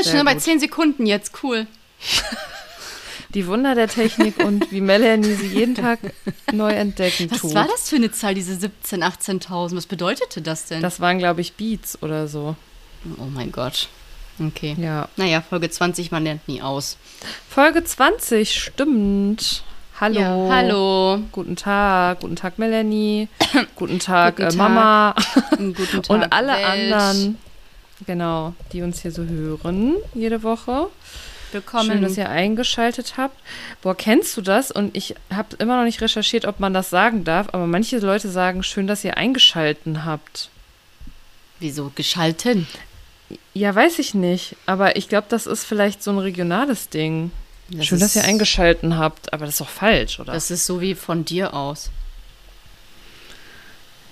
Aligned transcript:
ist 0.00 0.06
Sehr 0.06 0.16
schon 0.18 0.24
bei 0.26 0.34
gut. 0.34 0.42
10 0.42 0.60
Sekunden 0.60 1.06
jetzt. 1.06 1.32
Cool. 1.42 1.66
Die 3.34 3.46
Wunder 3.46 3.74
der 3.74 3.88
Technik 3.88 4.38
und 4.42 4.72
wie 4.72 4.80
Melanie 4.80 5.34
sie 5.34 5.48
jeden 5.48 5.74
Tag 5.74 5.98
neu 6.50 6.70
entdecken 6.72 7.30
Was 7.30 7.40
tut. 7.42 7.54
war 7.54 7.66
das 7.68 7.90
für 7.90 7.96
eine 7.96 8.10
Zahl, 8.10 8.32
diese 8.34 8.54
17.000, 8.54 9.02
18.000? 9.46 9.76
Was 9.76 9.84
bedeutete 9.84 10.40
das 10.40 10.64
denn? 10.64 10.80
Das 10.80 10.98
waren, 11.00 11.18
glaube 11.18 11.42
ich, 11.42 11.52
Beats 11.52 12.02
oder 12.02 12.26
so. 12.26 12.56
oh 13.18 13.24
mein 13.24 13.52
Gott. 13.52 13.88
Okay. 14.40 14.76
Ja. 14.80 15.08
Naja, 15.16 15.42
Folge 15.42 15.68
20, 15.68 16.10
man 16.10 16.24
lernt 16.24 16.48
nie 16.48 16.62
aus. 16.62 16.96
Folge 17.50 17.84
20, 17.84 18.54
stimmt. 18.62 19.62
Hallo. 20.00 20.20
Ja, 20.20 20.48
hallo. 20.50 21.18
Guten 21.32 21.56
Tag, 21.56 22.20
guten 22.20 22.36
Tag 22.36 22.58
Melanie, 22.58 23.28
guten 23.74 23.98
Tag, 23.98 24.36
Guten 24.36 24.48
äh, 24.48 24.50
Tag, 24.52 24.56
Mama 24.56 25.14
guten 25.50 25.76
Tag. 26.02 26.08
und 26.08 26.32
alle 26.32 26.52
Welt. 26.52 26.92
anderen, 26.92 27.38
genau, 28.06 28.54
die 28.72 28.82
uns 28.82 29.02
hier 29.02 29.12
so 29.12 29.24
hören 29.24 29.94
jede 30.14 30.42
Woche. 30.42 30.88
Willkommen. 31.52 31.90
Schön, 31.90 32.02
dass 32.02 32.18
ihr 32.18 32.28
eingeschaltet 32.28 33.14
habt. 33.16 33.36
Boah, 33.80 33.96
kennst 33.96 34.36
du 34.36 34.42
das? 34.42 34.70
Und 34.70 34.94
ich 34.96 35.14
habe 35.32 35.56
immer 35.58 35.78
noch 35.78 35.84
nicht 35.84 36.02
recherchiert, 36.02 36.44
ob 36.44 36.60
man 36.60 36.74
das 36.74 36.90
sagen 36.90 37.24
darf, 37.24 37.48
aber 37.52 37.66
manche 37.66 37.98
Leute 37.98 38.28
sagen, 38.28 38.62
schön, 38.62 38.86
dass 38.86 39.04
ihr 39.04 39.16
eingeschalten 39.16 40.04
habt. 40.04 40.50
Wieso 41.58 41.90
geschalten? 41.94 42.66
Ja, 43.54 43.74
weiß 43.74 43.98
ich 43.98 44.14
nicht, 44.14 44.56
aber 44.66 44.96
ich 44.96 45.08
glaube, 45.08 45.26
das 45.30 45.46
ist 45.46 45.64
vielleicht 45.64 46.02
so 46.02 46.10
ein 46.10 46.18
regionales 46.18 46.90
Ding. 46.90 47.30
Das 47.70 47.86
schön, 47.86 48.00
dass 48.00 48.16
ihr 48.16 48.24
eingeschalten 48.24 48.96
habt, 48.96 49.32
aber 49.32 49.44
das 49.44 49.54
ist 49.54 49.60
doch 49.60 49.68
falsch, 49.68 50.20
oder? 50.20 50.32
Das 50.32 50.50
ist 50.50 50.66
so 50.66 50.80
wie 50.80 50.94
von 50.94 51.24
dir 51.24 51.54
aus. 51.54 51.90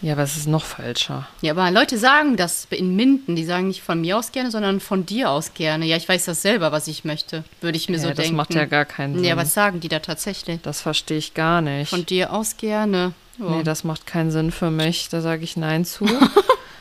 Ja, 0.07 0.13
aber 0.13 0.23
es 0.23 0.37
ist 0.37 0.47
noch 0.47 0.65
falscher. 0.65 1.27
Ja, 1.43 1.51
aber 1.51 1.69
Leute 1.73 1.99
sagen 1.99 2.37
das 2.37 2.69
in 2.71 2.95
Minden. 2.95 3.35
Die 3.35 3.45
sagen 3.45 3.67
nicht 3.67 3.83
von 3.83 4.01
mir 4.01 4.17
aus 4.17 4.31
gerne, 4.31 4.53
sondern 4.53 4.79
von 4.79 5.05
dir 5.05 5.31
aus 5.31 5.53
gerne. 5.53 5.85
Ja, 5.85 5.97
ich 5.97 6.09
weiß 6.09 6.27
das 6.27 6.43
selber, 6.43 6.71
was 6.71 6.87
ich 6.87 7.05
möchte, 7.05 7.43
würde 7.61 7.77
ich 7.77 7.89
mir 7.89 7.97
ja, 7.97 8.03
so 8.03 8.09
das 8.11 8.19
denken. 8.19 8.37
macht 8.37 8.55
ja 8.55 8.67
gar 8.67 8.85
keinen 8.85 9.17
Sinn. 9.17 9.25
Ja, 9.25 9.37
was 9.37 9.53
sagen 9.53 9.81
die 9.81 9.89
da 9.89 9.99
tatsächlich? 9.99 10.61
das 10.63 10.81
verstehe 10.81 11.19
ich 11.19 11.35
gar 11.35 11.61
nicht. 11.61 11.89
Von 11.89 12.07
dir 12.07 12.33
aus 12.33 12.57
gerne. 12.57 13.15
Ja. 13.41 13.51
Nee, 13.51 13.65
das 13.65 13.83
macht 13.83 14.07
keinen 14.07 14.31
Sinn 14.31 14.53
für 14.53 14.71
mich. 14.71 15.09
Da 15.09 15.21
sage 15.23 15.43
ich 15.43 15.57
Nein 15.57 15.85
zu. 15.85 16.07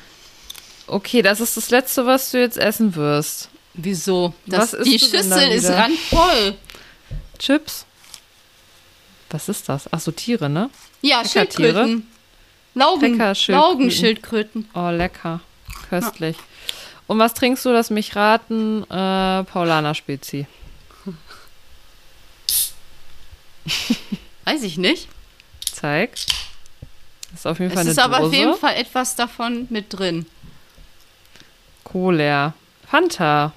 okay, 0.86 1.24
das 1.24 1.42
ist 1.42 1.58
das 1.58 1.72
Letzte, 1.72 2.06
was 2.06 2.30
du 2.30 2.40
jetzt 2.40 2.60
essen 2.60 2.94
wirst. 2.94 3.50
Wieso? 3.74 4.36
Was 4.46 4.70
Das, 4.70 4.74
isst 4.82 4.92
die 4.92 5.00
Schüssel 5.00 5.50
ist 5.50 5.68
randvoll. 5.68 6.54
Chips? 7.40 7.88
Was 9.32 9.50
ist 9.50 9.68
das? 9.68 9.92
Ach 9.92 10.00
so, 10.00 10.12
Tiere, 10.12 10.48
ne? 10.48 10.70
Ja? 11.02 11.26
Schildkröten. 11.26 12.06
Laugen. 12.76 13.18
Laugenschildkröten. 13.48 14.70
Oh, 14.74 14.90
lecker. 14.90 15.40
Köstlich. 15.90 16.38
Und 17.08 17.20
was 17.20 17.34
trinkst 17.34 17.64
du? 17.66 17.70
Lass 17.72 17.90
mich 17.90 18.16
raten. 18.16 18.84
Äh, 18.84 19.44
Paulaner 19.44 19.96
Spezi. 19.96 20.46
Weiß 24.46 24.64
ich 24.64 24.78
nicht. 24.78 25.08
Zeig. 25.72 26.12
Das 27.32 27.40
ist 27.42 27.48
auf 27.48 27.60
jeden 27.60 27.72
Es 27.72 27.78
Fall 27.80 27.88
ist 27.88 27.98
eine 28.00 28.06
aber 28.06 28.18
auf 28.18 28.24
Dose. 28.32 28.36
jeden 28.36 28.56
Fall 28.56 28.76
etwas 28.76 29.16
davon 29.16 29.68
mit 29.70 29.88
drin. 29.98 30.26
Cola. 31.84 32.54
Fanta. 32.90 33.54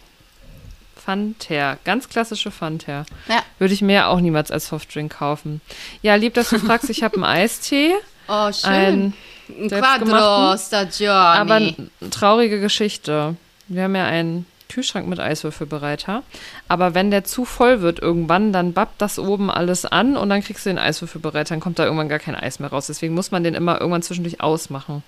Fanta. 0.97 1.79
Ganz 1.85 2.09
klassische 2.09 2.51
Fanta. 2.51 3.05
Ja. 3.29 3.43
Würde 3.59 3.75
ich 3.75 3.83
mir 3.83 4.09
auch 4.09 4.21
niemals 4.21 4.51
als 4.51 4.69
Softdrink 4.69 5.13
kaufen. 5.19 5.61
Ja, 6.03 6.15
lieb, 6.17 6.35
dass 6.35 6.51
du 6.51 6.59
fragst. 6.59 6.89
Ich 6.91 7.03
habe 7.03 7.17
einen 7.17 7.25
Eistee. 7.43 7.95
Oh, 8.29 8.53
schön. 8.53 8.71
Ein, 8.71 9.69
Quadro 9.69 10.57
Stagioni. 10.59 11.11
aber 11.11 11.55
eine 11.55 11.75
traurige 12.11 12.61
Geschichte. 12.61 13.37
Wir 13.69 13.85
haben 13.85 13.97
ja 13.97 14.05
einen 14.05 14.45
Kühlschrank 14.69 15.09
mit 15.09 15.19
Eiswürfelbereiter. 15.19 16.23
Aber 16.69 16.95
wenn 16.95 17.11
der 17.11 17.25
zu 17.25 17.45
voll 17.45 17.81
wird 17.81 17.99
irgendwann, 17.99 18.53
dann 18.53 18.75
bappt 18.75 19.01
das 19.01 19.19
oben 19.19 19.51
alles 19.51 19.87
an 19.87 20.17
und 20.17 20.29
dann 20.29 20.43
kriegst 20.43 20.67
du 20.67 20.71
den 20.71 20.79
Eiswürfelbereiter. 20.79 21.55
Dann 21.55 21.61
kommt 21.61 21.79
da 21.79 21.85
irgendwann 21.85 22.09
gar 22.09 22.19
kein 22.19 22.35
Eis 22.35 22.61
mehr 22.61 22.71
raus. 22.71 22.87
Deswegen 22.87 23.15
muss 23.15 23.31
man 23.31 23.45
den 23.45 23.55
immer 23.55 23.81
irgendwann 23.81 24.03
zwischendurch 24.03 24.41
ausmachen. 24.41 25.03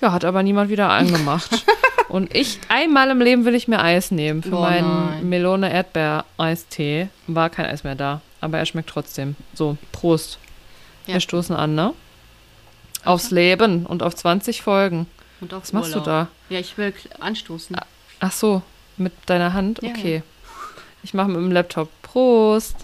Ja, 0.00 0.12
hat 0.12 0.24
aber 0.24 0.42
niemand 0.42 0.70
wieder 0.70 0.90
angemacht. 0.90 1.64
und 2.08 2.34
ich, 2.34 2.58
einmal 2.68 3.10
im 3.10 3.20
Leben 3.20 3.44
will 3.44 3.54
ich 3.54 3.68
mir 3.68 3.80
Eis 3.80 4.10
nehmen 4.10 4.42
für 4.42 4.56
Oh 4.56 4.60
meinen. 4.60 5.28
Melone-Erdbeer-Eistee. 5.28 7.08
War 7.26 7.50
kein 7.50 7.66
Eis 7.66 7.84
mehr 7.84 7.94
da. 7.94 8.20
Aber 8.40 8.58
er 8.58 8.66
schmeckt 8.66 8.90
trotzdem. 8.90 9.36
So, 9.54 9.76
Prost. 9.92 10.38
Ja. 11.06 11.14
Wir 11.14 11.20
stoßen 11.20 11.54
an, 11.56 11.74
ne? 11.74 11.94
Aufs 13.04 13.30
Leben 13.30 13.86
und 13.86 14.02
auf 14.02 14.14
20 14.14 14.62
Folgen. 14.62 15.06
Und 15.40 15.54
auf 15.54 15.62
Was 15.62 15.72
machst 15.72 15.90
du 15.94 16.00
Urlaub. 16.00 16.04
da? 16.04 16.28
Ja, 16.48 16.58
ich 16.60 16.76
will 16.78 16.92
anstoßen. 17.20 17.76
Ach 18.20 18.32
so, 18.32 18.62
mit 18.96 19.12
deiner 19.26 19.52
Hand? 19.52 19.80
Ja, 19.82 19.90
Okay. 19.90 20.22
Ich 21.04 21.14
mache 21.14 21.28
mit 21.28 21.36
dem 21.36 21.52
Laptop. 21.52 21.88
Prost. 22.02 22.74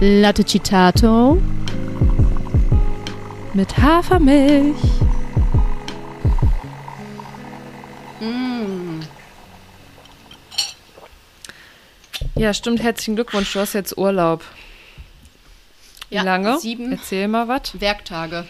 Latte 0.00 0.44
Citato. 0.44 1.38
Mit 3.56 3.78
Hafermilch. 3.78 4.76
Mm. 8.20 9.00
Ja, 12.34 12.52
stimmt. 12.52 12.82
Herzlichen 12.82 13.14
Glückwunsch. 13.14 13.50
Du 13.54 13.60
hast 13.60 13.72
jetzt 13.72 13.96
Urlaub. 13.96 14.44
Wie 16.10 16.16
Ja, 16.16 16.22
lange? 16.22 16.58
sieben 16.60 16.92
Erzähl 16.92 17.28
mal 17.28 17.48
was. 17.48 17.80
Werktage. 17.80 18.46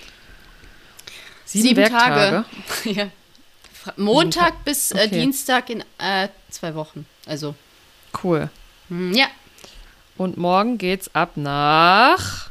Sieben, 1.44 1.76
Werktage. 1.76 2.44
Tage. 2.82 2.90
ja. 2.90 3.06
Montag 3.96 4.64
bis 4.64 4.90
äh, 4.90 4.94
Okay. 5.06 5.20
Dienstag 5.20 5.70
in 5.70 5.84
äh, 5.98 6.30
zwei 6.50 6.74
Wochen. 6.74 7.06
Also, 7.26 7.54
Cool. 8.24 8.50
hm, 8.88 9.14
ja. 9.14 9.26
Und 10.16 10.36
morgen 10.36 10.78
geht's 10.78 11.14
ab 11.14 11.36
nach. 11.36 12.50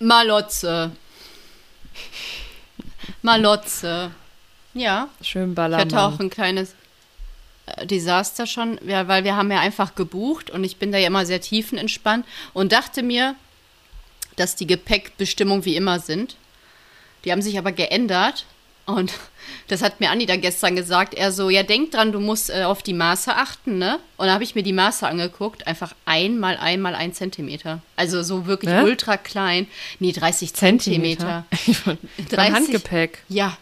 Malotze. 0.00 0.90
Malotze. 3.22 4.10
Ja, 4.74 5.08
Schön 5.22 5.50
ich 5.50 5.54
Ballermann. 5.54 5.86
hatte 5.86 6.02
auch 6.02 6.20
ein 6.20 6.30
kleines 6.30 6.74
äh, 7.66 7.86
Desaster 7.86 8.46
schon, 8.46 8.78
ja, 8.86 9.08
weil 9.08 9.24
wir 9.24 9.36
haben 9.36 9.50
ja 9.50 9.60
einfach 9.60 9.94
gebucht 9.94 10.50
und 10.50 10.64
ich 10.64 10.76
bin 10.76 10.92
da 10.92 10.98
ja 10.98 11.08
immer 11.08 11.26
sehr 11.26 11.40
tiefenentspannt 11.40 12.26
und 12.52 12.72
dachte 12.72 13.02
mir, 13.02 13.34
dass 14.36 14.56
die 14.56 14.66
Gepäckbestimmungen 14.66 15.64
wie 15.64 15.76
immer 15.76 15.98
sind. 15.98 16.36
Die 17.24 17.32
haben 17.32 17.42
sich 17.42 17.58
aber 17.58 17.72
geändert 17.72 18.46
und 18.86 19.12
das 19.68 19.82
hat 19.82 20.00
mir 20.00 20.10
Andi 20.10 20.26
dann 20.26 20.40
gestern 20.40 20.76
gesagt. 20.76 21.14
Er 21.14 21.32
so, 21.32 21.50
ja, 21.50 21.62
denk 21.62 21.90
dran, 21.92 22.12
du 22.12 22.20
musst 22.20 22.50
äh, 22.50 22.64
auf 22.64 22.82
die 22.82 22.94
Maße 22.94 23.34
achten, 23.34 23.78
ne? 23.78 23.98
Und 24.16 24.26
da 24.26 24.34
habe 24.34 24.44
ich 24.44 24.54
mir 24.54 24.62
die 24.62 24.72
Maße 24.72 25.06
angeguckt, 25.06 25.66
einfach 25.66 25.94
ein 26.04 26.38
mal 26.38 26.56
ein 26.58 27.12
Zentimeter. 27.12 27.80
Also 27.96 28.22
so 28.22 28.46
wirklich 28.46 28.72
Hä? 28.72 28.82
ultra 28.82 29.16
klein. 29.16 29.66
Nee, 29.98 30.12
30 30.12 30.54
Zentimeter. 30.54 31.44
Zentimeter. 31.50 31.98
Beim 32.16 32.52
30 32.52 32.54
Handgepäck. 32.54 33.22
Ja. 33.28 33.56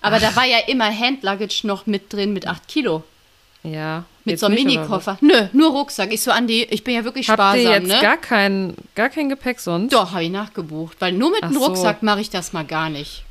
Aber 0.00 0.20
da 0.20 0.36
war 0.36 0.44
ja 0.44 0.58
immer 0.66 0.86
Handluggage 0.96 1.66
noch 1.66 1.86
mit 1.86 2.12
drin 2.12 2.32
mit 2.32 2.46
8 2.46 2.68
Kilo. 2.68 3.02
Ja. 3.62 4.04
Mit 4.24 4.38
so 4.40 4.46
einem 4.46 4.56
Minikoffer. 4.56 5.18
Nö, 5.20 5.48
nur 5.52 5.70
Rucksack. 5.70 6.12
Ich 6.12 6.20
so, 6.20 6.32
Andi, 6.32 6.66
ich 6.70 6.82
bin 6.82 6.94
ja 6.94 7.04
wirklich? 7.04 7.28
Habt 7.28 7.38
sparsam, 7.38 7.60
ihr 7.60 7.70
jetzt 7.70 7.86
ne? 7.86 7.98
gar, 8.00 8.16
kein, 8.16 8.74
gar 8.94 9.08
kein 9.08 9.28
Gepäck 9.28 9.60
sonst? 9.60 9.92
Doch, 9.92 10.12
habe 10.12 10.24
ich 10.24 10.30
nachgebucht. 10.30 10.96
Weil 11.00 11.12
nur 11.12 11.30
mit 11.30 11.40
Ach 11.42 11.48
einem 11.48 11.58
so. 11.58 11.66
Rucksack 11.66 12.02
mache 12.02 12.20
ich 12.20 12.30
das 12.30 12.52
mal 12.52 12.64
gar 12.64 12.90
nicht. 12.90 13.24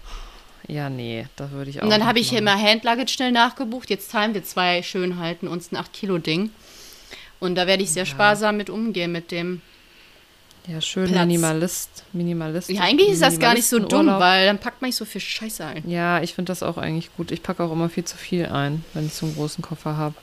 Ja, 0.68 0.90
nee, 0.90 1.28
das 1.36 1.52
würde 1.52 1.70
ich 1.70 1.80
auch 1.80 1.84
Und 1.84 1.90
dann 1.92 2.06
habe 2.06 2.20
ich 2.20 2.32
machen. 2.32 2.40
immer 2.40 2.62
Handluggage 2.62 3.12
schnell 3.12 3.32
nachgebucht. 3.32 3.90
Jetzt 3.90 4.12
teilen 4.12 4.34
wir 4.34 4.44
zwei 4.44 4.82
schön 4.84 5.20
halten 5.20 5.48
uns 5.48 5.72
ein 5.72 5.78
8-Kilo-Ding. 5.78 6.50
Und 7.40 7.56
da 7.56 7.68
werde 7.68 7.84
ich 7.84 7.92
sehr 7.92 8.06
sparsam 8.06 8.58
mit 8.58 8.70
umgehen 8.70 9.12
mit 9.12 9.32
dem. 9.32 9.62
Ja, 10.68 10.82
schön 10.82 11.08
Platz. 11.12 11.20
Minimalist. 11.28 12.04
Minimalist. 12.14 12.70
Ja, 12.70 12.82
eigentlich 12.82 13.10
ist 13.10 13.22
das 13.22 13.38
gar 13.38 13.54
nicht 13.54 13.68
so 13.68 13.78
dumm, 13.78 14.06
Minimalistenurlaub. 14.08 14.22
weil 14.22 14.46
dann 14.48 14.58
packt 14.58 14.82
man 14.82 14.90
nicht 14.90 14.96
so 14.96 15.06
viel 15.06 15.22
Scheiße 15.22 15.64
ein. 15.64 15.88
Ja, 15.88 16.22
ich 16.22 16.34
finde 16.34 16.50
das 16.50 16.64
auch 16.64 16.78
eigentlich 16.78 17.16
gut. 17.16 17.30
Ich 17.32 17.44
packe 17.44 17.64
auch 17.64 17.72
immer 17.72 17.90
viel 17.90 18.06
zu 18.06 18.18
viel 18.18 18.48
ein, 18.48 18.84
wenn 18.94 19.06
ich 19.06 19.14
so 19.14 19.28
einen 19.28 19.36
großen 19.36 19.64
Koffer 19.64 19.96
habe. 19.96 20.16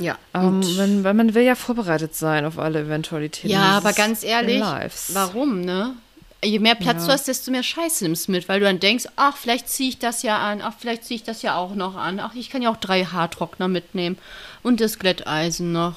Ja. 0.00 0.16
Ähm, 0.32 0.62
wenn, 0.76 1.04
wenn 1.04 1.16
man 1.16 1.34
will 1.34 1.42
ja 1.42 1.54
vorbereitet 1.54 2.14
sein 2.14 2.46
auf 2.46 2.58
alle 2.58 2.80
Eventualitäten. 2.80 3.50
Ja, 3.50 3.72
aber 3.76 3.92
ganz 3.92 4.24
ehrlich, 4.24 4.58
Lives. 4.60 5.10
warum, 5.12 5.60
ne? 5.60 5.96
Je 6.44 6.58
mehr 6.58 6.74
Platz 6.74 7.02
Ja. 7.02 7.06
du 7.06 7.12
hast, 7.12 7.28
desto 7.28 7.50
mehr 7.52 7.62
Scheiße 7.62 8.04
nimmst 8.04 8.26
du 8.28 8.32
mit, 8.32 8.48
weil 8.48 8.58
du 8.60 8.66
dann 8.66 8.80
denkst, 8.80 9.04
ach, 9.16 9.36
vielleicht 9.36 9.68
ziehe 9.68 9.88
ich 9.90 9.98
das 9.98 10.22
ja 10.22 10.38
an, 10.38 10.60
ach, 10.60 10.74
vielleicht 10.78 11.04
ziehe 11.04 11.16
ich 11.16 11.22
das 11.22 11.42
ja 11.42 11.54
auch 11.56 11.74
noch 11.74 11.94
an, 11.96 12.18
ach, 12.18 12.34
ich 12.34 12.50
kann 12.50 12.62
ja 12.62 12.70
auch 12.70 12.76
drei 12.78 13.04
Haartrockner 13.04 13.68
mitnehmen 13.68 14.18
und 14.62 14.80
das 14.80 14.98
Glätteisen 14.98 15.70
noch. 15.72 15.94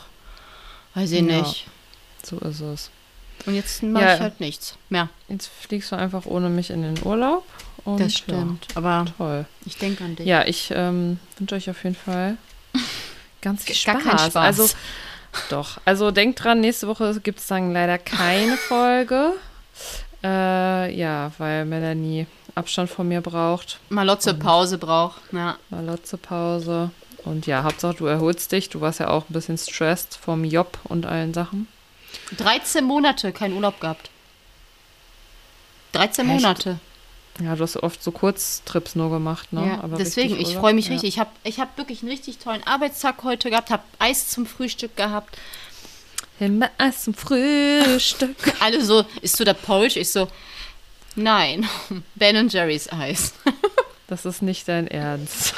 Weiß 0.93 1.11
ich 1.11 1.21
Ja. 1.21 1.41
nicht. 1.41 1.65
So 2.23 2.37
ist 2.39 2.59
es. 2.61 2.89
Und 3.47 3.55
jetzt 3.55 3.81
mache 3.83 4.03
Ja. 4.05 4.13
ich 4.15 4.19
halt 4.21 4.39
nichts 4.39 4.75
mehr. 4.89 5.09
Jetzt 5.27 5.49
fliegst 5.61 5.91
du 5.91 5.95
einfach 5.97 6.25
ohne 6.25 6.49
mich 6.49 6.69
in 6.69 6.81
den 6.83 7.03
Urlaub. 7.05 7.43
Und 7.83 7.99
Das 7.99 8.13
stimmt. 8.15 8.67
Aber 8.75 9.05
toll. 9.17 9.45
ich 9.65 9.77
denke 9.77 10.03
an 10.03 10.15
dich. 10.15 10.25
Ja, 10.25 10.45
ich 10.45 10.71
ähm, 10.73 11.19
wünsche 11.37 11.55
euch 11.55 11.69
auf 11.69 11.83
jeden 11.83 11.95
Fall 11.95 12.37
ganz 13.41 13.63
viel 13.63 13.75
Spaß. 13.75 14.01
Spaß. 14.01 14.35
Also, 14.35 14.69
doch. 15.49 15.79
Also 15.85 16.09
denkt 16.11 16.43
dran, 16.43 16.61
nächste 16.61 16.87
Woche 16.87 17.19
gibt 17.21 17.39
es 17.39 17.47
dann 17.47 17.73
leider 17.73 17.97
keine 17.99 18.57
Folge. 18.69 19.33
Äh, 20.25 20.95
ja, 20.95 21.31
weil 21.37 21.65
Melanie 21.65 22.25
Abstand 22.55 22.89
von 22.89 23.07
mir 23.07 23.21
braucht. 23.21 23.79
Malotze 23.89 24.33
Pause 24.33 24.79
braucht. 24.79 25.21
Ja. 25.31 25.57
Malotze 25.69 26.17
Pause. 26.17 26.89
Und 27.23 27.45
ja, 27.45 27.63
Hauptsache 27.63 27.95
du 27.95 28.05
erholst 28.07 28.51
dich. 28.51 28.69
Du 28.69 28.81
warst 28.81 28.99
ja 28.99 29.09
auch 29.09 29.29
ein 29.29 29.33
bisschen 29.33 29.57
stressed 29.57 30.15
vom 30.15 30.43
Job 30.43 30.79
und 30.85 31.05
allen 31.05 31.33
Sachen. 31.33 31.67
13 32.37 32.83
Monate 32.83 33.31
kein 33.33 33.53
Urlaub 33.53 33.79
gehabt. 33.79 34.09
13 35.91 36.27
Echt? 36.27 36.41
Monate. 36.41 36.79
Ja, 37.43 37.55
du 37.55 37.63
hast 37.63 37.75
oft 37.77 38.01
so 38.01 38.11
Kurztrips 38.11 38.95
nur 38.95 39.09
gemacht, 39.09 39.51
ne? 39.51 39.67
Ja, 39.67 39.83
Aber 39.83 39.97
deswegen, 39.97 40.39
ich 40.39 40.55
freue 40.55 40.73
mich 40.73 40.85
ja. 40.85 40.93
richtig. 40.93 41.09
Ich 41.09 41.19
habe 41.19 41.31
ich 41.43 41.59
hab 41.59 41.77
wirklich 41.77 42.01
einen 42.01 42.11
richtig 42.11 42.37
tollen 42.37 42.65
Arbeitstag 42.65 43.23
heute 43.23 43.49
gehabt, 43.49 43.71
habe 43.71 43.83
Eis 43.99 44.29
zum 44.29 44.45
Frühstück 44.45 44.95
gehabt. 44.95 45.37
Himbeer 46.39 46.69
zum 46.97 47.13
Frühstück. 47.13 48.35
Alle 48.59 48.83
so, 48.83 49.05
ist 49.21 49.37
so 49.37 49.43
der 49.43 49.53
Polsch? 49.53 49.95
Ich 49.95 50.11
so, 50.11 50.27
nein, 51.15 51.67
Ben 52.15 52.47
Jerry's 52.49 52.91
Eis. 52.91 53.33
Das 54.07 54.23
ist 54.23 54.43
nicht 54.43 54.67
dein 54.67 54.85
Ernst. 54.87 55.55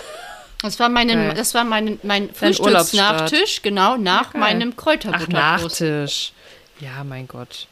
Das 0.61 0.79
war, 0.79 0.87
meine, 0.87 1.15
Geil. 1.15 1.33
das 1.35 1.53
war 1.53 1.65
mein, 1.65 1.99
mein 2.01 2.33
Frühstücksnachtisch, 2.33 3.61
genau, 3.61 3.97
nach 3.97 4.31
geil. 4.31 4.39
meinem 4.39 4.71
Ach, 4.73 4.81
Kräuterbutterbrot. 4.83 5.33
Nachtisch. 5.33 6.31
Ja, 6.79 7.03
mein 7.03 7.27
Gott. 7.27 7.67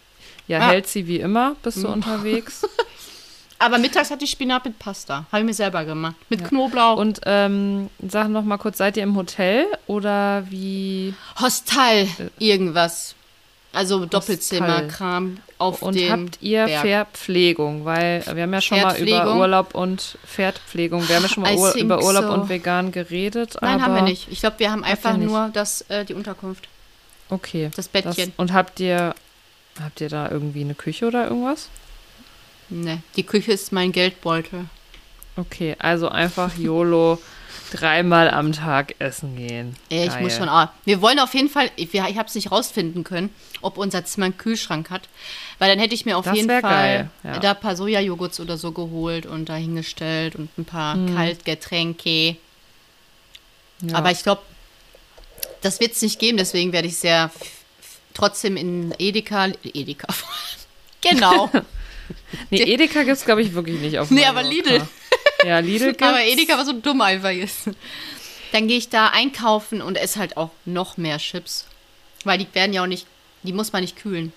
Ja, 0.49 0.59
Ja. 0.59 0.67
hält 0.67 0.87
sie 0.87 1.07
wie 1.07 1.21
immer, 1.21 1.55
bist 1.63 1.81
du 1.81 1.87
unterwegs. 1.87 2.67
Aber 3.65 3.79
mittags 3.79 4.11
hatte 4.11 4.25
ich 4.25 4.29
Spinat 4.29 4.63
mit 4.63 4.77
Pasta. 4.77 5.25
Habe 5.31 5.39
ich 5.39 5.45
mir 5.45 5.53
selber 5.55 5.85
gemacht. 5.85 6.15
Mit 6.29 6.47
Knoblauch. 6.47 6.97
Und 6.97 7.21
ähm, 7.25 7.89
sag 8.07 8.29
noch 8.29 8.43
mal 8.43 8.57
kurz, 8.57 8.77
seid 8.77 8.95
ihr 8.95 9.01
im 9.01 9.15
Hotel 9.15 9.65
oder 9.87 10.43
wie? 10.51 11.15
Hostel, 11.41 12.07
irgendwas. 12.37 13.15
Also 13.73 14.05
Doppelzimmerkram 14.05 15.37
auf 15.57 15.81
Und 15.81 15.95
dem 15.95 16.11
habt 16.11 16.37
ihr 16.41 16.65
Berg. 16.65 16.81
Verpflegung? 16.81 17.85
Weil 17.85 18.23
wir 18.33 18.43
haben 18.43 18.53
ja 18.53 18.61
schon 18.61 18.81
mal 18.81 18.97
über? 18.97 19.35
Urlaub 19.35 19.73
und 19.73 20.19
Pferdpflegung. 20.27 21.09
Wir 21.09 21.15
haben 21.15 21.23
ja 21.23 21.29
schon 21.29 21.41
mal 21.41 21.55
Ur 21.55 21.73
über 21.75 22.03
Urlaub 22.03 22.25
so. 22.25 22.33
und 22.33 22.49
vegan 22.49 22.91
geredet. 22.91 23.57
Nein, 23.61 23.81
haben 23.81 23.95
wir 23.95 24.03
nicht. 24.03 24.27
Ich 24.29 24.41
glaube, 24.41 24.59
wir 24.59 24.71
haben 24.71 24.83
einfach 24.83 25.17
nur 25.17 25.49
das, 25.51 25.81
äh, 25.89 26.05
die 26.05 26.13
Unterkunft. 26.13 26.69
Okay. 27.29 27.71
Das 27.75 27.87
Bettchen. 27.87 28.31
und 28.37 28.53
habt 28.53 28.79
ihr 28.79 29.15
habt 29.81 29.99
ihr 29.99 30.09
da 30.09 30.29
irgendwie 30.29 30.61
eine 30.61 30.75
Küche 30.75 31.07
oder 31.07 31.25
irgendwas? 31.25 31.69
Ne, 32.69 33.01
die 33.15 33.23
Küche 33.23 33.51
ist 33.51 33.71
mein 33.71 33.91
Geldbeutel. 33.91 34.65
Okay, 35.37 35.75
also 35.79 36.09
einfach 36.09 36.57
YOLO 36.57 37.19
dreimal 37.71 38.29
am 38.29 38.53
Tag 38.53 38.95
essen 38.99 39.35
gehen. 39.35 39.75
Ja, 39.91 40.03
ich 40.03 40.09
Geil. 40.09 40.21
muss 40.23 40.35
schon. 40.35 40.47
Ah, 40.49 40.71
wir 40.85 41.01
wollen 41.01 41.19
auf 41.19 41.33
jeden 41.33 41.49
Fall, 41.49 41.69
ich, 41.75 41.93
ich 41.93 42.01
habe 42.01 42.27
es 42.27 42.35
nicht 42.35 42.51
rausfinden 42.51 43.03
können, 43.03 43.29
ob 43.61 43.77
unser 43.77 44.05
Zimmer 44.05 44.27
einen 44.27 44.37
Kühlschrank 44.37 44.89
hat. 44.89 45.09
Weil 45.59 45.69
dann 45.69 45.79
hätte 45.79 45.93
ich 45.93 46.05
mir 46.05 46.17
auf 46.17 46.25
Das 46.25 46.35
jeden 46.35 46.49
Fall 46.49 46.61
geil, 46.61 47.09
ja. 47.23 47.39
da 47.39 47.51
ein 47.51 47.59
paar 47.59 47.75
Sojajoghurts 47.75 48.39
oder 48.39 48.57
so 48.57 48.71
geholt 48.71 49.25
und 49.25 49.49
da 49.49 49.55
hingestellt 49.55 50.35
und 50.35 50.49
ein 50.57 50.65
paar 50.65 50.95
Hm. 50.95 51.15
Kaltgetränke. 51.15 52.37
Ja. 53.81 53.95
Aber 53.95 54.11
ich 54.11 54.23
glaube, 54.23 54.41
das 55.61 55.79
wird 55.79 55.93
es 55.93 56.01
nicht 56.01 56.19
geben, 56.19 56.37
deswegen 56.37 56.71
werde 56.71 56.87
ich 56.87 56.97
sehr 56.97 57.31
trotzdem 58.13 58.57
in 58.57 58.93
Edeka. 58.99 59.47
Edeka. 59.63 60.07
genau. 61.01 61.49
nee, 62.49 62.61
Edeka 62.61 63.03
gibt 63.03 63.17
es, 63.17 63.25
glaube 63.25 63.41
ich, 63.41 63.53
wirklich 63.53 63.79
nicht 63.79 63.99
auf 63.99 64.09
Nee, 64.11 64.25
aber 64.25 64.43
Mallorca. 64.43 64.69
Lidl. 64.71 64.87
Ja, 65.45 65.59
Lidl 65.59 65.85
gibt's. 65.87 66.03
Aber 66.03 66.21
Edeka 66.23 66.57
war 66.57 66.65
so 66.65 66.73
dumm 66.73 67.01
einfach 67.01 67.31
ist. 67.31 67.69
Dann 68.51 68.67
gehe 68.67 68.77
ich 68.77 68.89
da 68.89 69.07
einkaufen 69.07 69.81
und 69.81 69.97
esse 69.97 70.19
halt 70.19 70.37
auch 70.37 70.51
noch 70.65 70.97
mehr 70.97 71.17
Chips. 71.17 71.65
Weil 72.23 72.37
die 72.37 72.47
werden 72.53 72.73
ja 72.73 72.83
auch 72.83 72.87
nicht, 72.87 73.05
die 73.43 73.53
muss 73.53 73.73
man 73.73 73.81
nicht 73.81 73.97
kühlen. 73.97 74.31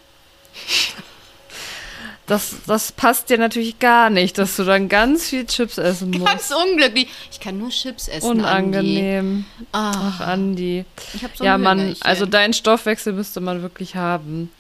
Das, 2.26 2.56
das 2.67 2.93
passt 2.93 3.31
dir 3.31 3.38
natürlich 3.38 3.79
gar 3.79 4.11
nicht, 4.11 4.37
dass 4.37 4.56
du 4.56 4.64
dann 4.64 4.91
ganz 4.91 5.31
viel 5.31 5.47
Chips 5.47 5.79
essen 5.79 6.11
musst. 6.11 6.26
Ganz 6.26 6.50
unglücklich. 6.50 7.09
Ich 7.32 7.41
kann 7.41 7.56
nur 7.59 7.71
Chips 7.71 8.06
essen. 8.06 8.26
Andi. 8.26 8.41
Unangenehm. 8.43 9.44
Ah, 9.73 9.93
Ach, 9.97 10.21
Andi. 10.21 10.85
ich 11.14 11.25
hab 11.25 11.35
so 11.35 11.43
Ja, 11.44 11.56
man, 11.56 11.97
also 12.00 12.26
deinen 12.26 12.53
Stoffwechsel 12.53 13.14
müsste 13.14 13.41
man 13.41 13.62
wirklich 13.62 13.97
haben. 13.97 14.50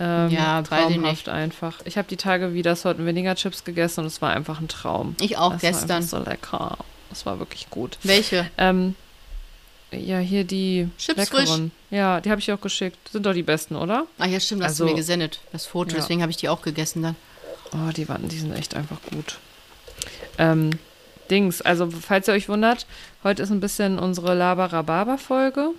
Ähm, 0.00 0.30
Ja, 0.30 0.62
traumhaft 0.62 1.28
einfach. 1.28 1.80
Ich 1.84 1.98
habe 1.98 2.06
die 2.08 2.16
Tage 2.16 2.54
wieder 2.54 2.76
Salt 2.76 2.98
Vinegar 3.04 3.34
Chips 3.34 3.64
gegessen 3.64 4.00
und 4.00 4.06
es 4.06 4.22
war 4.22 4.30
einfach 4.30 4.60
ein 4.60 4.68
Traum. 4.68 5.16
Ich 5.20 5.36
auch 5.36 5.52
das 5.54 5.62
War 5.62 5.70
gestern. 5.70 5.90
einfach 5.96 6.08
so 6.08 6.18
lecker. 6.18 6.78
Das 7.10 7.26
war 7.26 7.38
wirklich 7.38 7.68
gut. 7.70 7.98
Welche? 8.04 8.48
Ähm, 8.58 8.94
ja, 9.90 10.18
hier 10.18 10.44
die 10.44 10.88
Chips 10.98 11.30
leckeren. 11.32 11.72
Ja, 11.90 12.20
die 12.20 12.30
habe 12.30 12.40
ich 12.40 12.52
auch 12.52 12.60
geschickt. 12.60 12.98
Sind 13.10 13.24
doch 13.26 13.32
die 13.32 13.42
besten, 13.42 13.74
oder? 13.76 14.06
Ach 14.18 14.26
ja, 14.26 14.38
stimmt, 14.38 14.60
das 14.60 14.66
hast 14.66 14.72
Also- 14.74 14.84
du 14.84 14.90
mir 14.90 14.96
gesendet, 14.96 15.40
das 15.52 15.66
Foto. 15.66 15.90
Ja. 15.92 15.96
Deswegen 15.96 16.20
habe 16.22 16.30
ich 16.30 16.36
die 16.36 16.48
auch 16.48 16.62
gegessen 16.62 17.02
dann. 17.02 17.16
Oh, 17.72 17.90
die 17.96 18.08
waren, 18.08 18.28
die 18.28 18.38
sind 18.38 18.52
echt 18.54 18.74
einfach 18.76 18.98
gut. 19.10 19.38
Ähm, 20.38 20.70
Dings, 21.30 21.60
also 21.60 21.90
falls 21.90 22.28
ihr 22.28 22.34
euch 22.34 22.48
wundert, 22.48 22.86
heute 23.24 23.42
ist 23.42 23.50
ein 23.50 23.60
bisschen 23.60 23.98
unsere 23.98 24.34
Laber-Rhabarber-Folge. 24.34 25.70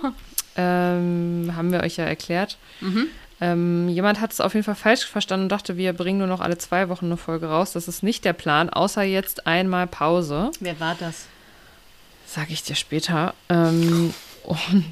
ähm, 0.56 1.52
haben 1.56 1.72
wir 1.72 1.80
euch 1.82 1.96
ja 1.96 2.04
erklärt. 2.04 2.56
Mhm. 2.80 3.06
Ähm, 3.42 3.88
jemand 3.88 4.20
hat 4.20 4.32
es 4.32 4.40
auf 4.40 4.54
jeden 4.54 4.64
Fall 4.64 4.76
falsch 4.76 5.04
verstanden 5.04 5.44
und 5.44 5.48
dachte, 5.48 5.76
wir 5.76 5.92
bringen 5.94 6.18
nur 6.18 6.28
noch 6.28 6.40
alle 6.40 6.58
zwei 6.58 6.88
Wochen 6.88 7.06
eine 7.06 7.16
Folge 7.16 7.46
raus. 7.48 7.72
Das 7.72 7.88
ist 7.88 8.02
nicht 8.04 8.24
der 8.24 8.34
Plan, 8.34 8.70
außer 8.70 9.02
jetzt 9.02 9.46
einmal 9.48 9.86
Pause. 9.88 10.52
Wer 10.60 10.78
war 10.78 10.94
das? 10.98 11.26
Sag 12.26 12.50
ich 12.50 12.62
dir 12.62 12.76
später. 12.76 13.34
Ähm, 13.48 14.14
und. 14.44 14.84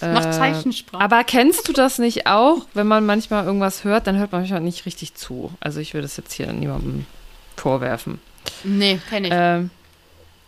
Noch 0.00 0.24
äh, 0.24 0.30
Zeichensprache. 0.30 1.04
Aber 1.04 1.22
kennst 1.24 1.68
du 1.68 1.74
das 1.74 1.98
nicht 1.98 2.26
auch, 2.26 2.64
wenn 2.72 2.86
man 2.86 3.04
manchmal 3.04 3.44
irgendwas 3.44 3.84
hört, 3.84 4.06
dann 4.06 4.16
hört 4.16 4.32
man 4.32 4.40
manchmal 4.40 4.60
nicht 4.62 4.86
richtig 4.86 5.14
zu. 5.14 5.52
Also 5.60 5.80
ich 5.80 5.92
würde 5.92 6.06
es 6.06 6.16
jetzt 6.16 6.32
hier 6.32 6.50
niemandem 6.52 7.04
vorwerfen. 7.56 8.18
Nee, 8.64 8.98
kenne 9.10 9.26
ich. 9.28 9.34
Ähm, 9.36 9.70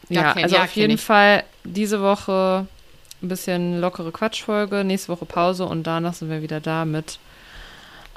Ja, 0.09 0.33
kenn- 0.33 0.45
also 0.45 0.57
ja, 0.57 0.63
auf 0.65 0.73
jeden 0.75 0.95
ich. 0.95 1.01
Fall 1.03 1.45
diese 1.65 2.01
Woche 2.01 2.67
ein 3.23 3.29
bisschen 3.29 3.81
lockere 3.81 4.13
Quatschfolge, 4.13 4.85
nächste 4.85 5.09
Woche 5.09 5.25
Pause 5.27 5.65
und 5.67 5.85
danach 5.85 6.15
sind 6.15 6.31
wir 6.31 6.43
wieder 6.43 6.61
da 6.61 6.85
mit 6.85 7.19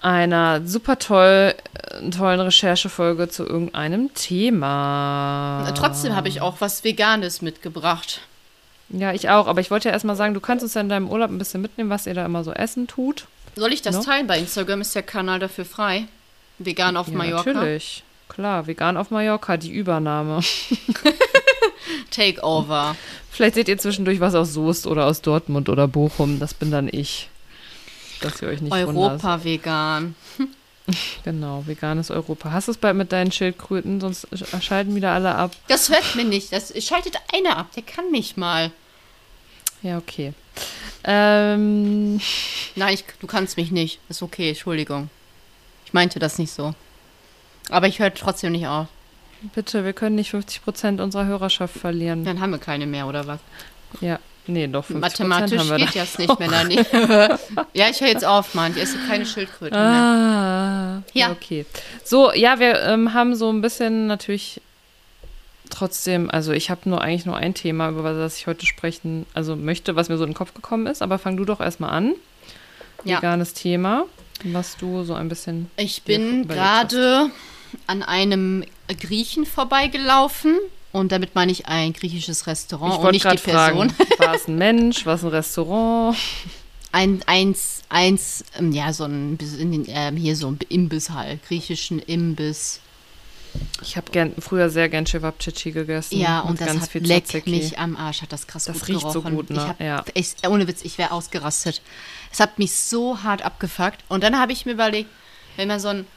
einer 0.02 0.62
super 0.66 1.00
toll, 1.00 1.54
äh, 1.74 2.10
tollen 2.12 2.40
Recherchefolge 2.40 3.30
zu 3.30 3.44
irgendeinem 3.46 4.14
Thema. 4.14 5.72
Trotzdem 5.76 6.16
habe 6.16 6.28
ich 6.28 6.42
auch 6.42 6.58
was 6.60 6.84
Veganes 6.84 7.42
mitgebracht. 7.42 8.22
Ja, 8.90 9.14
ich 9.14 9.30
auch, 9.30 9.48
aber 9.48 9.62
ich 9.62 9.72
wollte 9.72 9.88
ja 9.90 9.94
erstmal 9.94 10.16
sagen, 10.16 10.34
du 10.36 10.40
kannst 10.40 10.64
uns 10.64 10.76
ja 10.76 10.82
in 10.82 10.90
deinem 10.90 11.10
Urlaub 11.10 11.32
ein 11.32 11.40
bisschen 11.40 11.62
mitnehmen, 11.62 11.90
was 11.90 12.06
ihr 12.06 12.14
da 12.14 12.26
immer 12.26 12.44
so 12.44 12.52
essen 12.52 12.88
tut. 12.88 13.26
Soll 13.56 13.74
ich 13.74 13.82
das 13.82 13.96
No? 13.96 14.04
teilen? 14.04 14.28
Bei 14.28 14.38
Instagram 14.38 14.82
ist 14.82 14.94
der 14.94 15.02
Kanal 15.04 15.40
dafür 15.40 15.66
frei. 15.66 16.06
Vegan 16.60 16.96
auf 16.98 17.08
Ja, 17.08 17.18
Mallorca. 17.18 17.54
natürlich. 17.54 18.04
Klar, 18.36 18.68
vegan 18.68 18.98
auf 18.98 19.12
Mallorca, 19.12 19.56
die 19.58 19.72
Übernahme. 19.72 20.42
Takeover. 22.12 22.96
Vielleicht 23.32 23.56
seht 23.56 23.68
ihr 23.68 23.78
zwischendurch 23.78 24.20
was 24.20 24.36
aus 24.36 24.54
Soest 24.54 24.88
oder 24.88 25.06
aus 25.06 25.22
Dortmund 25.22 25.70
oder 25.70 25.88
Bochum. 25.88 26.40
Das 26.40 26.54
bin 26.54 26.72
dann 26.72 26.90
ich. 26.92 27.30
Dass 28.22 28.42
ihr 28.42 28.48
euch 28.50 28.62
nicht 28.62 28.72
wundert. 28.74 28.96
Europa 28.96 29.44
vegan. 29.44 30.16
Genau, 31.24 31.64
veganes 31.66 32.12
Europa. 32.12 32.52
Hast 32.52 32.68
du 32.68 32.72
es 32.72 32.78
bald 32.78 32.96
mit 32.96 33.12
deinen 33.12 33.32
Schildkröten, 33.32 34.00
sonst 34.00 34.28
sch- 34.32 34.62
schalten 34.62 34.94
wieder 34.94 35.14
alle 35.14 35.34
ab. 35.34 35.50
Das 35.68 35.90
hört 35.90 36.14
mir 36.16 36.24
nicht. 36.26 36.54
Das 36.54 36.72
schaltet 36.86 37.16
einer 37.34 37.58
ab. 37.58 37.72
Der 37.76 37.82
kann 37.82 38.12
mich 38.12 38.38
mal. 38.38 38.70
Ja, 39.82 39.98
okay. 39.98 40.34
Ähm, 41.04 42.22
Nein, 42.76 42.94
ich, 42.94 43.04
du 43.20 43.26
kannst 43.26 43.58
mich 43.58 43.72
nicht. 43.72 44.00
Ist 44.10 44.22
okay, 44.22 44.50
Entschuldigung. 44.50 45.10
Ich 45.88 45.94
meinte 45.94 46.20
das 46.20 46.38
nicht 46.38 46.52
so. 46.52 46.76
Aber 47.70 47.88
ich 47.88 48.00
höre 48.00 48.14
trotzdem 48.14 48.52
nicht 48.52 48.68
auf. 48.68 48.88
bitte, 49.54 49.84
wir 49.86 49.94
können 49.94 50.16
nicht 50.16 50.34
50% 50.34 51.02
unserer 51.02 51.26
Hörerschaft 51.26 51.78
verlieren. 51.78 52.24
Dann 52.26 52.40
haben 52.42 52.52
wir 52.52 52.58
keine 52.60 52.86
mehr, 52.86 53.08
oder 53.08 53.28
was? 53.28 53.40
Ja, 54.02 54.20
nee, 54.48 54.68
doch 54.68 54.86
50% 54.86 54.98
Mathematisch 54.98 55.60
haben 55.60 55.70
wir 55.70 55.78
geht 55.78 55.96
da. 55.96 56.00
das 56.00 56.18
nicht, 56.18 56.40
Melanie. 56.40 56.76
ja, 57.74 57.90
ich 57.90 58.02
höre 58.02 58.08
jetzt 58.10 58.26
auf, 58.26 58.54
Mann. 58.56 58.74
Ich 58.76 58.82
esse 58.82 58.98
keine 59.08 59.26
Schildkröte 59.26 59.76
mehr. 59.76 59.84
Ah, 59.84 61.02
Ja. 61.14 61.28
ja. 61.28 61.32
Okay. 61.32 61.66
So, 62.04 62.34
ja, 62.34 62.60
wir 62.60 62.82
ähm, 62.84 63.14
haben 63.14 63.36
so 63.36 63.50
ein 63.52 63.62
bisschen 63.62 64.08
natürlich 64.08 64.62
trotzdem, 65.70 66.30
also 66.30 66.52
ich 66.52 66.70
habe 66.70 66.82
nur 66.86 67.02
eigentlich 67.02 67.26
nur 67.26 67.38
ein 67.38 67.54
Thema, 67.54 67.90
über 67.90 68.14
das 68.14 68.38
ich 68.38 68.48
heute 68.48 68.66
sprechen, 68.66 69.26
also 69.34 69.56
möchte, 69.56 69.96
was 69.96 70.10
mir 70.10 70.18
so 70.18 70.24
in 70.24 70.32
den 70.32 70.36
Kopf 70.36 70.54
gekommen 70.54 70.88
ist, 70.88 71.02
aber 71.02 71.18
fang 71.20 71.38
du 71.38 71.46
doch 71.46 71.60
erstmal 71.60 71.92
an. 71.92 72.14
Ja. 73.04 73.18
Veganes 73.18 73.54
Thema, 73.54 74.06
was 74.44 74.78
du 74.78 75.04
so 75.04 75.14
ein 75.14 75.30
bisschen. 75.30 75.70
Ich 75.78 76.04
bin 76.04 76.48
gerade 76.48 77.30
an 77.88 78.04
einem 78.04 78.64
Griechen 79.00 79.46
vorbeigelaufen. 79.46 80.56
Und 80.92 81.12
damit 81.12 81.36
meine 81.36 81.52
ich 81.52 81.68
ein 81.68 81.92
griechisches 81.94 82.48
Restaurant 82.48 82.94
ich 82.94 83.00
und 83.00 83.12
nicht 83.12 83.26
die 83.26 83.38
Person. 83.38 83.90
fragen, 83.90 84.10
war 84.20 84.34
es 84.34 84.48
ein 84.48 84.58
Mensch, 84.58 85.06
war 85.06 85.16
es 85.16 85.24
ein 85.24 85.30
Restaurant? 85.30 86.18
Ein, 86.94 87.22
eins, 87.26 87.82
eins, 87.90 88.46
ähm, 88.58 88.72
ja, 88.72 88.94
so 88.94 89.04
ein, 89.04 89.36
bisschen, 89.36 89.84
ähm, 89.90 90.16
hier 90.16 90.38
so 90.38 90.48
ein 90.48 90.58
Imbiss 90.70 91.10
halt, 91.10 91.46
griechischen 91.46 92.00
Imbiss. 92.00 92.80
Ich 93.82 93.98
habe 93.98 94.10
gern, 94.12 94.32
früher 94.40 94.70
sehr 94.70 94.88
gern 94.88 95.06
Cevapcici 95.06 95.72
gegessen. 95.74 96.18
Ja, 96.18 96.40
und 96.40 96.62
das 96.62 96.68
ganz 96.68 96.84
hat 96.84 96.92
viel 96.92 97.06
leck 97.06 97.26
Tzatziki. 97.26 97.50
mich 97.50 97.80
am 97.80 97.98
Arsch, 97.98 98.22
hat 98.22 98.32
das 98.32 98.48
krass 98.48 98.64
Das 98.64 98.80
gut 98.80 98.88
riecht 98.88 99.02
so 99.02 99.22
gerochen. 99.22 99.36
gut, 99.36 99.50
ne? 99.50 99.58
Ich 99.58 99.68
hab, 99.68 99.82
Ja. 99.82 100.06
ich, 100.14 100.36
ohne 100.48 100.70
Witz, 100.70 100.84
ich 100.84 100.98
wäre 100.98 101.12
ausgerastet. 101.12 101.82
Es 102.32 102.40
hat 102.40 102.60
mich 102.60 102.72
so 102.74 103.24
hart 103.24 103.42
abgefuckt. 103.42 104.02
Und 104.08 104.24
dann 104.24 104.40
habe 104.40 104.54
ich 104.54 104.66
mir 104.66 104.72
überlegt, 104.72 105.10
wenn 105.58 105.68
man 105.68 105.82
so 105.82 105.90
ein... 105.90 106.08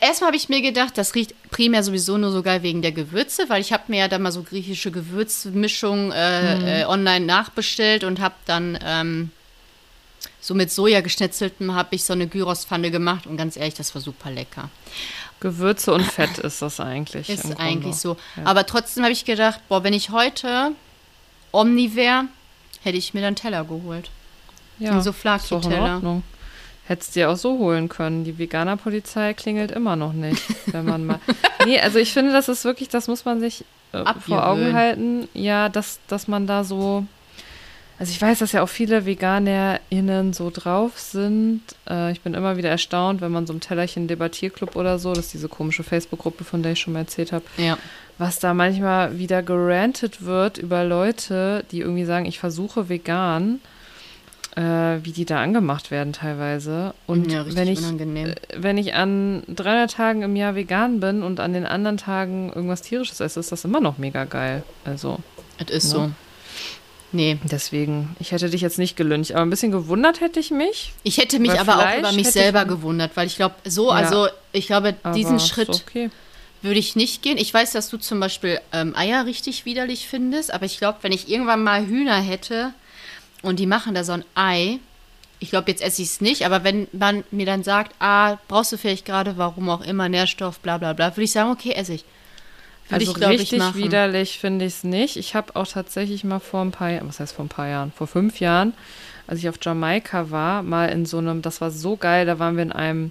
Erstmal 0.00 0.28
habe 0.28 0.36
ich 0.36 0.50
mir 0.50 0.60
gedacht, 0.60 0.98
das 0.98 1.14
riecht 1.14 1.34
primär 1.50 1.82
sowieso 1.82 2.18
nur 2.18 2.30
so 2.30 2.42
geil 2.42 2.62
wegen 2.62 2.82
der 2.82 2.92
Gewürze, 2.92 3.48
weil 3.48 3.62
ich 3.62 3.72
habe 3.72 3.84
mir 3.88 4.00
ja 4.00 4.08
dann 4.08 4.20
mal 4.20 4.32
so 4.32 4.42
griechische 4.42 4.90
Gewürzmischung 4.90 6.12
äh, 6.12 6.82
äh, 6.82 6.84
online 6.84 7.24
nachbestellt 7.24 8.04
und 8.04 8.20
habe 8.20 8.34
dann 8.44 8.78
ähm, 8.84 9.30
so 10.40 10.54
mit 10.54 10.70
Soja 10.70 11.00
geschnetzeltem 11.00 11.74
habe 11.74 11.94
ich 11.94 12.04
so 12.04 12.12
eine 12.12 12.26
Gyros-Pfanne 12.26 12.90
gemacht 12.90 13.26
und 13.26 13.38
ganz 13.38 13.56
ehrlich, 13.56 13.72
das 13.72 13.94
war 13.94 14.02
super 14.02 14.30
lecker. 14.30 14.68
Gewürze 15.40 15.94
und 15.94 16.02
Fett 16.12 16.36
ist 16.38 16.60
das 16.60 16.80
eigentlich. 16.80 17.30
Ist 17.30 17.58
eigentlich 17.58 17.96
so. 17.96 18.18
Ja. 18.36 18.42
Aber 18.44 18.66
trotzdem 18.66 19.04
habe 19.04 19.14
ich 19.14 19.24
gedacht, 19.24 19.60
boah, 19.68 19.82
wenn 19.82 19.94
ich 19.94 20.10
heute 20.10 20.72
Omni 21.52 21.94
wäre, 21.94 22.24
hätte 22.82 22.98
ich 22.98 23.14
mir 23.14 23.22
dann 23.22 23.36
Teller 23.36 23.64
geholt. 23.64 24.10
Ja, 24.78 24.90
Ein 24.90 24.98
ist 24.98 25.06
Hättest 26.86 27.16
dir 27.16 27.30
auch 27.30 27.36
so 27.36 27.58
holen 27.58 27.88
können. 27.88 28.24
Die 28.24 28.36
Veganer-Polizei 28.38 29.32
klingelt 29.34 29.70
immer 29.70 29.96
noch 29.96 30.12
nicht, 30.12 30.42
wenn 30.66 30.84
man 30.84 31.06
mal. 31.06 31.18
Nee, 31.64 31.80
also 31.80 31.98
ich 31.98 32.12
finde, 32.12 32.32
das 32.32 32.48
ist 32.48 32.64
wirklich, 32.64 32.88
das 32.90 33.08
muss 33.08 33.24
man 33.24 33.40
sich 33.40 33.64
äh, 33.92 34.04
vor 34.20 34.46
Augen 34.46 34.74
halten. 34.74 35.28
Ja, 35.32 35.68
dass, 35.70 35.98
dass 36.08 36.28
man 36.28 36.46
da 36.46 36.62
so. 36.64 37.06
Also 37.98 38.10
ich 38.10 38.20
weiß, 38.20 38.40
dass 38.40 38.50
ja 38.52 38.60
auch 38.62 38.68
viele 38.68 39.06
VeganerInnen 39.06 40.32
so 40.32 40.50
drauf 40.52 40.98
sind. 40.98 41.62
Äh, 41.88 42.10
ich 42.12 42.20
bin 42.22 42.34
immer 42.34 42.56
wieder 42.56 42.68
erstaunt, 42.68 43.20
wenn 43.20 43.30
man 43.32 43.46
so 43.46 43.52
im 43.52 43.60
Tellerchen 43.60 44.08
Debattierclub 44.08 44.74
oder 44.76 44.98
so, 44.98 45.12
das 45.12 45.26
ist 45.26 45.34
diese 45.34 45.48
komische 45.48 45.84
Facebook-Gruppe, 45.84 46.42
von 46.44 46.62
der 46.62 46.72
ich 46.72 46.80
schon 46.80 46.92
mal 46.92 46.98
erzählt 47.00 47.30
habe, 47.32 47.44
Ja. 47.56 47.78
was 48.18 48.40
da 48.40 48.52
manchmal 48.52 49.16
wieder 49.18 49.42
gerantet 49.44 50.24
wird 50.24 50.58
über 50.58 50.84
Leute, 50.84 51.64
die 51.70 51.80
irgendwie 51.80 52.04
sagen, 52.04 52.26
ich 52.26 52.40
versuche 52.40 52.88
vegan, 52.88 53.60
äh, 54.56 55.04
wie 55.04 55.12
die 55.12 55.24
da 55.24 55.42
angemacht 55.42 55.90
werden 55.90 56.12
teilweise. 56.12 56.94
Und 57.06 57.30
ja, 57.30 57.42
richtig 57.42 57.56
wenn 57.60 57.68
ich 57.68 57.78
unangenehm. 57.80 58.34
wenn 58.56 58.78
ich 58.78 58.94
an 58.94 59.42
300 59.48 59.90
Tagen 59.90 60.22
im 60.22 60.36
Jahr 60.36 60.54
vegan 60.54 61.00
bin 61.00 61.22
und 61.22 61.40
an 61.40 61.52
den 61.52 61.66
anderen 61.66 61.96
Tagen 61.96 62.52
irgendwas 62.54 62.82
tierisches 62.82 63.20
esse, 63.20 63.40
ist 63.40 63.52
das 63.52 63.64
immer 63.64 63.80
noch 63.80 63.98
mega 63.98 64.24
geil. 64.24 64.62
Also 64.84 65.18
Es 65.58 65.70
ist 65.70 65.84
ne? 65.84 65.90
so. 65.90 66.10
Nee. 67.12 67.38
deswegen, 67.44 68.16
ich 68.18 68.32
hätte 68.32 68.50
dich 68.50 68.60
jetzt 68.60 68.78
nicht 68.78 68.96
gelüncht, 68.96 69.32
aber 69.32 69.42
ein 69.42 69.50
bisschen 69.50 69.70
gewundert 69.70 70.20
hätte 70.20 70.40
ich 70.40 70.50
mich. 70.50 70.92
Ich 71.04 71.18
hätte 71.18 71.38
mich 71.38 71.52
aber 71.60 71.76
auch 71.76 71.82
Fleisch 71.82 71.98
über 72.00 72.12
mich 72.12 72.28
selber 72.30 72.62
ich- 72.62 72.68
gewundert, 72.68 73.12
weil 73.16 73.28
ich 73.28 73.36
glaube, 73.36 73.54
so, 73.64 73.88
Ja. 73.90 73.94
also 73.96 74.26
ich 74.52 74.66
glaube, 74.66 74.94
diesen 75.14 75.38
Schritt 75.38 75.68
Okay. 75.68 76.10
würde 76.62 76.78
ich 76.80 76.96
nicht 76.96 77.22
gehen. 77.22 77.38
Ich 77.38 77.54
weiß, 77.54 77.70
dass 77.72 77.88
du 77.88 77.98
zum 77.98 78.18
Beispiel 78.18 78.58
ähm, 78.72 78.96
Eier 78.96 79.26
richtig 79.26 79.64
widerlich 79.64 80.08
findest, 80.08 80.52
aber 80.52 80.64
ich 80.66 80.78
glaube, 80.78 80.98
wenn 81.02 81.12
ich 81.12 81.28
irgendwann 81.28 81.62
mal 81.62 81.86
Hühner 81.86 82.16
hätte 82.20 82.72
und 83.44 83.58
die 83.58 83.66
machen 83.66 83.94
da 83.94 84.04
so 84.04 84.12
ein 84.12 84.24
Ei, 84.34 84.78
ich 85.40 85.50
glaube, 85.50 85.70
jetzt 85.70 85.82
esse 85.82 86.00
ich 86.02 86.08
es 86.08 86.20
nicht, 86.20 86.46
aber 86.46 86.64
wenn 86.64 86.88
man 86.92 87.24
mir 87.30 87.44
dann 87.46 87.62
sagt, 87.62 87.94
ah, 87.98 88.38
brauchst 88.48 88.72
du 88.72 88.78
vielleicht 88.78 89.04
gerade, 89.04 89.36
warum 89.36 89.68
auch 89.68 89.82
immer, 89.82 90.08
Nährstoff, 90.08 90.58
bla 90.60 90.78
bla 90.78 90.92
bla, 90.94 91.12
würde 91.12 91.24
ich 91.24 91.32
sagen, 91.32 91.50
okay, 91.50 91.72
esse 91.72 91.94
ich. 91.94 92.04
Würde 92.88 93.00
Also 93.06 93.12
ich, 93.12 93.18
glaube 93.18 93.34
ich, 93.34 93.40
richtig 93.42 93.58
machen. 93.58 93.82
widerlich 93.82 94.38
finde 94.38 94.64
ich 94.64 94.74
es 94.74 94.84
nicht. 94.84 95.16
Ich 95.16 95.34
habe 95.34 95.54
auch 95.56 95.66
tatsächlich 95.66 96.24
mal 96.24 96.40
vor 96.40 96.62
ein 96.62 96.70
paar 96.70 96.90
Jahren, 96.90 97.08
was 97.08 97.20
heißt 97.20 97.34
vor 97.34 97.44
ein 97.44 97.48
paar 97.48 97.68
Jahren, 97.68 97.92
vor 97.92 98.06
fünf 98.06 98.40
Jahren, 98.40 98.74
als 99.26 99.38
ich 99.38 99.48
auf 99.48 99.56
Jamaika 99.60 100.30
war, 100.30 100.62
mal 100.62 100.88
in 100.90 101.06
so 101.06 101.18
einem, 101.18 101.42
das 101.42 101.60
war 101.60 101.70
so 101.70 101.96
geil, 101.96 102.26
da 102.26 102.38
waren 102.38 102.56
wir 102.56 102.62
in 102.62 102.72
einem 102.72 103.10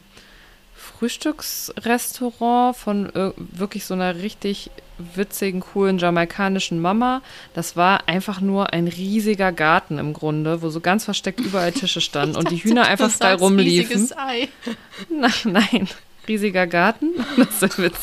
Frühstücksrestaurant 0.75 2.75
von 2.75 3.09
ir- 3.09 3.33
wirklich 3.37 3.85
so 3.85 3.93
einer 3.93 4.15
richtig 4.15 4.71
witzigen, 5.15 5.61
coolen 5.61 5.97
jamaikanischen 5.97 6.79
Mama. 6.79 7.21
Das 7.53 7.75
war 7.75 8.07
einfach 8.07 8.41
nur 8.41 8.73
ein 8.73 8.87
riesiger 8.87 9.51
Garten 9.51 9.97
im 9.97 10.13
Grunde, 10.13 10.61
wo 10.61 10.69
so 10.69 10.79
ganz 10.79 11.05
versteckt 11.05 11.39
überall 11.39 11.71
Tische 11.71 12.01
standen 12.01 12.35
und 12.35 12.51
die 12.51 12.57
Hühner 12.63 12.87
einfach 12.87 13.09
frei 13.11 13.35
rumliefen. 13.35 13.93
riesiges 13.97 14.17
Ei. 14.17 14.47
Nein, 15.09 15.31
nein. 15.45 15.87
Riesiger 16.27 16.67
Garten. 16.67 17.09
Das 17.37 17.61
ist 17.61 17.77
ein 17.79 17.83
Witz. 17.85 17.99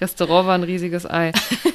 Restaurant 0.00 0.46
war 0.46 0.54
ein 0.54 0.62
riesiges 0.62 1.08
Ei. 1.08 1.32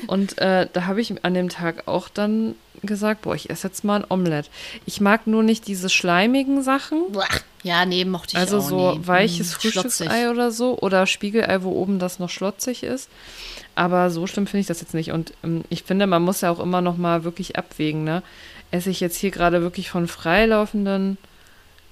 Und 0.08 0.38
äh, 0.38 0.68
da 0.72 0.86
habe 0.86 1.01
ich 1.01 1.24
an 1.24 1.34
dem 1.34 1.50
Tag 1.50 1.88
auch 1.88 2.08
dann 2.10 2.53
gesagt, 2.84 3.22
boah, 3.24 3.34
ich 3.36 3.50
esse 3.50 3.68
jetzt 3.68 3.84
mal 3.84 4.01
ein 4.01 4.06
Omelett. 4.10 4.50
Ich 4.86 5.01
mag 5.01 5.25
nur 5.27 5.41
nicht 5.44 5.68
diese 5.68 5.89
schleimigen 5.89 6.62
Sachen. 6.62 7.01
Ja, 7.63 7.86
nee, 7.86 8.06
mochte 8.06 8.34
ich 8.34 8.38
Also 8.38 8.58
auch 8.58 8.62
so 8.70 8.91
nie. 8.94 9.08
weiches 9.08 9.53
Hm, 9.53 9.60
Frühstücksei 9.60 10.30
oder 10.30 10.51
so. 10.51 10.77
Oder 10.80 11.08
Spiegelei, 11.08 11.63
wo 11.63 11.72
oben 11.72 11.98
das 12.00 12.20
noch 12.20 12.30
schlotzig 12.30 12.84
ist. 12.84 13.10
Aber 13.75 14.10
so 14.10 14.28
schlimm 14.28 14.48
finde 14.48 14.62
ich 14.62 14.68
das 14.68 14.82
jetzt 14.82 14.94
nicht. 14.94 15.12
Und 15.12 15.34
ähm, 15.44 15.63
ich 15.70 15.84
finde, 15.84 16.08
man 16.08 16.22
muss 16.22 16.42
ja 16.42 16.51
auch 16.51 16.60
immer 16.60 16.82
noch 16.82 16.98
mal 16.98 17.24
wirklich 17.24 17.56
abwägen. 17.58 18.04
Ne? 18.04 18.22
Esse 18.72 18.90
ich 18.90 19.00
jetzt 19.00 19.18
hier 19.18 19.32
gerade 19.32 19.62
wirklich 19.62 19.90
von 19.90 20.08
freilaufenden, 20.08 21.18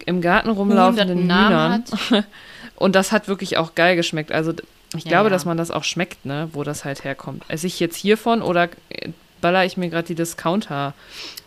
im 0.05 0.21
Garten 0.21 0.49
rumlaufenden 0.49 1.19
Hühnern? 1.19 1.83
Und 2.75 2.95
das 2.95 3.11
hat 3.11 3.27
wirklich 3.27 3.57
auch 3.57 3.75
geil 3.75 3.95
geschmeckt. 3.95 4.31
Also 4.31 4.53
ich 4.95 5.03
Ja, 5.05 5.09
glaube, 5.09 5.25
ja. 5.25 5.29
dass 5.31 5.45
man 5.45 5.57
das 5.57 5.71
auch 5.71 5.83
schmeckt, 5.83 6.25
ne, 6.25 6.49
wo 6.53 6.63
das 6.63 6.85
halt 6.85 7.03
herkommt. 7.03 7.43
Esse 7.47 7.67
ich 7.67 7.79
jetzt 7.79 7.95
hiervon 7.97 8.41
oder 8.41 8.69
äh, 8.89 9.09
baller 9.41 9.65
ich 9.65 9.77
mir 9.77 9.89
gerade 9.89 10.07
die 10.07 10.15
Discounter 10.15 10.93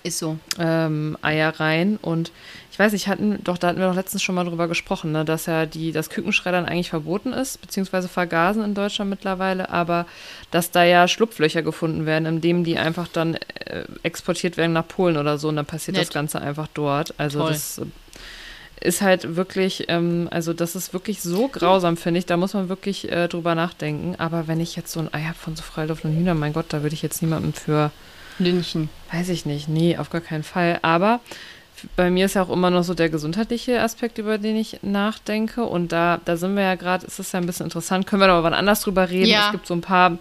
Ist 0.02 0.18
so. 0.18 0.38
ähm, 0.58 1.16
Eier 1.22 1.60
rein 1.60 1.98
und 2.00 2.32
ich 2.70 2.78
weiß 2.78 2.92
nicht, 2.92 3.06
hatten 3.06 3.38
doch, 3.44 3.58
da 3.58 3.68
hatten 3.68 3.80
wir 3.80 3.86
doch 3.86 3.94
letztens 3.94 4.22
schon 4.22 4.34
mal 4.34 4.44
drüber 4.44 4.66
gesprochen, 4.66 5.12
ne, 5.12 5.26
dass 5.26 5.44
ja 5.44 5.66
die, 5.66 5.92
das 5.92 6.08
Kükenschreddern 6.08 6.64
eigentlich 6.64 6.88
verboten 6.88 7.34
ist, 7.34 7.60
beziehungsweise 7.60 8.08
vergasen 8.08 8.64
in 8.64 8.74
Deutschland 8.74 9.10
mittlerweile, 9.10 9.68
aber 9.68 10.06
dass 10.50 10.70
da 10.70 10.82
ja 10.82 11.06
Schlupflöcher 11.06 11.60
gefunden 11.60 12.06
werden, 12.06 12.24
indem 12.24 12.64
die 12.64 12.78
einfach 12.78 13.08
dann 13.08 13.34
äh, 13.34 13.84
exportiert 14.02 14.56
werden 14.56 14.72
nach 14.72 14.88
Polen 14.88 15.18
oder 15.18 15.36
so 15.36 15.48
und 15.48 15.56
dann 15.56 15.66
passiert 15.66 15.98
das 15.98 16.06
Nett. 16.06 16.14
Ganze 16.14 16.40
einfach 16.40 16.68
dort. 16.72 17.12
Also 17.18 17.40
Toll. 17.40 17.50
das 17.50 17.78
äh, 17.78 17.84
ist 18.82 19.02
halt 19.02 19.36
wirklich, 19.36 19.86
ähm, 19.88 20.28
also 20.30 20.52
das 20.52 20.74
ist 20.76 20.92
wirklich 20.92 21.20
so 21.20 21.48
grausam, 21.48 21.96
finde 21.96 22.18
ich. 22.18 22.26
Da 22.26 22.36
muss 22.36 22.54
man 22.54 22.68
wirklich 22.68 23.10
äh, 23.10 23.28
drüber 23.28 23.54
nachdenken. 23.54 24.14
Aber 24.18 24.48
wenn 24.48 24.60
ich 24.60 24.76
jetzt 24.76 24.92
so 24.92 25.00
ein 25.00 25.12
Ei 25.12 25.22
habe 25.22 25.34
von 25.34 25.56
so 25.56 25.62
freilaufenden 25.62 26.18
Hühnern, 26.18 26.38
mein 26.38 26.52
Gott, 26.52 26.66
da 26.68 26.82
würde 26.82 26.94
ich 26.94 27.02
jetzt 27.02 27.22
niemandem 27.22 27.52
für 27.52 27.90
Lünchen. 28.38 28.88
Weiß 29.12 29.28
ich 29.28 29.46
nicht. 29.46 29.68
Nee, 29.68 29.96
auf 29.96 30.10
gar 30.10 30.20
keinen 30.20 30.42
Fall. 30.42 30.78
Aber 30.82 31.20
bei 31.96 32.10
mir 32.10 32.26
ist 32.26 32.34
ja 32.34 32.42
auch 32.42 32.50
immer 32.50 32.70
noch 32.70 32.84
so 32.84 32.94
der 32.94 33.08
gesundheitliche 33.08 33.80
Aspekt, 33.80 34.18
über 34.18 34.38
den 34.38 34.56
ich 34.56 34.78
nachdenke. 34.82 35.64
Und 35.64 35.92
da, 35.92 36.20
da 36.24 36.36
sind 36.36 36.54
wir 36.54 36.62
ja 36.62 36.74
gerade, 36.74 37.06
es 37.06 37.18
ist 37.18 37.32
ja 37.32 37.40
ein 37.40 37.46
bisschen 37.46 37.66
interessant, 37.66 38.06
können 38.06 38.22
wir 38.22 38.28
doch 38.28 38.34
mal 38.34 38.44
wann 38.44 38.54
anders 38.54 38.80
drüber 38.80 39.10
reden. 39.10 39.30
Ja. 39.30 39.46
Es 39.46 39.52
gibt 39.52 39.66
so 39.66 39.74
ein 39.74 39.80
paar 39.80 40.18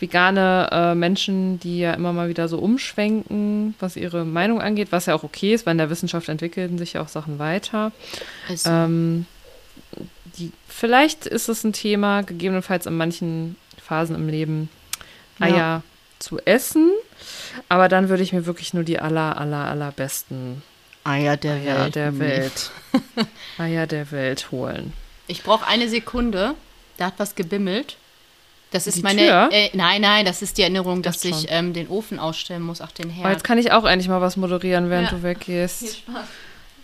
vegane 0.00 0.68
äh, 0.72 0.94
Menschen, 0.94 1.60
die 1.60 1.80
ja 1.80 1.94
immer 1.94 2.12
mal 2.12 2.28
wieder 2.28 2.48
so 2.48 2.58
umschwenken, 2.58 3.74
was 3.78 3.96
ihre 3.96 4.24
Meinung 4.24 4.60
angeht, 4.60 4.88
was 4.90 5.06
ja 5.06 5.14
auch 5.14 5.22
okay 5.24 5.52
ist, 5.54 5.66
weil 5.66 5.72
in 5.72 5.78
der 5.78 5.90
Wissenschaft 5.90 6.28
entwickeln 6.28 6.78
sich 6.78 6.94
ja 6.94 7.02
auch 7.02 7.08
Sachen 7.08 7.38
weiter. 7.38 7.92
Ist 8.48 8.64
so. 8.64 8.70
Ähm, 8.70 9.26
die, 10.38 10.52
vielleicht 10.68 11.26
ist 11.26 11.48
es 11.48 11.64
ein 11.64 11.72
Thema, 11.72 12.22
gegebenenfalls 12.22 12.86
in 12.86 12.96
manchen 12.96 13.56
Phasen 13.82 14.14
im 14.14 14.28
Leben 14.28 14.68
Ja. 15.38 15.46
Eier 15.46 15.82
zu 16.18 16.38
essen. 16.44 16.90
Aber 17.68 17.88
dann 17.88 18.08
würde 18.08 18.22
ich 18.22 18.32
mir 18.32 18.46
wirklich 18.46 18.72
nur 18.74 18.84
die 18.84 18.98
aller, 19.00 19.38
aller, 19.38 19.64
allerbesten 19.66 20.62
Eier 21.04 21.36
der 21.36 21.54
Eier 21.54 21.84
Welt. 21.84 21.94
der. 21.94 22.18
Welt, 22.18 22.70
Eier 23.58 23.86
der 23.86 24.10
Welt 24.10 24.50
holen. 24.50 24.92
Ich 25.26 25.42
brauche 25.42 25.66
eine 25.66 25.88
Sekunde. 25.88 26.54
Da 26.98 27.06
hat 27.06 27.14
was 27.18 27.34
gebimmelt. 27.34 27.96
Das 28.72 28.86
ist 28.86 28.98
Die 28.98 29.02
meine. 29.02 29.50
Äh, 29.52 29.70
nein, 29.74 30.00
nein, 30.00 30.24
das 30.24 30.42
ist 30.42 30.56
die 30.58 30.62
Erinnerung, 30.62 31.02
dass 31.02 31.16
dachte 31.16 31.28
ich 31.28 31.46
ähm, 31.48 31.72
den 31.72 31.88
Ofen 31.88 32.18
ausstellen 32.20 32.62
muss, 32.62 32.80
auch 32.80 32.92
den 32.92 33.10
Herd. 33.10 33.32
jetzt 33.32 33.42
kann 33.44 33.58
ich 33.58 33.72
auch 33.72 33.84
endlich 33.84 34.08
mal 34.08 34.20
was 34.20 34.36
moderieren, 34.36 34.90
während 34.90 35.10
Ja. 35.10 35.16
du 35.16 35.22
weggehst. 35.24 35.78
Viel 35.80 35.88
Spaß. 35.90 36.24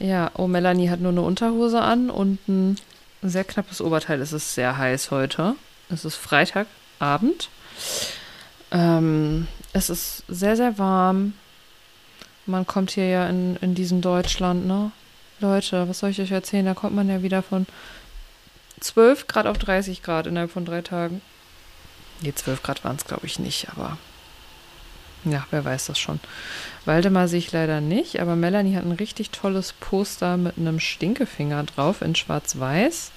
Ja, 0.00 0.30
oh, 0.34 0.46
Melanie 0.46 0.90
hat 0.90 1.00
nur 1.00 1.12
eine 1.12 1.22
Unterhose 1.22 1.80
an 1.80 2.10
und 2.10 2.38
ein 2.48 2.76
sehr 3.22 3.44
knappes 3.44 3.80
Oberteil. 3.80 4.20
Es 4.20 4.32
ist 4.32 4.54
sehr 4.54 4.76
heiß 4.76 5.10
heute. 5.10 5.54
Es 5.88 6.04
ist 6.04 6.16
Freitagabend. 6.16 7.48
Ähm, 8.72 9.46
es 9.72 9.88
ist 9.90 10.24
sehr, 10.28 10.56
sehr 10.56 10.78
warm. 10.78 11.34
Man 12.46 12.66
kommt 12.66 12.90
hier 12.92 13.06
ja 13.08 13.28
in, 13.28 13.56
in 13.60 13.74
diesem 13.74 14.00
Deutschland, 14.00 14.66
ne? 14.66 14.90
Leute, 15.40 15.88
was 15.88 15.98
soll 15.98 16.10
ich 16.10 16.20
euch 16.20 16.30
erzählen? 16.30 16.64
Da 16.64 16.74
kommt 16.74 16.94
man 16.94 17.08
ja 17.08 17.22
wieder 17.22 17.42
von 17.42 17.66
12 18.80 19.26
Grad 19.26 19.46
auf 19.46 19.58
30 19.58 20.02
Grad 20.02 20.26
innerhalb 20.26 20.50
von 20.50 20.64
drei 20.64 20.80
Tagen. 20.82 21.20
Nee, 22.20 22.34
12 22.34 22.62
Grad 22.62 22.84
waren 22.84 22.96
es, 22.96 23.04
glaube 23.04 23.26
ich, 23.26 23.38
nicht, 23.38 23.68
aber 23.70 23.98
ja, 25.24 25.44
wer 25.50 25.64
weiß 25.64 25.86
das 25.86 25.98
schon. 25.98 26.20
Waldemar 26.84 27.26
sehe 27.26 27.40
ich 27.40 27.50
leider 27.50 27.80
nicht, 27.80 28.20
aber 28.20 28.36
Melanie 28.36 28.76
hat 28.76 28.84
ein 28.84 28.92
richtig 28.92 29.30
tolles 29.30 29.72
Poster 29.72 30.36
mit 30.36 30.56
einem 30.56 30.78
Stinkefinger 30.78 31.64
drauf 31.64 32.00
in 32.00 32.14
schwarz-weiß. 32.14 33.10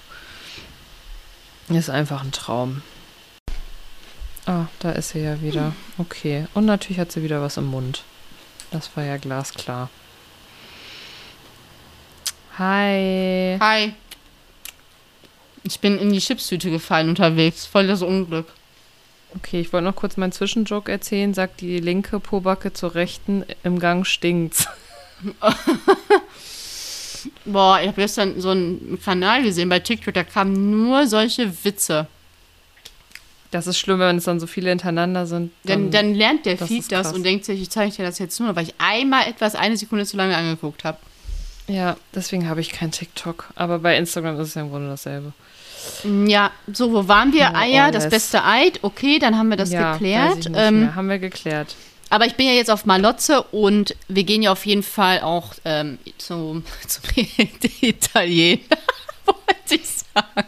Ist 1.70 1.89
einfach 1.89 2.24
ein 2.24 2.32
Traum. 2.32 2.82
Ah, 4.48 4.65
da 4.79 4.91
ist 4.91 5.10
sie 5.10 5.20
ja 5.20 5.39
wieder. 5.41 5.74
Okay. 6.00 6.48
Und 6.56 6.65
natürlich 6.65 7.00
hat 7.00 7.12
sie 7.12 7.22
wieder 7.22 7.44
was 7.44 7.58
im 7.58 7.65
Mund. 7.65 8.03
Das 8.72 8.89
war 8.96 9.03
ja 9.03 9.18
glasklar. 9.18 9.89
Hi. 12.58 13.58
Hi. 13.60 13.94
Ich 15.63 15.79
bin 15.79 16.00
in 16.00 16.12
die 16.12 16.20
Chipstüte 16.20 16.72
gefallen 16.72 17.10
unterwegs. 17.10 17.68
Voll 17.68 17.86
das 17.86 18.01
Unglück. 18.01 18.48
Okay, 19.36 19.62
ich 19.62 19.71
wollte 19.71 19.86
noch 19.86 19.95
kurz 19.95 20.17
meinen 20.17 20.31
Zwischenjoke 20.31 20.91
erzählen. 20.91 21.33
Sagt 21.33 21.62
die 21.62 21.79
linke 21.79 22.19
Pobacke 22.19 22.74
zur 22.74 22.95
rechten, 22.95 23.45
im 23.63 23.79
Gang 23.79 24.05
stinkt's. 24.05 24.67
Boah, 27.45 27.79
ich 27.81 27.88
habe 27.88 28.01
gestern 28.01 28.39
so 28.39 28.50
einen 28.50 29.00
Kanal 29.03 29.43
gesehen 29.43 29.69
bei 29.69 29.79
TikTok, 29.79 30.13
da 30.13 30.24
kamen 30.24 30.71
nur 30.71 31.07
solche 31.07 31.65
Witze. 31.65 32.07
Das 33.51 33.65
ist 33.65 33.79
schlimm, 33.79 34.00
wenn 34.00 34.17
es 34.17 34.25
dann 34.25 34.39
so 34.39 34.48
viele 34.48 34.69
hintereinander 34.69 35.25
sind. 35.25 35.51
Dann, 35.63 35.89
dann 35.89 36.13
lernt 36.13 36.45
der 36.45 36.55
das 36.55 36.67
Feed 36.67 36.91
das 36.91 37.13
und 37.13 37.24
denkt 37.24 37.45
sich, 37.45 37.59
ich 37.62 37.69
zeige 37.69 37.93
dir 37.93 38.03
das 38.03 38.19
jetzt 38.19 38.39
nur, 38.39 38.55
weil 38.55 38.65
ich 38.67 38.75
einmal 38.77 39.27
etwas 39.27 39.55
eine 39.55 39.75
Sekunde 39.75 40.05
zu 40.05 40.17
lange 40.17 40.38
angeguckt 40.38 40.83
habe. 40.83 41.00
Ja, 41.67 41.98
deswegen 42.13 42.48
habe 42.48 42.62
ich 42.62 42.71
kein 42.71 42.91
TikTok. 42.91 43.50
Aber 43.55 43.79
bei 43.79 43.98
Instagram 43.98 44.39
ist 44.39 44.50
es 44.50 44.53
ja 44.53 44.62
im 44.62 44.69
Grunde 44.69 44.89
dasselbe. 44.89 45.33
Ja, 46.27 46.51
so, 46.71 46.91
wo 46.93 47.07
waren 47.07 47.33
wir? 47.33 47.55
Eier, 47.55 47.86
or 47.88 47.91
das 47.91 48.09
beste 48.09 48.43
Eid. 48.43 48.79
Okay, 48.83 49.19
dann 49.19 49.38
haben 49.38 49.50
wir 49.50 49.57
das 49.57 49.71
ja, 49.71 49.93
geklärt. 49.93 50.50
Ähm. 50.55 50.95
Haben 50.95 51.09
wir 51.09 51.19
geklärt. 51.19 51.75
aber 52.09 52.25
ich 52.25 52.36
bin 52.36 52.48
ja 52.48 52.53
jetzt 52.53 52.71
auf 52.71 52.86
Malotze 52.86 53.43
und 53.51 53.95
wir 54.07 54.24
gehen 54.24 54.41
ja 54.41 54.51
auf 54.51 54.65
jeden 54.65 54.83
Fall 54.83 55.21
auch 55.21 55.53
ähm, 55.65 55.98
zum, 56.17 56.63
zum 56.88 57.03
Italiener, 57.81 58.77
wollte 59.25 59.75
ich 59.75 59.88
sagen. 60.13 60.48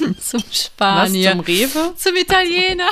Zum 0.20 0.42
Was, 0.48 0.64
Spanier. 0.64 1.30
zum 1.32 1.40
Rewe? 1.40 1.94
zum 1.96 2.16
Italiener. 2.16 2.88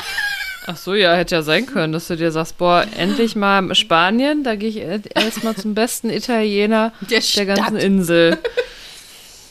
Ach 0.67 0.77
so, 0.77 0.95
ja, 0.95 1.15
hätte 1.15 1.35
ja 1.37 1.43
sein 1.43 1.67
können, 1.67 1.93
dass 1.93 2.09
du 2.09 2.17
dir 2.17 2.31
sagst, 2.31 2.59
boah, 2.59 2.87
endlich 2.97 3.35
mal 3.37 3.75
Spanien, 3.75 4.45
da 4.45 4.55
gehe 4.55 4.69
ich 4.69 4.77
erstmal 5.17 5.57
zum 5.57 5.75
besten 5.75 6.11
Italiener 6.11 6.93
Der 7.11 7.21
der 7.21 7.47
ganzen. 7.47 7.77
Insel. 7.77 8.39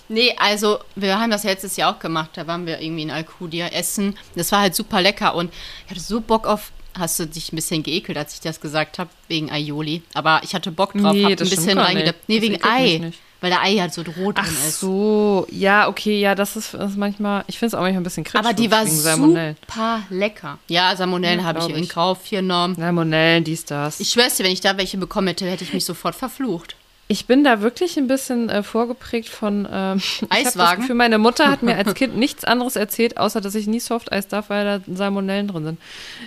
Nee, 0.10 0.34
also 0.38 0.80
wir 0.96 1.20
haben 1.20 1.32
das 1.32 1.44
ja 1.44 1.50
letztes 1.52 1.76
Jahr 1.78 1.94
auch 1.96 2.00
gemacht. 2.00 2.32
Da 2.36 2.48
waren 2.48 2.66
wir 2.66 2.80
irgendwie 2.82 3.04
in 3.04 3.12
Alcudia 3.12 3.68
essen. 3.68 4.18
Das 4.36 4.52
war 4.52 4.62
halt 4.62 4.76
super 4.76 5.02
lecker 5.02 5.36
und 5.36 5.52
ich 5.86 5.92
hatte 5.92 6.00
so 6.02 6.22
Bock 6.22 6.48
auf. 6.48 6.72
Hast 6.98 7.20
du 7.20 7.28
dich 7.28 7.54
ein 7.54 7.56
bisschen 7.56 7.84
geekelt, 7.84 8.18
als 8.18 8.34
ich 8.34 8.40
das 8.42 8.60
gesagt 8.60 8.98
habe, 8.98 9.12
wegen 9.28 9.52
Aioli? 9.52 10.02
Aber 10.16 10.42
ich 10.44 10.56
hatte 10.56 10.72
Bock 10.72 10.94
drauf, 10.94 11.14
Nee, 11.14 11.26
hab 11.26 11.32
ein 11.32 11.38
bisschen 11.38 11.78
reingedappt. 11.78 12.28
nicht. 12.28 12.42
Nee, 12.42 12.50
Das 12.58 12.60
wegen 12.64 13.08
Ei. 13.08 13.12
Weil 13.40 13.52
der 13.52 13.62
Ei 13.62 13.76
halt 13.78 13.94
so 13.94 14.02
rot 14.02 14.38
Ach 14.40 14.46
drin 14.46 14.56
ist. 14.68 14.80
so, 14.80 15.46
ja, 15.52 15.88
okay, 15.90 16.20
ja, 16.20 16.34
das 16.34 16.56
ist, 16.56 16.74
das 16.74 16.92
ist 16.92 16.98
manchmal, 16.98 17.44
ich 17.46 17.60
finde 17.60 17.68
es 17.68 17.74
auch 17.76 17.82
manchmal 17.82 18.02
ein 18.02 18.04
bisschen 18.04 18.24
kritisch. 18.24 18.40
Aber 18.44 18.56
die 18.56 18.72
war 18.72 18.88
super 18.88 20.02
lecker. 20.10 20.58
Ja, 20.70 20.96
Salmonellen 20.96 21.42
Ja, 21.42 21.46
habe 21.46 21.60
ich 21.60 21.70
in. 21.70 21.88
Kauf 21.88 22.28
genommen. 22.28 22.74
Salmonellen, 22.74 23.44
dies, 23.44 23.64
das. 23.66 24.00
Ich 24.00 24.10
schwör's 24.10 24.38
dir, 24.38 24.44
wenn 24.46 24.52
ich 24.52 24.62
da 24.62 24.76
welche 24.78 24.98
bekommen 24.98 25.28
hätte, 25.28 25.46
hätte 25.46 25.64
ich 25.66 25.74
mich 25.74 25.86
sofort 25.86 26.16
verflucht. 26.16 26.76
Ich 27.10 27.26
bin 27.26 27.44
da 27.46 27.62
wirklich 27.62 27.98
ein 27.98 28.08
bisschen 28.08 28.50
äh, 28.50 28.64
vorgeprägt 28.64 29.30
von 29.30 29.66
Ich 29.96 30.20
das 30.20 30.30
Eiswagen? 30.30 30.82
Gefühl, 30.82 30.96
meine 30.96 31.18
Mutter 31.18 31.50
hat 31.50 31.64
mir 31.64 31.78
als 31.78 31.94
Kind 31.96 32.18
nichts 32.18 32.44
anderes 32.44 32.76
erzählt, 32.76 33.18
außer 33.18 33.40
dass 33.40 33.56
ich 33.56 33.68
nie 33.68 33.80
Softeis 33.80 34.28
darf, 34.28 34.50
weil 34.50 34.66
da 34.66 34.94
Salmonellen 34.94 35.48
drin 35.48 35.64
sind. 35.64 35.82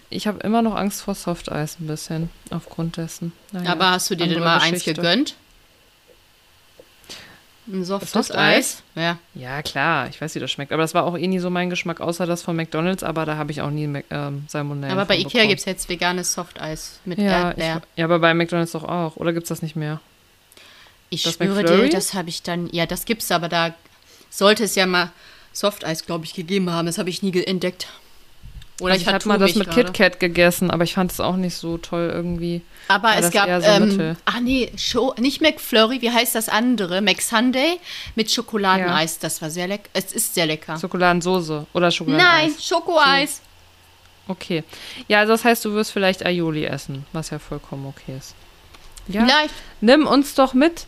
Ich 0.09 0.27
habe 0.27 0.41
immer 0.41 0.63
noch 0.63 0.75
Angst 0.75 1.03
vor 1.03 1.15
Softeis 1.15 1.79
ein 1.81 1.87
bisschen, 1.87 2.31
aufgrund 2.51 2.97
dessen. 2.97 3.33
Naja, 3.53 3.73
Aber 3.73 3.91
hast 3.91 4.09
du 4.11 4.15
dir 4.15 4.27
denn 4.27 4.41
mal 4.41 4.59
eins 4.59 4.79
Geschichte. 4.79 4.95
gegönnt? 4.95 5.35
Ein 7.73 7.85
softes 7.85 8.11
Softeis? 8.11 8.37
Eis? 8.37 8.83
Ja. 8.97 9.19
Ja, 9.35 9.63
klar, 9.63 10.09
ich 10.09 10.21
weiß, 10.21 10.35
wie 10.35 10.41
das 10.41 10.51
schmeckt. 10.51 10.73
Aber 10.73 10.83
das 10.83 10.95
war 10.95 11.05
auch 11.05 11.17
eh 11.17 11.27
nie 11.29 11.39
so 11.39 11.51
mein 11.51 11.71
Geschmack, 11.71 12.01
außer 12.01 12.27
das 12.27 12.43
von 12.43 12.57
McDonalds, 12.57 13.05
aber 13.05 13.27
da 13.27 13.37
habe 13.37 13.53
ich 13.53 13.61
auch 13.61 13.71
nie 13.71 14.03
ähm, 14.11 14.45
Salmonellen 14.49 14.97
Aber 14.97 15.07
bei 15.07 15.19
Ikea 15.19 15.47
gibt 15.47 15.61
es 15.61 15.67
jetzt 15.67 15.89
veganes 15.89 16.33
Softeis 16.33 16.99
mit 17.05 17.19
ja, 17.19 17.51
ich, 17.53 17.59
Erdbeer. 17.59 17.83
ja, 17.97 18.05
aber 18.07 18.19
bei 18.19 18.35
McDonalds 18.35 18.73
doch 18.73 18.85
auch. 18.85 19.17
Oder 19.17 19.33
gibt 19.33 19.45
es 19.45 19.51
das 19.51 19.63
nicht 19.63 19.77
mehr? 19.77 20.01
Ich 21.11 21.25
Das 21.25 21.35
schwöre 21.35 21.63
McFlurry? 21.63 21.89
dir, 21.89 21.97
das 21.97 22.15
habe 22.15 22.29
ich 22.29 22.43
dann, 22.43 22.69
ja, 22.73 22.87
das 22.87 23.05
gibt's, 23.05 23.31
aber 23.31 23.49
da 23.49 23.75
sollte 24.31 24.65
es 24.65 24.75
ja 24.77 24.87
mal 24.87 25.11
Softeis, 25.53 26.07
glaube 26.07 26.25
ich, 26.25 26.35
gegeben 26.35 26.71
haben. 26.71 26.87
Das 26.87 26.99
habe 26.99 27.11
ich 27.11 27.23
nie 27.23 27.37
entdeckt. 27.45 27.89
Oder 28.81 28.93
Also 28.93 29.03
ich 29.03 29.07
habe 29.09 29.21
vertue 29.21 29.29
mal 29.33 29.39
das 29.39 29.55
mit 29.57 29.69
gerade. 29.69 29.85
KitKat 29.93 30.21
gegessen, 30.21 30.71
aber 30.71 30.85
ich 30.85 30.95
fand 30.95 31.13
es 31.13 31.21
auch 31.21 31.37
nicht 31.37 31.55
so 31.55 31.77
toll 31.77 32.11
irgendwie. 32.13 32.63
Aber 32.89 33.09
war 33.09 33.19
es 33.19 33.31
gab, 33.31 33.47
so 33.63 33.69
ähm, 33.69 34.17
ach 34.25 34.41
nee, 34.41 34.73
Scho 34.77 35.15
nicht 35.19 35.43
McFlurry, 35.43 36.01
wie 36.01 36.11
heißt 36.11 36.35
das 36.35 36.49
andere? 36.49 37.03
McSunday 37.03 37.79
mit 38.15 38.31
Schokoladeneis. 38.31 39.19
Das 39.19 39.43
war 39.43 39.51
sehr 39.51 39.67
lecker. 39.67 39.91
Es 39.93 40.13
ist 40.13 40.35
sehr 40.35 40.47
lecker. 40.47 40.79
Schokoladensoße 40.79 41.67
oder 41.75 41.91
Schokoladeneis. 41.91 42.53
Nein, 42.53 42.55
Schokoeis. 42.59 43.43
Okay. 44.29 44.65
Ja, 45.09 45.19
also 45.21 45.33
das 45.33 45.45
heißt, 45.45 45.65
du 45.65 45.75
wirst 45.75 45.91
vielleicht 45.93 46.25
Aioli 46.25 46.65
essen, 46.65 47.05
was 47.13 47.31
ja 47.31 47.39
vollkommen 47.39 47.87
okay 47.87 48.17
ist. 48.17 48.35
Ja. 49.09 49.25
Vielleicht. 49.25 49.55
Nimm 49.81 50.07
uns 50.07 50.35
doch 50.35 50.55
mit 50.55 50.87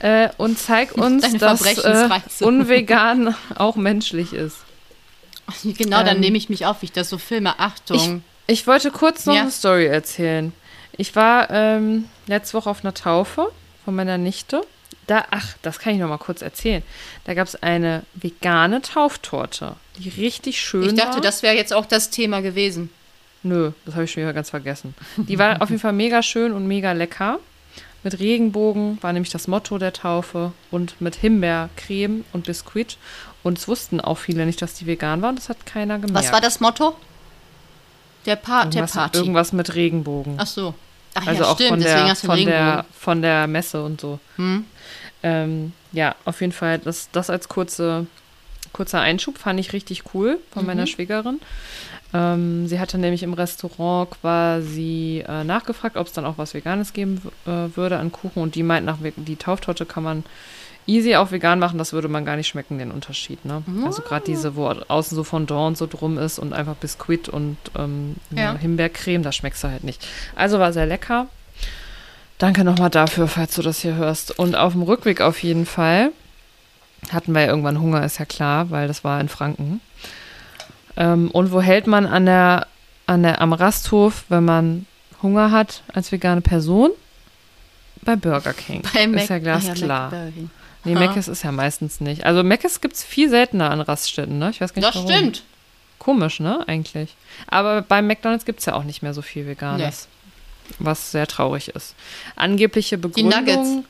äh, 0.00 0.28
und 0.36 0.58
zeig 0.58 0.92
uns, 0.96 1.22
dass 1.38 1.62
äh, 1.84 2.08
unvegan 2.40 3.34
auch 3.56 3.76
menschlich 3.76 4.32
ist. 4.32 4.56
Genau, 5.64 6.02
dann 6.02 6.16
Ähm, 6.16 6.20
nehme 6.20 6.36
ich 6.36 6.48
mich 6.48 6.66
auf, 6.66 6.82
wie 6.82 6.86
ich 6.86 6.92
das 6.92 7.08
so 7.08 7.18
filme. 7.18 7.58
Achtung. 7.58 8.22
Ich 8.46 8.66
wollte 8.66 8.90
kurz 8.90 9.26
noch 9.26 9.34
Ja. 9.34 9.42
eine 9.42 9.50
Story 9.50 9.86
erzählen. 9.86 10.52
Ich 10.96 11.14
war 11.16 11.50
ähm, 11.50 12.04
letzte 12.26 12.54
Woche 12.54 12.68
auf 12.70 12.84
einer 12.84 12.94
Taufe 12.94 13.50
von 13.84 13.94
meiner 13.94 14.18
Nichte. 14.18 14.62
Da, 15.06 15.24
ach, 15.30 15.54
das 15.62 15.78
kann 15.78 15.94
ich 15.94 16.00
noch 16.00 16.08
mal 16.08 16.18
kurz 16.18 16.42
erzählen. 16.42 16.82
Da 17.24 17.32
gab 17.34 17.46
es 17.48 17.62
eine 17.62 18.02
vegane 18.14 18.82
Tauftorte, 18.82 19.76
die 19.96 20.08
richtig 20.10 20.60
schön 20.60 20.82
Ich, 20.84 20.94
dachte, 20.94 21.14
war. 21.14 21.20
das 21.22 21.42
wäre 21.42 21.56
jetzt 21.56 21.72
auch 21.72 21.86
das 21.86 22.10
Thema 22.10 22.40
gewesen. 22.42 22.90
Nö, 23.42 23.70
das 23.86 23.94
habe 23.94 24.04
ich 24.04 24.12
schon 24.12 24.22
wieder 24.22 24.32
ganz 24.34 24.50
vergessen. 24.50 24.94
Die 25.16 25.38
war 25.38 25.62
auf 25.62 25.70
jeden 25.70 25.80
Fall 25.80 25.92
mega 25.94 26.22
schön 26.22 26.52
und 26.52 26.66
mega 26.66 26.92
lecker. 26.92 27.38
Mit 28.04 28.18
Regenbogen 28.20 28.98
war 29.02 29.12
nämlich 29.12 29.30
das 29.32 29.48
Motto 29.48 29.76
der 29.78 29.92
Taufe 29.92 30.52
und 30.70 31.00
mit 31.00 31.16
Himbeercreme 31.16 32.24
und 32.32 32.46
Biskuit. 32.46 32.96
Und 33.42 33.58
es 33.58 33.66
wussten 33.68 34.00
auch 34.00 34.18
viele 34.18 34.46
nicht, 34.46 34.62
dass 34.62 34.74
die 34.74 34.86
vegan 34.86 35.20
waren. 35.22 35.36
Das 35.36 35.48
hat 35.48 35.66
keiner 35.66 35.98
gemerkt. 35.98 36.14
Was 36.26 36.32
war 36.32 36.40
das 36.40 36.60
Motto? 36.60 36.96
Der, 38.26 38.36
pa 38.36 38.64
der 38.64 38.80
irgendwas, 38.82 38.92
Party. 38.92 39.18
irgendwas 39.18 39.52
mit 39.52 39.74
Regenbogen. 39.74 40.34
Ach 40.38 40.46
so. 40.46 40.74
Ach 41.14 41.26
also 41.26 41.42
ja, 41.42 41.48
auch 41.48 41.54
stimmt, 41.54 41.70
von 41.70 41.80
deswegen 41.80 41.98
der, 42.04 42.10
hast 42.10 42.22
du 42.22 42.26
von, 42.26 42.36
den 42.36 42.46
der, 42.46 42.60
Regenbogen. 42.66 42.92
von 42.98 43.22
der 43.22 43.46
Messe 43.46 43.82
und 43.82 44.00
so. 44.00 44.20
Hm? 44.36 44.64
Ähm, 45.22 45.72
ja, 45.92 46.14
auf 46.24 46.40
jeden 46.40 46.52
Fall, 46.52 46.78
das, 46.78 47.08
das 47.10 47.30
als 47.30 47.48
kurze, 47.48 48.06
kurzer 48.72 49.00
Einschub 49.00 49.38
fand 49.38 49.58
ich 49.58 49.72
richtig 49.72 50.02
cool 50.14 50.38
von 50.52 50.66
meiner 50.66 50.82
Mhm. 50.82 50.86
Schwägerin. 50.86 51.40
Ähm, 52.14 52.66
sie 52.66 52.80
hatte 52.80 52.96
nämlich 52.96 53.22
im 53.22 53.34
Restaurant 53.34 54.10
quasi 54.10 55.22
äh, 55.28 55.44
nachgefragt, 55.44 55.96
ob 55.96 56.06
es 56.06 56.12
dann 56.12 56.24
auch 56.24 56.38
was 56.38 56.54
Veganes 56.54 56.92
geben 56.94 57.20
äh, 57.46 57.76
würde 57.76 57.98
an 57.98 58.12
Kuchen 58.12 58.42
und 58.42 58.54
die 58.54 58.62
meint, 58.62 58.86
nach, 58.86 58.96
die 59.16 59.36
Tauftorte 59.36 59.84
kann 59.84 60.02
man 60.02 60.24
easy 60.86 61.16
auch 61.16 61.30
vegan 61.30 61.58
machen, 61.58 61.76
das 61.76 61.92
würde 61.92 62.08
man 62.08 62.24
gar 62.24 62.36
nicht 62.36 62.48
schmecken, 62.48 62.78
den 62.78 62.90
Unterschied. 62.90 63.44
Ne? 63.44 63.62
Also 63.84 64.00
gerade 64.00 64.24
diese, 64.24 64.56
wo 64.56 64.68
außen 64.68 65.14
so 65.14 65.22
Fondant 65.22 65.76
so 65.76 65.86
drum 65.86 66.16
ist 66.16 66.38
und 66.38 66.54
einfach 66.54 66.76
Biskuit 66.76 67.28
und 67.28 67.58
ähm, 67.76 68.16
Ja. 68.30 68.54
ja, 68.54 68.58
Himbeercreme, 68.58 69.22
das 69.22 69.36
schmeckst 69.36 69.62
du 69.62 69.68
halt 69.68 69.84
nicht. 69.84 70.06
Also 70.34 70.58
war 70.58 70.72
sehr 70.72 70.86
lecker. 70.86 71.26
Danke 72.38 72.64
nochmal 72.64 72.88
dafür, 72.88 73.28
falls 73.28 73.54
du 73.54 73.62
das 73.62 73.80
hier 73.80 73.96
hörst. 73.96 74.38
Und 74.38 74.54
auf 74.54 74.72
dem 74.72 74.82
Rückweg 74.82 75.20
auf 75.20 75.42
jeden 75.42 75.66
Fall 75.66 76.10
hatten 77.12 77.32
wir 77.32 77.42
ja 77.42 77.48
irgendwann 77.48 77.80
Hunger, 77.80 78.02
ist 78.04 78.18
ja 78.18 78.24
klar, 78.24 78.70
weil 78.70 78.88
das 78.88 79.04
war 79.04 79.20
in 79.20 79.28
Franken. 79.28 79.80
Ähm, 80.98 81.30
und 81.30 81.52
wo 81.52 81.60
hält 81.62 81.86
man 81.86 82.06
an 82.06 82.26
der, 82.26 82.66
an 83.06 83.22
der, 83.22 83.40
am 83.40 83.52
Rasthof, 83.54 84.24
wenn 84.28 84.44
man 84.44 84.86
Hunger 85.22 85.50
hat 85.50 85.82
als 85.94 86.12
vegane 86.12 86.40
Person? 86.42 86.90
Bei 88.02 88.16
Burger 88.16 88.52
King. 88.52 88.82
Bei 88.94 89.06
Mac 89.06 89.22
ist 89.22 89.28
ja 89.30 89.38
glasklar. 89.38 90.10
Mac- 90.10 90.32
nee, 90.84 90.94
Ha. 90.94 91.00
Mc's 91.00 91.28
ist 91.28 91.42
ja 91.44 91.52
meistens 91.52 92.00
nicht. 92.00 92.24
Also 92.24 92.42
Mc's 92.42 92.80
gibt 92.80 92.94
es 92.94 93.04
viel 93.04 93.28
seltener 93.30 93.70
an 93.70 93.80
Raststätten, 93.80 94.38
ne? 94.38 94.50
Ich 94.50 94.60
weiß 94.60 94.74
gar 94.74 94.80
nicht 94.82 94.88
Das 94.94 95.02
warum. 95.04 95.10
stimmt. 95.10 95.42
Komisch, 95.98 96.40
ne? 96.40 96.62
Eigentlich. 96.68 97.14
Aber 97.48 97.82
beim 97.82 98.06
McDonalds 98.06 98.44
gibt 98.44 98.60
es 98.60 98.66
ja 98.66 98.74
auch 98.74 98.84
nicht 98.84 99.02
mehr 99.02 99.14
so 99.14 99.22
viel 99.22 99.46
Veganes. 99.46 100.06
Was 100.78 101.10
sehr 101.12 101.26
traurig 101.26 101.68
ist. 101.70 101.94
Angebliche 102.36 102.98
Begründung. 102.98 103.38
Nuggets. 103.44 103.84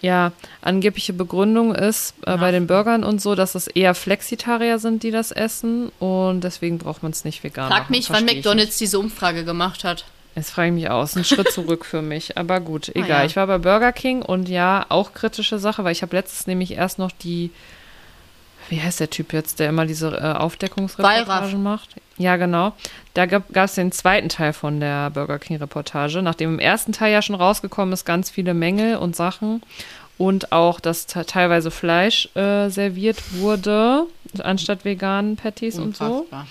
Ja, 0.00 0.32
angebliche 0.62 1.12
Begründung 1.12 1.74
ist 1.74 2.14
äh, 2.24 2.36
bei 2.36 2.50
den 2.52 2.66
Burgern 2.66 3.02
und 3.04 3.20
so, 3.20 3.34
dass 3.34 3.54
es 3.54 3.66
eher 3.66 3.94
Flexitarier 3.94 4.78
sind, 4.78 5.02
die 5.02 5.10
das 5.10 5.32
essen 5.32 5.90
und 5.98 6.42
deswegen 6.42 6.78
braucht 6.78 7.02
man 7.02 7.10
es 7.12 7.24
nicht 7.24 7.42
vegan. 7.42 7.68
Frag 7.68 7.82
machen. 7.82 7.92
mich, 7.92 8.10
wann 8.10 8.24
McDonalds 8.24 8.78
diese 8.78 8.98
Umfrage 8.98 9.44
gemacht 9.44 9.82
hat. 9.84 10.04
Jetzt 10.36 10.50
frage 10.50 10.68
ich 10.68 10.74
mich 10.74 10.88
aus. 10.90 11.16
Ein 11.16 11.24
Schritt 11.24 11.50
zurück 11.50 11.84
für 11.84 12.00
mich. 12.00 12.38
Aber 12.38 12.60
gut, 12.60 12.88
Ah, 12.94 12.98
egal. 12.98 13.08
ja. 13.08 13.24
Ich 13.24 13.34
war 13.34 13.46
bei 13.48 13.58
Burger 13.58 13.90
King 13.92 14.22
und 14.22 14.48
ja, 14.48 14.86
auch 14.88 15.12
kritische 15.14 15.58
Sache, 15.58 15.82
weil 15.82 15.90
ich 15.92 16.02
habe 16.02 16.14
letztens 16.14 16.46
nämlich 16.46 16.72
erst 16.74 17.00
noch 17.00 17.10
die, 17.10 17.50
wie 18.68 18.80
heißt 18.80 19.00
der 19.00 19.10
Typ 19.10 19.32
jetzt, 19.32 19.60
der 19.60 19.68
immer 19.68 19.86
diese 19.86 20.08
äh, 20.16 20.20
Aufdeckungsreportagen 20.38 21.62
macht? 21.62 21.96
Ja, 22.18 22.36
genau. 22.36 22.72
Da 23.14 23.26
gab 23.26 23.54
es 23.56 23.74
den 23.74 23.92
zweiten 23.92 24.28
Teil 24.28 24.52
von 24.52 24.80
der 24.80 25.10
Burger 25.10 25.38
King-Reportage, 25.38 26.22
nachdem 26.22 26.54
im 26.54 26.58
ersten 26.58 26.92
Teil 26.92 27.12
ja 27.12 27.22
schon 27.22 27.36
rausgekommen 27.36 27.92
ist, 27.92 28.04
ganz 28.04 28.30
viele 28.30 28.54
Mängel 28.54 28.96
und 28.96 29.14
Sachen 29.16 29.62
und 30.18 30.50
auch, 30.52 30.80
dass 30.80 31.06
te- 31.06 31.24
teilweise 31.24 31.70
Fleisch 31.70 32.28
äh, 32.34 32.68
serviert 32.70 33.18
wurde, 33.40 34.06
anstatt 34.42 34.84
veganen 34.84 35.36
Patties 35.36 35.78
und 35.78 35.96
so. 35.96 36.04
Unfassbar. 36.04 36.46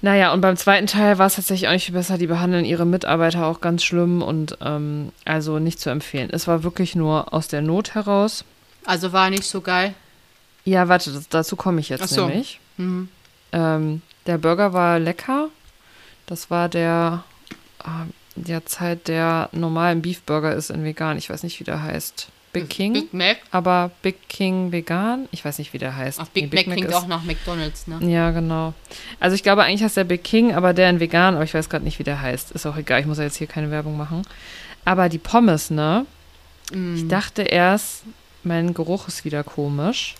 Naja, 0.00 0.32
und 0.32 0.40
beim 0.40 0.56
zweiten 0.56 0.86
Teil 0.86 1.18
war 1.18 1.26
es 1.26 1.34
tatsächlich 1.34 1.68
auch 1.68 1.72
nicht 1.72 1.86
viel 1.86 1.94
besser. 1.94 2.18
Die 2.18 2.28
behandeln 2.28 2.64
ihre 2.64 2.84
Mitarbeiter 2.86 3.46
auch 3.46 3.60
ganz 3.60 3.82
schlimm 3.82 4.22
und 4.22 4.56
ähm, 4.60 5.10
also 5.24 5.58
nicht 5.58 5.80
zu 5.80 5.90
empfehlen. 5.90 6.28
Es 6.32 6.46
war 6.46 6.62
wirklich 6.62 6.94
nur 6.94 7.32
aus 7.34 7.48
der 7.48 7.62
Not 7.62 7.94
heraus. 7.94 8.44
Also 8.84 9.12
war 9.12 9.28
nicht 9.30 9.44
so 9.44 9.60
geil. 9.60 9.94
Ja, 10.68 10.88
warte, 10.88 11.12
das, 11.12 11.28
dazu 11.28 11.56
komme 11.56 11.80
ich 11.80 11.88
jetzt 11.88 12.02
Ach 12.02 12.08
so. 12.08 12.26
nämlich. 12.26 12.60
Mhm. 12.76 13.08
Ähm, 13.52 14.02
der 14.26 14.38
Burger 14.38 14.72
war 14.72 14.98
lecker. 14.98 15.48
Das 16.26 16.50
war 16.50 16.68
der 16.68 17.24
äh, 17.84 17.88
der 18.36 18.66
Zeit 18.66 19.08
der 19.08 19.48
normalen 19.52 20.02
Beefburger 20.02 20.54
ist 20.54 20.70
in 20.70 20.84
vegan. 20.84 21.16
Ich 21.18 21.30
weiß 21.30 21.42
nicht, 21.42 21.58
wie 21.58 21.64
der 21.64 21.82
heißt. 21.82 22.28
Big 22.52 22.68
King. 22.70 22.92
Big 22.94 23.12
Mac. 23.12 23.36
aber 23.50 23.90
Big 24.02 24.28
King 24.28 24.72
vegan. 24.72 25.28
Ich 25.32 25.44
weiß 25.44 25.58
nicht, 25.58 25.72
wie 25.74 25.78
der 25.78 25.94
heißt. 25.96 26.18
Ach, 26.20 26.28
Big, 26.28 26.50
Nee, 26.52 26.64
Mac 26.64 26.74
klingt 26.76 26.88
ist- 26.88 26.94
auch 26.94 27.06
nach 27.06 27.22
McDonalds, 27.22 27.86
ne? 27.86 27.98
Ja, 28.10 28.30
genau. 28.30 28.72
Also 29.20 29.34
ich 29.34 29.42
glaube, 29.42 29.64
eigentlich 29.64 29.82
heißt 29.82 29.96
der 29.98 30.04
Big 30.04 30.24
King, 30.24 30.54
aber 30.54 30.72
der 30.72 30.88
in 30.90 30.98
vegan, 31.00 31.34
aber 31.34 31.44
ich 31.44 31.52
weiß 31.54 31.68
gerade 31.68 31.84
nicht, 31.84 31.98
wie 31.98 32.04
der 32.04 32.20
heißt. 32.22 32.52
Ist 32.52 32.64
auch 32.66 32.76
egal, 32.76 33.00
ich 33.00 33.06
muss 33.06 33.18
ja 33.18 33.24
jetzt 33.24 33.36
hier 33.36 33.46
keine 33.46 33.70
Werbung 33.70 33.96
machen. 33.96 34.22
Aber 34.84 35.08
die 35.10 35.18
Pommes, 35.18 35.70
ne? 35.70 36.06
Mm. 36.72 36.96
Ich 36.96 37.08
dachte 37.08 37.42
erst, 37.42 38.04
mein 38.44 38.72
Geruch 38.74 39.08
ist 39.08 39.24
wieder 39.26 39.44
komisch. 39.44 40.14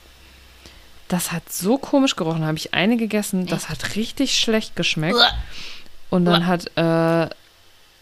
Das 1.09 1.33
hat 1.33 1.51
so 1.51 1.79
komisch 1.79 2.17
gerochen. 2.17 2.45
habe 2.45 2.59
ich 2.59 2.75
eine 2.75 2.97
gegessen. 2.97 3.47
Das 3.47 3.69
hat 3.69 3.97
richtig 3.97 4.39
schlecht 4.39 4.77
geschmeckt. 4.77 5.19
Und 6.11 6.25
dann 6.25 6.47
hat 6.47 6.71
äh, 6.77 7.29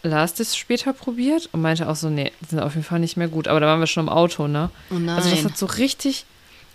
Lars 0.03 0.33
das 0.33 0.55
später 0.55 0.93
probiert 0.93 1.49
und 1.51 1.61
meinte 1.61 1.87
auch 1.87 1.95
so, 1.95 2.09
nee, 2.09 2.31
die 2.41 2.49
sind 2.49 2.59
auf 2.59 2.75
jeden 2.75 2.85
Fall 2.85 2.99
nicht 2.99 3.17
mehr 3.17 3.27
gut. 3.27 3.47
Aber 3.47 3.59
da 3.59 3.67
waren 3.67 3.79
wir 3.79 3.87
schon 3.87 4.05
im 4.07 4.09
Auto, 4.09 4.47
ne? 4.47 4.69
Oh. 4.89 4.95
Also 5.09 5.29
das 5.29 5.43
hat 5.43 5.57
so 5.57 5.65
richtig, 5.65 6.25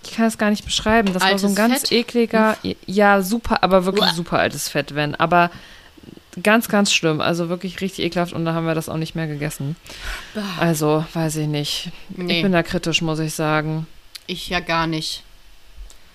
ich 0.05 0.13
kann 0.13 0.25
das 0.25 0.39
gar 0.39 0.51
nicht 0.51 0.65
beschreiben. 0.65 1.13
Das 1.13 1.23
war 1.23 1.39
so 1.39 1.47
ein 1.47 1.51
Altes 1.51 1.55
ganz 1.55 1.81
Fett? 1.89 1.93
ekliger, 1.93 2.57
ja, 2.87 3.23
super, 3.23 3.63
aber 3.63 3.85
wirklich 3.85 4.07
Uah. 4.07 4.15
super 4.15 4.39
altes 4.39 4.69
Fett, 4.69 4.95
wenn. 4.95 5.15
Aber 5.15 5.51
ganz, 6.43 6.69
ganz 6.69 6.93
schlimm. 6.93 7.21
Also 7.21 7.49
wirklich 7.49 7.81
richtig 7.81 8.05
ekelhaft 8.07 8.33
und 8.33 8.45
da 8.45 8.55
haben 8.55 8.67
wir 8.67 8.75
das 8.75 8.89
auch 8.89 8.97
nicht 8.97 9.15
mehr 9.15 9.27
gegessen. 9.27 9.77
Also, 10.59 11.05
weiß 11.13 11.37
ich 11.37 11.47
nicht. 11.47 11.91
Nee. 12.11 12.39
Ich 12.39 12.43
bin 12.43 12.53
da 12.53 12.63
kritisch, 12.63 13.03
muss 13.03 13.19
ich 13.19 13.35
sagen. 13.35 13.87
ich 14.27 14.49
ja 14.49 14.61
gar 14.61 14.87
nicht. 14.87 15.23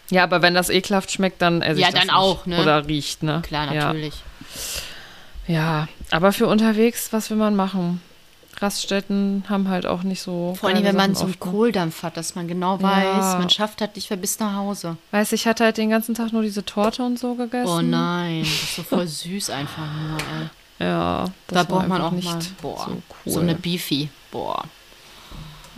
Ja, 0.10 0.24
aber 0.24 0.42
wenn 0.42 0.54
das 0.54 0.70
ekelhaft 0.70 1.12
schmeckt, 1.12 1.42
dann 1.42 1.62
esse 1.62 1.80
Ja, 1.82 1.88
ich 1.88 1.94
das 1.94 2.06
dann 2.06 2.16
nicht. 2.16 2.24
auch, 2.24 2.46
ne? 2.46 2.62
Oder 2.62 2.88
riecht, 2.88 3.24
ne? 3.24 3.42
Klar, 3.46 3.74
Ja. 3.74 3.88
natürlich. 3.88 4.16
Ja, 5.48 5.88
aber 6.12 6.34
für 6.34 6.48
unterwegs, 6.48 7.10
was 7.12 7.30
will 7.30 7.38
man 7.38 7.56
machen? 7.56 8.02
Raststätten 8.60 9.44
haben 9.50 9.70
halt 9.70 9.86
auch 9.86 10.02
nicht 10.04 10.22
so. 10.22 10.58
Vor 10.60 10.70
allem, 10.70 10.84
wenn 10.84 10.96
man 10.96 11.14
so 11.14 11.24
einen 11.26 11.32
ne? 11.32 11.38
Kohldampf 11.38 12.02
hat, 12.04 12.18
dass 12.18 12.34
man 12.36 12.48
genau 12.48 12.78
Ja. 12.78 12.82
weiß, 12.84 13.38
man 13.38 13.50
schafft 13.50 13.82
halt 13.82 13.96
nicht 13.96 14.10
mehr 14.10 14.18
bis 14.18 14.40
nach 14.40 14.56
Hause. 14.56 14.98
Weiß 15.12 15.32
ich 15.34 15.46
hatte 15.46 15.64
halt 15.64 15.78
den 15.78 15.90
ganzen 15.92 16.16
Tag 16.16 16.34
nur 16.34 16.42
diese 16.42 16.66
Torte 16.66 17.04
und 17.04 17.20
so 17.20 17.36
gegessen. 17.36 17.70
Oh 17.70 17.82
nein, 17.82 18.40
das 18.42 18.50
ist 18.64 18.76
so 18.78 18.84
voll 18.84 19.08
süß 19.08 19.52
einfach 19.52 19.84
nur, 20.10 20.18
ey. 20.18 20.50
Ja, 20.88 21.26
das 21.48 21.56
Da 21.56 21.64
braucht 21.64 21.88
man 21.88 22.02
auch 22.02 22.12
nicht 22.12 22.26
mal, 22.26 22.40
boah, 22.62 22.86
so 22.86 22.92
cool. 23.26 23.34
so 23.34 23.40
eine 23.42 23.56
Beefy. 23.56 24.10
Boah. 24.32 24.64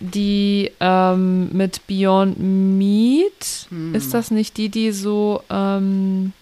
die 0.00 0.70
ähm, 0.80 1.50
mit 1.52 1.86
Beyond 1.86 2.38
Meat. 2.38 3.66
Hm. 3.68 3.94
Ist 3.94 4.14
das 4.14 4.30
nicht 4.30 4.56
die, 4.56 4.68
die 4.68 4.92
so. 4.92 5.42
Ähm, 5.50 6.32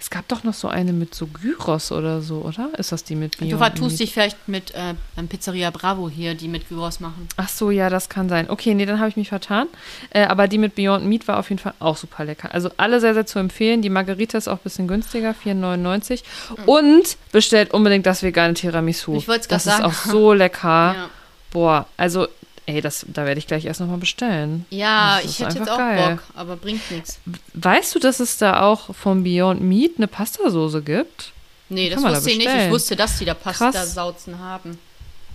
es 0.00 0.10
gab 0.10 0.28
doch 0.28 0.44
noch 0.44 0.52
so 0.52 0.68
eine 0.68 0.92
mit 0.92 1.14
so 1.14 1.26
Gyros 1.26 1.90
oder 1.90 2.20
so, 2.20 2.42
oder? 2.42 2.78
Ist 2.78 2.92
das 2.92 3.04
die 3.04 3.14
mit 3.14 3.38
Beyond 3.38 3.52
Du 3.52 3.56
vertust 3.56 4.00
dich 4.00 4.12
vielleicht 4.12 4.48
mit 4.48 4.74
äh, 4.74 4.92
Pizzeria 5.30 5.70
Bravo 5.70 6.10
hier, 6.10 6.34
die 6.34 6.46
mit 6.46 6.68
Gyros 6.68 7.00
machen. 7.00 7.26
Ach 7.38 7.48
so, 7.48 7.70
ja, 7.70 7.88
das 7.88 8.10
kann 8.10 8.28
sein. 8.28 8.50
Okay, 8.50 8.74
nee, 8.74 8.84
dann 8.84 8.98
habe 8.98 9.08
ich 9.08 9.16
mich 9.16 9.30
vertan. 9.30 9.66
Äh, 10.10 10.24
aber 10.26 10.46
die 10.46 10.58
mit 10.58 10.74
Beyond 10.74 11.06
Meat 11.06 11.26
war 11.26 11.38
auf 11.38 11.48
jeden 11.48 11.58
Fall 11.58 11.72
auch 11.78 11.96
super 11.96 12.26
lecker. 12.26 12.52
Also 12.52 12.68
alle 12.76 13.00
sehr, 13.00 13.14
sehr 13.14 13.24
zu 13.24 13.38
empfehlen. 13.38 13.80
Die 13.80 13.88
Margarita 13.88 14.36
ist 14.36 14.46
auch 14.46 14.58
ein 14.58 14.64
bisschen 14.64 14.88
günstiger, 14.88 15.30
4,99. 15.42 16.22
Und 16.66 17.16
bestellt 17.32 17.72
unbedingt 17.72 18.04
das 18.04 18.22
vegane 18.22 18.52
Tiramisu. 18.52 19.12
Mhm. 19.12 19.16
Ich 19.16 19.28
wollt's 19.28 19.48
grad 19.48 19.56
Das 19.56 19.66
ist 19.66 19.72
sagen. 19.78 19.84
auch 19.84 19.94
so 19.94 20.32
lecker. 20.34 20.94
Ja, 21.04 21.08
Boah, 21.50 21.86
also, 21.96 22.26
ey, 22.66 22.80
das, 22.80 23.04
da 23.08 23.26
werde 23.26 23.38
ich 23.38 23.46
gleich 23.46 23.64
erst 23.64 23.80
nochmal 23.80 23.98
bestellen. 23.98 24.66
ja 24.70 25.20
ich 25.24 25.40
hätte 25.40 25.58
jetzt 25.58 25.70
auch 25.70 25.78
geil. 25.78 26.16
Bock, 26.16 26.22
aber 26.34 26.56
bringt 26.56 26.90
nichts. 26.90 27.20
Weißt 27.54 27.94
du, 27.94 27.98
dass 27.98 28.20
es 28.20 28.38
da 28.38 28.62
auch 28.62 28.94
von 28.94 29.22
Beyond 29.24 29.60
Meat 29.60 29.92
eine 29.96 30.08
Pastasoße 30.08 30.82
gibt? 30.82 31.32
Nee, 31.68 31.90
das 31.90 32.00
man 32.00 32.12
da 32.12 32.18
wusste 32.18 32.30
ich 32.30 32.38
nicht. 32.38 32.48
Ich 32.48 32.70
wusste, 32.70 32.96
dass 32.96 33.18
die 33.18 33.24
da. 33.24 33.34
Pasta-Sauzen 33.34 34.38
haben. 34.38 34.78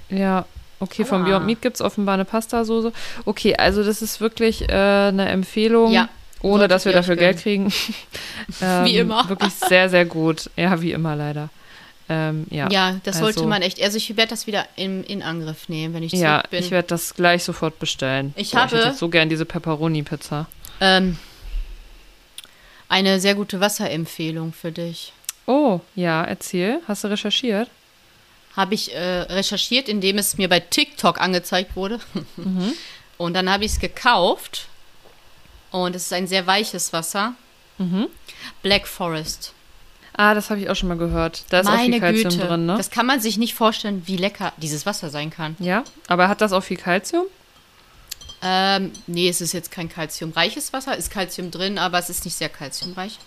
Ja, 0.10 0.46
okay, 0.80 1.06
von 1.06 1.22
Aua. 1.22 1.30
Beyond 1.30 1.46
Meat 1.46 1.62
gibt 1.62 1.76
es 1.76 1.82
offenbar 1.82 2.16
eine 2.16 2.26
Pastasoße. 2.26 2.92
Okay, 3.26 3.56
also 3.56 3.84
das 3.84 4.02
ist 4.02 4.22
wirklich 4.22 4.68
äh, 4.70 4.74
eine 4.74 5.30
Empfehlung. 5.30 5.92
Ja, 5.92 6.10
Ohne 6.42 6.68
dass 6.68 6.86
wir 6.86 6.94
dafür 6.94 7.16
Geld 7.16 7.40
kriegen. 7.40 7.72
ähm, 8.62 8.86
Wie 8.86 8.98
immer. 8.98 9.28
Wirklich 9.28 9.54
sehr, 9.54 9.90
sehr 9.90 10.06
gut. 10.06 10.50
Ja, 10.56 10.82
wie 10.82 10.92
immer 10.92 11.16
leider. 11.16 11.50
Ähm, 12.12 12.48
ja. 12.50 12.70
Ja, 12.72 13.00
das 13.04 13.20
sollte 13.20 13.40
also- 13.42 13.50
man 13.50 13.62
echt. 13.62 13.82
Also 13.82 13.98
ich 13.98 14.18
werde 14.18 14.32
das 14.32 14.48
wieder 14.48 14.68
in, 14.76 15.04
in 15.04 15.22
Angriff 15.22 15.70
nehmen, 15.70 15.94
wenn 15.94 16.02
ich 16.04 16.10
zurück 16.12 16.24
Ja, 16.24 16.44
bin. 16.50 16.60
ich 16.64 16.72
werde 16.72 16.88
das 16.88 17.14
gleich 17.14 17.44
sofort 17.44 17.78
bestellen. 17.80 18.34
Ich 18.36 18.52
Boah, 18.52 18.62
habe- 18.62 18.68
ich 18.76 18.80
hätte 18.80 18.90
jetzt 18.90 19.00
so 19.00 19.10
gern 19.10 19.30
diese 19.30 19.46
Pepperoni-Pizza. 19.46 20.48
ähm, 20.82 21.18
eine 22.88 23.20
sehr 23.20 23.36
gute 23.36 23.60
Wasserempfehlung 23.60 24.54
für 24.54 24.72
dich. 24.72 25.14
Oh, 25.46 25.80
ja, 25.96 26.24
erzähl. 26.24 26.80
Hast 26.88 27.04
du 27.04 27.08
recherchiert? 27.10 27.70
Habe 28.56 28.74
ich 28.74 28.94
äh, 28.94 29.00
recherchiert, 29.22 29.88
indem 29.88 30.18
es 30.18 30.38
mir 30.38 30.50
bei 30.50 30.60
TikTok 30.60 31.20
angezeigt 31.22 31.76
wurde. 31.76 32.00
Mhm. 32.38 32.74
Und 33.18 33.34
dann 33.34 33.50
habe 33.50 33.66
ich 33.66 33.74
es 33.74 33.80
gekauft. 33.80 34.68
Und 35.72 35.94
es 35.96 36.04
ist 36.06 36.14
ein 36.14 36.26
sehr 36.26 36.48
weiches 36.48 36.94
Wasser. 36.94 37.34
Mhm. 37.78 38.08
Black 38.64 38.88
Forest. 38.88 39.54
Ah, 40.22 40.34
das 40.34 40.50
habe 40.50 40.60
ich 40.60 40.70
auch 40.70 40.76
schon 40.76 40.90
mal 40.90 40.98
gehört. 40.98 41.46
Da 41.48 41.62
ist 41.62 41.68
auch 41.68 41.72
viel 41.80 41.92
Meine 41.92 42.00
Kalzium 42.02 42.30
Güte. 42.34 42.46
drin, 42.48 42.66
ne? 42.66 42.76
Das 42.76 42.90
kann 42.92 43.06
man 43.06 43.22
sich 43.22 43.38
nicht 43.38 43.54
vorstellen, 43.54 44.04
wie 44.06 44.18
lecker 44.18 44.52
dieses 44.58 44.86
Wasser 44.86 45.10
sein 45.10 45.30
kann. 45.30 45.56
ja, 45.60 45.86
aber 46.08 46.28
hat 46.28 46.42
das 46.42 46.52
auch 46.52 46.60
viel 46.62 46.76
Kalzium? 46.76 47.24
Ähm, 48.42 48.92
nee, 49.08 49.30
es 49.30 49.40
ist 49.40 49.54
jetzt 49.54 49.72
kein 49.72 49.88
kalziumreiches 49.88 50.74
Wasser. 50.74 50.98
Ist 50.98 51.10
Kalzium 51.10 51.52
drin, 51.52 51.78
aber 51.78 52.00
es 52.00 52.10
ist 52.10 52.26
nicht 52.26 52.36
sehr 52.36 52.50
kalziumreich. 52.50 53.18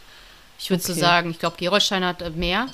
Ich 0.59 0.69
würde 0.69 0.83
so 0.83 0.93
Okay. 0.93 1.01
sagen, 1.01 1.31
ich 1.31 1.39
glaube, 1.39 1.57
Gerolstein 1.59 2.05
hat 2.05 2.21
äh, 2.21 2.29
mehr. 2.31 2.67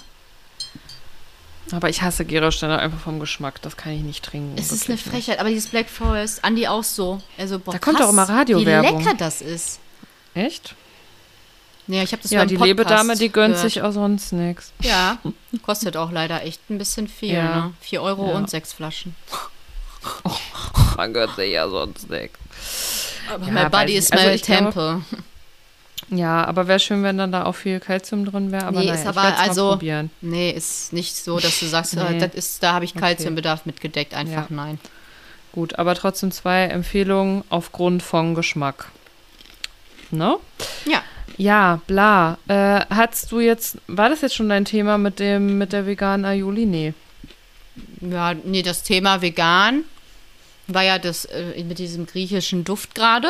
Aber 1.70 1.88
ich 1.88 2.00
hasse 2.02 2.24
Gerolsteiner 2.24 2.78
einfach 2.78 2.98
vom 2.98 3.20
Geschmack. 3.20 3.60
Das 3.62 3.76
kann 3.76 3.92
ich 3.92 4.02
nicht 4.02 4.24
trinken. 4.24 4.56
Es 4.58 4.72
ist 4.72 4.86
eine 4.86 4.94
nicht. 4.96 5.06
Frechheit, 5.06 5.38
aber 5.38 5.50
dieses 5.50 5.68
Black 5.70 5.88
Forest, 5.88 6.44
Andi 6.44 6.66
auch 6.66 6.82
so. 6.84 7.20
Also, 7.36 7.58
boah, 7.58 7.72
Da 7.72 7.78
kommt 7.78 7.98
krass, 7.98 8.06
doch 8.06 8.12
immer 8.12 8.28
Radiowerbung. 8.28 8.98
Wie 9.00 9.04
lecker 9.04 9.16
das 9.16 9.42
ist. 9.42 9.78
Echt? 10.34 10.74
Nee, 11.90 12.02
ich 12.02 12.12
habe 12.12 12.22
das 12.22 12.30
Ja, 12.30 12.44
die 12.44 12.54
Podcast 12.56 12.68
Lebedame, 12.68 13.16
die 13.16 13.30
gönnt 13.30 13.54
gehört. 13.54 13.70
sich 13.72 13.82
auch 13.82 13.92
sonst 13.92 14.32
nichts. 14.32 14.72
Ja, 14.82 15.18
kostet 15.62 15.96
auch 15.96 16.12
leider 16.12 16.42
echt 16.44 16.60
ein 16.70 16.76
bisschen 16.78 17.08
viel. 17.08 17.32
Ja. 17.34 17.56
Ne? 17.66 17.72
4 17.80 18.02
Euro 18.02 18.28
Ja. 18.28 18.36
und 18.36 18.50
sechs 18.50 18.72
Flaschen. 18.74 19.16
Man 20.96 21.12
gönnt 21.14 21.34
sich 21.36 21.52
ja 21.52 21.68
sonst 21.68 22.08
nichts. 22.10 22.38
Aber 23.32 23.46
Ja, 23.46 23.52
my 23.52 23.68
body 23.70 23.94
is 23.94 24.10
also 24.12 24.24
my 24.26 24.36
glaube- 24.36 24.46
temple. 24.72 25.02
Ja, 26.10 26.44
aber 26.46 26.68
wäre 26.68 26.78
schön, 26.80 27.02
wenn 27.02 27.18
dann 27.18 27.32
da 27.32 27.44
auch 27.44 27.54
viel 27.54 27.80
Kalzium 27.80 28.24
drin 28.24 28.50
wäre. 28.52 28.64
Aber 28.66 28.80
Nee, 28.80 28.86
naja, 28.86 29.00
ist 29.00 29.06
aber 29.06 29.22
also- 29.38 29.70
probieren. 29.70 30.10
Nee, 30.20 30.50
ist 30.50 30.92
nicht 30.92 31.14
so, 31.16 31.38
dass 31.38 31.58
du 31.60 31.66
sagst, 31.66 31.96
Nee. 31.96 32.16
äh, 32.16 32.18
das 32.18 32.34
ist, 32.34 32.62
da 32.62 32.74
habe 32.74 32.84
ich 32.84 32.92
Okay. 32.92 33.00
Kalziumbedarf 33.00 33.66
mitgedeckt. 33.66 34.14
Einfach 34.14 34.48
Ja. 34.50 34.56
nein. 34.56 34.78
Gut, 35.52 35.78
aber 35.78 35.94
trotzdem 35.94 36.30
zwei 36.30 36.64
Empfehlungen 36.64 37.44
aufgrund 37.50 38.02
von 38.02 38.34
Geschmack. 38.34 38.90
Ne? 40.10 40.36
Ja. 40.86 41.02
Ja, 41.38 41.80
bla. 41.86 42.36
Äh, 42.48 42.80
hattest 42.90 43.30
du 43.32 43.40
jetzt, 43.40 43.78
war 43.86 44.08
das 44.10 44.20
jetzt 44.22 44.34
schon 44.34 44.48
dein 44.48 44.64
Thema 44.64 44.98
mit 44.98 45.20
dem, 45.20 45.56
mit 45.56 45.72
der 45.72 45.86
veganen 45.86 46.26
Aioli? 46.26 46.66
Nee. 46.66 46.94
Ja, 48.00 48.34
nee, 48.34 48.62
das 48.62 48.82
Thema 48.82 49.22
vegan 49.22 49.84
war 50.66 50.82
ja 50.82 50.98
das 50.98 51.24
äh, 51.26 51.62
mit 51.64 51.78
diesem 51.78 52.06
griechischen 52.06 52.64
Duft 52.64 52.94
gerade. 52.94 53.28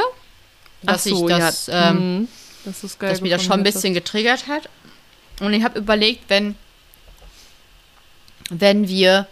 Dass 0.82 1.04
so, 1.04 1.28
ich 1.28 1.36
das, 1.36 1.66
ja. 1.66 1.90
ähm, 1.90 2.20
Mhm. 2.20 2.28
das 2.64 2.82
ist 2.82 2.98
geil 2.98 3.10
dass 3.10 3.20
mich 3.20 3.30
das 3.30 3.42
schon 3.44 3.52
ein 3.52 3.62
bisschen 3.62 3.94
getriggert 3.94 4.46
hat. 4.46 4.68
Und 5.40 5.52
ich 5.52 5.62
habe 5.62 5.78
überlegt, 5.78 6.24
wenn, 6.28 6.56
wenn 8.50 8.88
wir, 8.88 9.26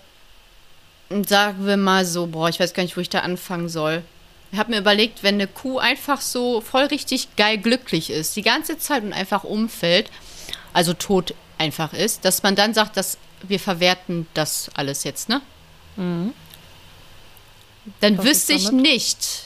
sagen 1.27 1.67
wir 1.67 1.77
mal 1.77 2.05
so, 2.05 2.27
boah, 2.27 2.49
ich 2.49 2.61
weiß 2.61 2.75
gar 2.75 2.83
nicht, 2.83 2.97
wo 2.97 3.01
ich 3.01 3.09
da 3.09 3.21
anfangen 3.21 3.69
soll. 3.69 4.03
Ich 4.53 4.59
habe 4.59 4.71
mir 4.71 4.79
überlegt, 4.79 5.23
wenn 5.23 5.35
eine 5.35 5.47
Kuh 5.47 5.79
einfach 5.79 6.21
so 6.21 6.61
voll 6.61 6.85
richtig 6.85 7.37
geil 7.37 7.59
glücklich 7.59 8.11
ist, 8.11 8.37
die 8.37 8.43
ganze 8.43 8.79
Zeit 8.79 9.03
und 9.03 9.13
einfach 9.13 9.45
umfällt, 9.45 10.11
also 10.73 10.95
tot 10.95 11.35
einfach 11.59 11.93
ist, 11.93 12.25
dass 12.25 12.43
man 12.43 12.55
dann 12.55 12.75
sagt, 12.75 12.97
dass 12.97 13.19
wir 13.43 13.61
verwerten 13.61 14.27
das 14.35 14.71
alles 14.75 15.05
jetzt, 15.05 15.29
ne? 15.29 15.41
Mhm. 15.97 16.33
Dann 18.01 18.19
Was 18.19 18.25
wüsste 18.25 18.53
ich 18.53 18.73
nicht, 18.73 19.45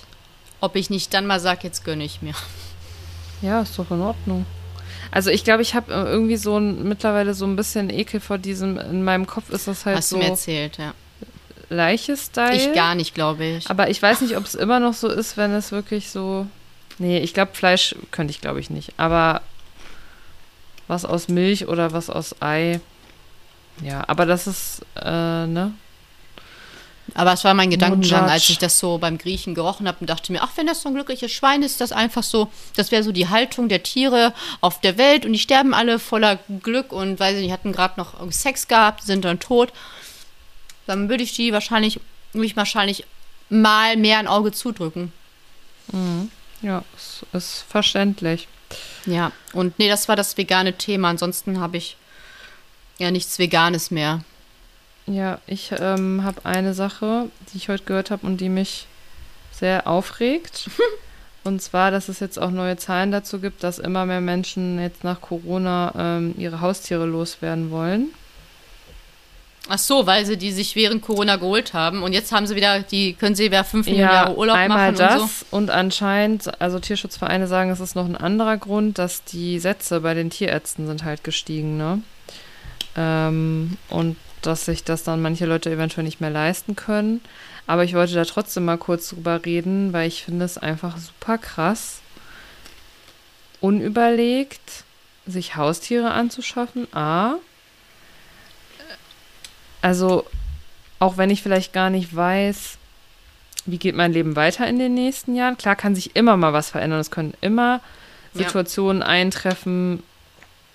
ob 0.60 0.76
ich 0.76 0.90
nicht 0.90 1.12
dann 1.14 1.26
mal 1.26 1.40
sage, 1.40 1.60
jetzt 1.64 1.84
gönne 1.84 2.04
ich 2.04 2.22
mir. 2.22 2.34
Ja, 3.42 3.62
ist 3.62 3.78
doch 3.78 3.90
in 3.90 4.00
Ordnung. 4.00 4.46
Also 5.10 5.30
ich 5.30 5.44
glaube, 5.44 5.62
ich 5.62 5.74
habe 5.74 5.92
äh, 5.92 6.04
irgendwie 6.04 6.36
so 6.36 6.58
ein, 6.58 6.84
mittlerweile 6.84 7.34
so 7.34 7.44
ein 7.44 7.56
bisschen 7.56 7.90
Ekel 7.90 8.20
vor 8.20 8.38
diesem, 8.38 8.78
in 8.78 9.02
meinem 9.02 9.26
Kopf 9.26 9.50
ist 9.50 9.66
das 9.66 9.86
halt 9.86 9.98
Hast 9.98 10.10
so 10.10 10.16
du 10.16 10.22
mir 10.22 10.30
erzählt, 10.30 10.78
ja. 10.78 10.94
Leiche-Style. 11.70 12.56
Ich 12.56 12.74
gar 12.74 12.94
nicht, 12.94 13.14
glaube 13.14 13.44
ich. 13.44 13.70
Aber 13.70 13.88
ich 13.88 14.02
weiß 14.02 14.20
nicht, 14.20 14.36
ob 14.36 14.44
es 14.44 14.54
immer 14.54 14.80
noch 14.80 14.94
so 14.94 15.08
ist, 15.08 15.36
wenn 15.36 15.52
es 15.52 15.72
wirklich 15.72 16.10
so. 16.10 16.46
Nee, 16.98 17.18
ich 17.20 17.32
glaube, 17.32 17.52
Fleisch 17.54 17.94
könnte 18.10 18.32
ich, 18.32 18.40
glaube 18.40 18.60
ich, 18.60 18.68
nicht. 18.68 18.92
Aber 18.98 19.40
was 20.88 21.04
aus 21.04 21.28
Milch 21.28 21.68
oder 21.68 21.92
was 21.92 22.10
aus 22.10 22.42
Ei. 22.42 22.80
Ja, 23.82 24.04
aber 24.08 24.26
das 24.26 24.46
ist, 24.46 24.82
äh, 24.96 25.46
ne? 25.46 25.72
Aber 27.14 27.32
es 27.32 27.44
war 27.44 27.54
mein 27.54 27.70
Gedankengang, 27.70 28.28
als 28.28 28.48
ich 28.48 28.58
das 28.58 28.78
so 28.78 28.98
beim 28.98 29.18
Griechen 29.18 29.54
gerochen 29.54 29.88
habe 29.88 29.98
und 30.00 30.10
dachte 30.10 30.32
mir, 30.32 30.42
ach, 30.42 30.52
wenn 30.56 30.66
das 30.66 30.82
so 30.82 30.88
ein 30.88 30.94
glückliches 30.94 31.32
Schwein 31.32 31.62
ist, 31.62 31.80
das 31.80 31.92
einfach 31.92 32.22
so, 32.22 32.48
das 32.76 32.92
wäre 32.92 33.02
so 33.02 33.12
die 33.12 33.28
Haltung 33.28 33.68
der 33.68 33.82
Tiere 33.82 34.32
auf 34.60 34.80
der 34.80 34.98
Welt 34.98 35.24
und 35.24 35.32
die 35.32 35.38
sterben 35.38 35.74
alle 35.74 35.98
voller 35.98 36.38
Glück 36.62 36.92
und 36.92 37.18
weiß 37.18 37.36
ich 37.36 37.42
nicht, 37.42 37.52
hatten 37.52 37.72
gerade 37.72 37.98
noch 37.98 38.14
Sex 38.30 38.68
gehabt, 38.68 39.02
sind 39.02 39.24
dann 39.24 39.40
tot. 39.40 39.72
Dann 40.86 41.08
würde 41.08 41.22
ich 41.22 41.34
die 41.34 41.52
wahrscheinlich, 41.52 42.00
würde 42.32 42.46
ich 42.46 42.56
wahrscheinlich 42.56 43.04
mal 43.48 43.96
mehr 43.96 44.18
ein 44.18 44.28
Auge 44.28 44.52
zudrücken. 44.52 45.12
Ja, 46.62 46.84
ist, 46.96 47.24
ist 47.32 47.64
verständlich. 47.68 48.48
Ja, 49.06 49.32
und 49.52 49.78
nee, 49.78 49.88
das 49.88 50.08
war 50.08 50.16
das 50.16 50.36
vegane 50.36 50.74
Thema. 50.74 51.08
Ansonsten 51.08 51.60
habe 51.60 51.76
ich 51.76 51.96
ja 52.98 53.10
nichts 53.10 53.38
Veganes 53.38 53.90
mehr. 53.90 54.22
Ja, 55.06 55.40
ich 55.46 55.72
ähm, 55.78 56.22
habe 56.22 56.44
eine 56.44 56.74
Sache, 56.74 57.30
die 57.52 57.56
ich 57.56 57.68
heute 57.68 57.84
gehört 57.84 58.10
habe 58.10 58.26
und 58.26 58.40
die 58.40 58.48
mich 58.48 58.86
sehr 59.50 59.86
aufregt. 59.86 60.70
und 61.44 61.60
zwar, 61.62 61.90
dass 61.90 62.08
es 62.08 62.20
jetzt 62.20 62.38
auch 62.38 62.50
neue 62.50 62.76
Zahlen 62.76 63.10
dazu 63.10 63.40
gibt, 63.40 63.64
dass 63.64 63.78
immer 63.78 64.06
mehr 64.06 64.20
Menschen 64.20 64.78
jetzt 64.78 65.02
nach 65.02 65.20
Corona 65.20 65.92
ähm, 65.96 66.34
ihre 66.38 66.60
Haustiere 66.60 67.06
loswerden 67.06 67.70
wollen. 67.70 68.10
Ach 69.68 69.78
so, 69.78 70.06
weil 70.06 70.26
sie 70.26 70.36
die 70.36 70.52
sich 70.52 70.74
während 70.74 71.02
Corona 71.02 71.36
geholt 71.36 71.74
haben 71.74 72.02
und 72.02 72.12
jetzt 72.12 72.32
haben 72.32 72.46
sie 72.46 72.56
wieder, 72.56 72.80
die 72.80 73.14
können 73.14 73.36
sie 73.36 73.44
wieder 73.44 73.62
fünf 73.62 73.86
Millionen 73.86 74.10
Jahre 74.10 74.36
Urlaub 74.36 74.56
einmal 74.56 74.92
machen 74.92 74.96
das 74.96 75.22
und 75.22 75.30
so. 75.30 75.46
und 75.50 75.70
anscheinend, 75.70 76.60
also 76.60 76.80
Tierschutzvereine 76.80 77.46
sagen, 77.46 77.70
es 77.70 77.78
ist 77.78 77.94
noch 77.94 78.06
ein 78.06 78.16
anderer 78.16 78.56
Grund, 78.56 78.98
dass 78.98 79.22
die 79.24 79.58
Sätze 79.60 80.00
bei 80.00 80.14
den 80.14 80.30
Tierärzten 80.30 80.86
sind 80.86 81.04
halt 81.04 81.22
gestiegen, 81.22 81.76
ne? 81.76 82.02
Ähm, 82.96 83.76
und 83.88 84.16
dass 84.42 84.64
sich 84.64 84.82
das 84.84 85.04
dann 85.04 85.22
manche 85.22 85.46
Leute 85.46 85.70
eventuell 85.70 86.04
nicht 86.04 86.20
mehr 86.20 86.30
leisten 86.30 86.74
können. 86.74 87.20
Aber 87.66 87.84
ich 87.84 87.94
wollte 87.94 88.14
da 88.14 88.24
trotzdem 88.24 88.64
mal 88.64 88.78
kurz 88.78 89.10
drüber 89.10 89.44
reden, 89.44 89.92
weil 89.92 90.08
ich 90.08 90.24
finde 90.24 90.44
es 90.44 90.58
einfach 90.58 90.96
super 90.98 91.38
krass, 91.38 92.00
unüberlegt, 93.60 94.84
sich 95.26 95.56
Haustiere 95.56 96.10
anzuschaffen. 96.10 96.88
A. 96.92 97.34
Also, 99.82 100.26
auch 100.98 101.16
wenn 101.16 101.30
ich 101.30 101.42
vielleicht 101.42 101.72
gar 101.72 101.90
nicht 101.90 102.14
weiß, 102.14 102.76
wie 103.66 103.78
geht 103.78 103.94
mein 103.94 104.12
Leben 104.12 104.36
weiter 104.36 104.66
in 104.66 104.78
den 104.78 104.94
nächsten 104.94 105.34
Jahren. 105.34 105.56
Klar 105.58 105.76
kann 105.76 105.94
sich 105.94 106.16
immer 106.16 106.36
mal 106.36 106.52
was 106.52 106.70
verändern. 106.70 107.00
Es 107.00 107.10
können 107.10 107.34
immer 107.40 107.80
Ja. 108.34 108.44
Situationen 108.44 109.02
eintreffen. 109.02 110.02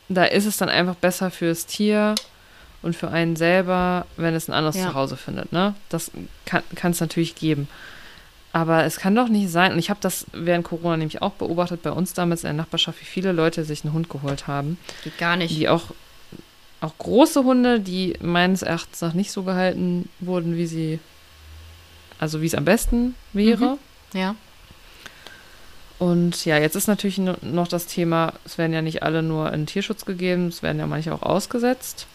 Da 0.09 0.25
ist 0.25 0.45
es 0.45 0.57
dann 0.57 0.69
einfach 0.69 0.95
besser 0.95 1.31
fürs 1.31 1.65
Tier 1.65 2.13
und 2.83 2.95
für 2.95 3.09
einen 3.09 3.35
selber, 3.35 4.05
wenn 4.17 4.35
es 4.35 4.47
ein 4.47 4.53
anderes 4.53 4.75
Ja. 4.75 4.89
Zuhause 4.89 5.17
findet. 5.17 5.51
Ne? 5.51 5.73
Das 5.89 6.11
kann 6.45 6.91
es 6.91 6.99
natürlich 6.99 7.35
geben. 7.35 7.67
Aber 8.53 8.83
es 8.85 8.97
kann 8.97 9.15
doch 9.15 9.27
nicht 9.27 9.51
sein, 9.51 9.73
und 9.73 9.79
ich 9.79 9.89
habe 9.89 9.99
das 10.01 10.25
während 10.31 10.63
Corona 10.63 10.95
nämlich 10.95 11.21
auch 11.21 11.31
beobachtet, 11.31 11.81
bei 11.83 11.91
uns 11.91 12.13
damals 12.13 12.43
in 12.43 12.47
der 12.47 12.53
Nachbarschaft, 12.53 13.01
wie 13.01 13.05
viele 13.05 13.31
Leute 13.33 13.65
sich 13.65 13.83
einen 13.83 13.93
Hund 13.93 14.09
geholt 14.09 14.47
haben 14.47 14.77
Geht 15.03 15.17
gar 15.17 15.35
nicht. 15.35 15.57
die 15.57 15.67
auch, 15.67 15.91
auch 16.81 16.97
große 16.97 17.43
Hunde, 17.43 17.79
die 17.79 18.13
meines 18.21 18.61
Erachtens 18.61 19.01
nach 19.01 19.13
nicht 19.13 19.31
so 19.31 19.43
gehalten 19.43 20.09
wurden, 20.19 20.55
wie 20.57 20.67
sie, 20.67 20.99
also 22.19 22.41
wie 22.41 22.45
es 22.47 22.55
am 22.55 22.65
besten 22.65 23.15
wäre. 23.33 23.77
Ja. 24.13 24.35
Und 25.97 26.43
ja, 26.45 26.57
jetzt 26.57 26.75
ist 26.75 26.87
natürlich 26.87 27.17
no- 27.17 27.37
noch 27.41 27.67
das 27.69 27.85
Thema, 27.87 28.33
es 28.43 28.57
werden 28.57 28.73
ja 28.73 28.81
nicht 28.81 29.01
alle 29.03 29.23
nur 29.23 29.51
in 29.53 29.65
Tierschutz 29.65 30.03
gegeben, 30.05 30.47
es 30.49 30.61
werden 30.61 30.77
ja 30.79 30.87
manche 30.87 31.13
auch 31.13 31.21
ausgesetzt. 31.21 32.05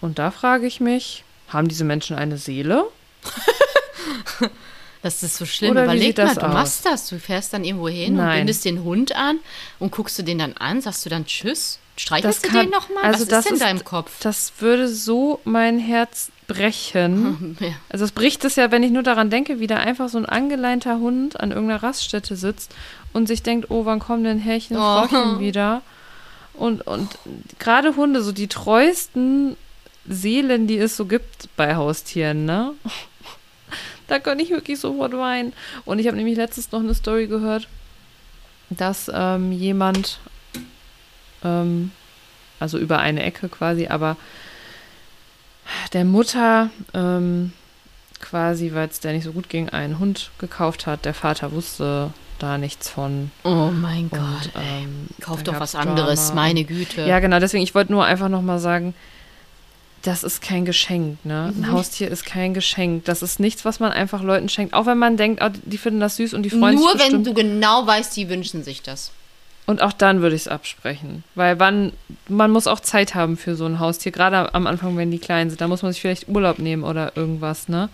Und 0.00 0.18
da 0.18 0.30
frage 0.30 0.66
ich 0.66 0.80
mich, 0.80 1.22
haben 1.48 1.68
diese 1.68 1.84
Menschen 1.84 2.16
eine 2.16 2.38
Seele? 2.38 2.84
Das 5.02 5.22
ist 5.22 5.36
so 5.36 5.46
schlimm. 5.46 5.70
Oder 5.72 5.84
Überleg 5.84 6.16
mal, 6.16 6.24
das 6.26 6.34
du 6.34 6.40
aus? 6.46 6.52
machst 6.52 6.86
das. 6.86 7.08
Du 7.08 7.20
fährst 7.20 7.52
dann 7.52 7.62
irgendwo 7.62 7.88
hin 7.88 8.12
und 8.12 8.24
Nein. 8.24 8.38
bindest 8.40 8.64
den 8.64 8.82
Hund 8.82 9.14
an 9.14 9.38
und 9.78 9.92
guckst 9.92 10.18
du 10.18 10.24
den 10.24 10.38
dann 10.38 10.54
an, 10.54 10.80
sagst 10.80 11.04
du 11.06 11.10
dann 11.10 11.26
Tschüss? 11.26 11.78
Streichelst 11.96 12.44
Das 12.44 12.52
du 12.52 12.58
den 12.58 12.70
nochmal? 12.70 13.04
also 13.04 13.20
Was 13.22 13.28
das 13.28 13.38
ist 13.40 13.46
denn 13.48 13.54
ist- 13.56 13.62
da 13.62 13.70
im 13.70 13.84
Kopf? 13.84 14.12
Das 14.20 14.52
würde 14.58 14.88
so 14.88 15.40
mein 15.44 15.78
Herz 15.78 16.30
brechen. 16.46 17.56
Ja. 17.60 17.68
Also 17.88 18.04
es 18.04 18.12
bricht 18.12 18.44
es 18.44 18.56
ja, 18.56 18.70
wenn 18.70 18.82
ich 18.82 18.90
nur 18.92 19.02
daran 19.02 19.30
denke, 19.30 19.60
wie 19.60 19.66
da 19.66 19.76
einfach 19.76 20.08
so 20.08 20.18
ein 20.18 20.26
angeleinter 20.26 20.98
Hund 20.98 21.40
an 21.40 21.50
irgendeiner 21.52 21.82
Raststätte 21.82 22.36
sitzt 22.36 22.74
und 23.12 23.26
sich 23.28 23.42
denkt, 23.42 23.70
oh, 23.70 23.84
wann 23.84 23.98
kommen 23.98 24.24
denn 24.24 24.38
Herrchen 24.38 24.76
und 24.76 24.82
Oh. 24.82 25.06
Frauchen 25.06 25.40
wieder? 25.40 25.82
Und, 26.54 26.86
und 26.86 27.10
gerade 27.58 27.96
Hunde, 27.96 28.22
so 28.22 28.32
die 28.32 28.46
treuesten 28.48 29.56
Seelen, 30.08 30.66
die 30.66 30.78
es 30.78 30.96
so 30.96 31.04
gibt 31.06 31.48
bei 31.56 31.76
Haustieren, 31.76 32.44
ne? 32.44 32.72
Da 34.08 34.20
kann 34.20 34.38
ich 34.38 34.50
wirklich 34.50 34.78
sofort 34.78 35.12
weinen. 35.16 35.52
Und 35.84 35.98
ich 35.98 36.06
habe 36.06 36.16
nämlich 36.16 36.36
letztens 36.36 36.70
noch 36.70 36.78
eine 36.78 36.94
Story 36.94 37.26
gehört, 37.26 37.66
dass 38.70 39.10
ähm, 39.12 39.50
jemand, 39.50 40.20
ähm, 41.46 41.90
also 42.60 42.78
über 42.78 42.98
eine 42.98 43.22
Ecke 43.22 43.48
quasi, 43.48 43.86
aber 43.86 44.16
der 45.92 46.04
Mutter 46.04 46.70
ähm, 46.94 47.52
quasi, 48.20 48.72
weil 48.72 48.88
es 48.88 49.00
der 49.00 49.12
nicht 49.12 49.24
so 49.24 49.32
gut 49.32 49.48
ging, 49.48 49.68
einen 49.68 49.98
Hund 49.98 50.30
gekauft 50.38 50.86
hat. 50.86 51.04
Der 51.04 51.14
Vater 51.14 51.52
wusste 51.52 52.12
da 52.38 52.58
nichts 52.58 52.88
von. 52.88 53.30
Oh 53.44 53.70
mein 53.72 54.08
Gott. 54.10 54.50
ey. 54.54 54.84
ähm, 54.84 55.06
Kauf 55.20 55.42
doch 55.42 55.58
was 55.60 55.74
anderes, 55.74 56.28
Drama. 56.28 56.42
meine 56.42 56.64
Güte. 56.64 57.02
Ja, 57.06 57.18
genau, 57.20 57.40
deswegen, 57.40 57.62
ich 57.64 57.74
wollte 57.74 57.92
nur 57.92 58.04
einfach 58.04 58.28
nochmal 58.28 58.58
sagen, 58.58 58.94
das 60.02 60.22
ist 60.22 60.40
kein 60.40 60.64
Geschenk, 60.64 61.24
ne? 61.24 61.52
Ein 61.54 61.60
Mhm. 61.62 61.72
Haustier 61.72 62.08
ist 62.08 62.24
kein 62.24 62.54
Geschenk. 62.54 63.04
Das 63.06 63.22
ist 63.22 63.40
nichts, 63.40 63.64
was 63.64 63.80
man 63.80 63.90
einfach 63.90 64.22
Leuten 64.22 64.48
schenkt. 64.48 64.72
Auch 64.72 64.86
wenn 64.86 64.98
man 64.98 65.16
denkt, 65.16 65.42
oh, 65.44 65.48
die 65.64 65.78
finden 65.78 65.98
das 66.00 66.16
süß 66.16 66.32
und 66.34 66.44
die 66.44 66.50
freuen 66.50 66.76
Nur 66.76 66.92
sich 66.92 67.00
wenn 67.00 67.22
bestimmt. 67.22 67.26
du 67.26 67.34
genau 67.34 67.86
weißt, 67.86 68.16
die 68.16 68.28
wünschen 68.28 68.62
sich 68.62 68.82
das. 68.82 69.10
Und 69.66 69.82
auch 69.82 69.92
dann 69.92 70.22
würde 70.22 70.36
ich 70.36 70.42
es 70.42 70.48
absprechen. 70.48 71.24
Weil 71.34 71.58
wann, 71.58 71.92
man 72.28 72.52
muss 72.52 72.68
auch 72.68 72.78
Zeit 72.80 73.14
haben 73.16 73.36
für 73.36 73.56
so 73.56 73.66
ein 73.66 73.80
Haustier, 73.80 74.12
gerade 74.12 74.54
am 74.54 74.66
Anfang, 74.66 74.96
wenn 74.96 75.10
die 75.10 75.18
klein 75.18 75.50
sind. 75.50 75.60
Da 75.60 75.66
muss 75.66 75.82
man 75.82 75.92
sich 75.92 76.00
vielleicht 76.00 76.28
Urlaub 76.28 76.60
nehmen 76.60 76.84
oder 76.84 77.16
irgendwas, 77.16 77.68
ne? 77.68 77.88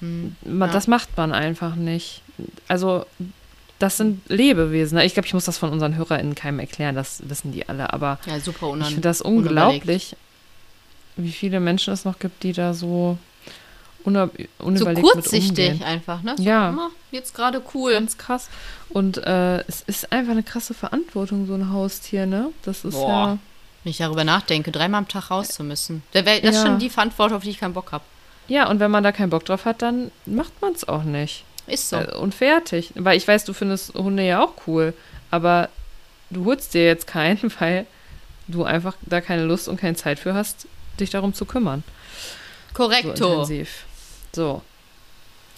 Man, 0.00 0.36
ja. 0.44 0.66
Das 0.66 0.88
macht 0.88 1.16
man 1.16 1.32
einfach 1.32 1.76
nicht. 1.76 2.22
Also, 2.68 3.06
das 3.78 3.96
sind 3.96 4.20
Lebewesen. 4.28 4.96
ne? 4.98 5.04
Ich 5.04 5.14
glaube, 5.14 5.26
ich 5.26 5.34
muss 5.34 5.44
das 5.44 5.58
von 5.58 5.70
unseren 5.70 5.96
HörerInnen 5.96 6.34
keinem 6.34 6.58
erklären, 6.58 6.94
das 6.94 7.22
wissen 7.28 7.52
die 7.52 7.68
alle. 7.68 7.92
Aber 7.92 8.18
Ja, 8.26 8.38
super 8.40 8.74
ich 8.78 8.86
finde 8.86 9.00
das 9.00 9.22
unglaublich, 9.22 10.16
wie 11.16 11.32
viele 11.32 11.60
Menschen 11.60 11.94
es 11.94 12.04
noch 12.04 12.18
gibt, 12.18 12.42
die 12.42 12.52
da 12.52 12.74
so 12.74 13.16
una- 14.04 14.30
So 14.58 14.64
unüberlegt 14.66 15.02
mit 15.02 15.12
kurzsichtig 15.12 15.84
einfach, 15.84 16.22
ne? 16.22 16.34
So, 16.36 16.42
Ja. 16.42 16.68
immer 16.70 16.90
Jetzt 17.10 17.34
gerade 17.34 17.60
cool. 17.74 17.92
Ganz 17.92 18.16
krass. 18.16 18.48
Und 18.88 19.18
äh, 19.18 19.58
es 19.66 19.82
ist 19.82 20.10
einfach 20.12 20.32
eine 20.32 20.42
krasse 20.42 20.72
Verantwortung, 20.74 21.46
so 21.46 21.54
ein 21.54 21.70
Haustier, 21.70 22.24
ne? 22.26 22.50
Das 22.64 22.84
ist 22.84 22.94
Boah. 22.94 23.08
ja. 23.08 23.38
Wenn 23.84 23.90
ich 23.90 23.98
darüber 23.98 24.24
nachdenke, 24.24 24.70
dreimal 24.72 24.98
am 25.00 25.08
Tag 25.08 25.30
raus 25.30 25.48
zu 25.48 25.64
müssen. 25.64 26.02
Das 26.12 26.22
ist 26.26 26.42
Ja. 26.42 26.52
schon 26.66 26.78
die 26.78 26.88
Verantwortung, 26.88 27.36
auf 27.38 27.42
die 27.42 27.50
ich 27.50 27.58
keinen 27.58 27.74
Bock 27.74 27.92
habe. 27.92 28.04
Ja, 28.48 28.68
und 28.70 28.80
wenn 28.80 28.90
man 28.90 29.02
da 29.04 29.12
keinen 29.12 29.30
Bock 29.30 29.44
drauf 29.44 29.64
hat, 29.64 29.82
dann 29.82 30.10
macht 30.26 30.52
man 30.62 30.72
es 30.72 30.86
auch 30.88 31.02
nicht. 31.04 31.44
Ist 31.66 31.88
so. 31.90 31.96
Äh, 31.96 32.14
Und 32.16 32.34
fertig. 32.34 32.90
Weil 32.94 33.16
ich 33.16 33.26
weiß, 33.28 33.44
du 33.44 33.52
findest 33.52 33.94
Hunde 33.94 34.24
ja 34.24 34.42
auch 34.42 34.54
cool. 34.66 34.94
Aber 35.30 35.68
du 36.30 36.44
holst 36.44 36.74
dir 36.74 36.84
jetzt 36.84 37.06
keinen, 37.06 37.52
weil 37.60 37.86
du 38.48 38.64
einfach 38.64 38.96
da 39.02 39.20
keine 39.20 39.44
Lust 39.44 39.68
und 39.68 39.78
keine 39.80 39.96
Zeit 39.96 40.18
für 40.18 40.32
hast, 40.34 40.66
dich 40.98 41.10
darum 41.10 41.34
zu 41.34 41.44
kümmern. 41.44 41.82
So 42.68 42.74
Korrekto. 42.84 43.32
intensiv. 43.32 43.84
So. 44.34 44.62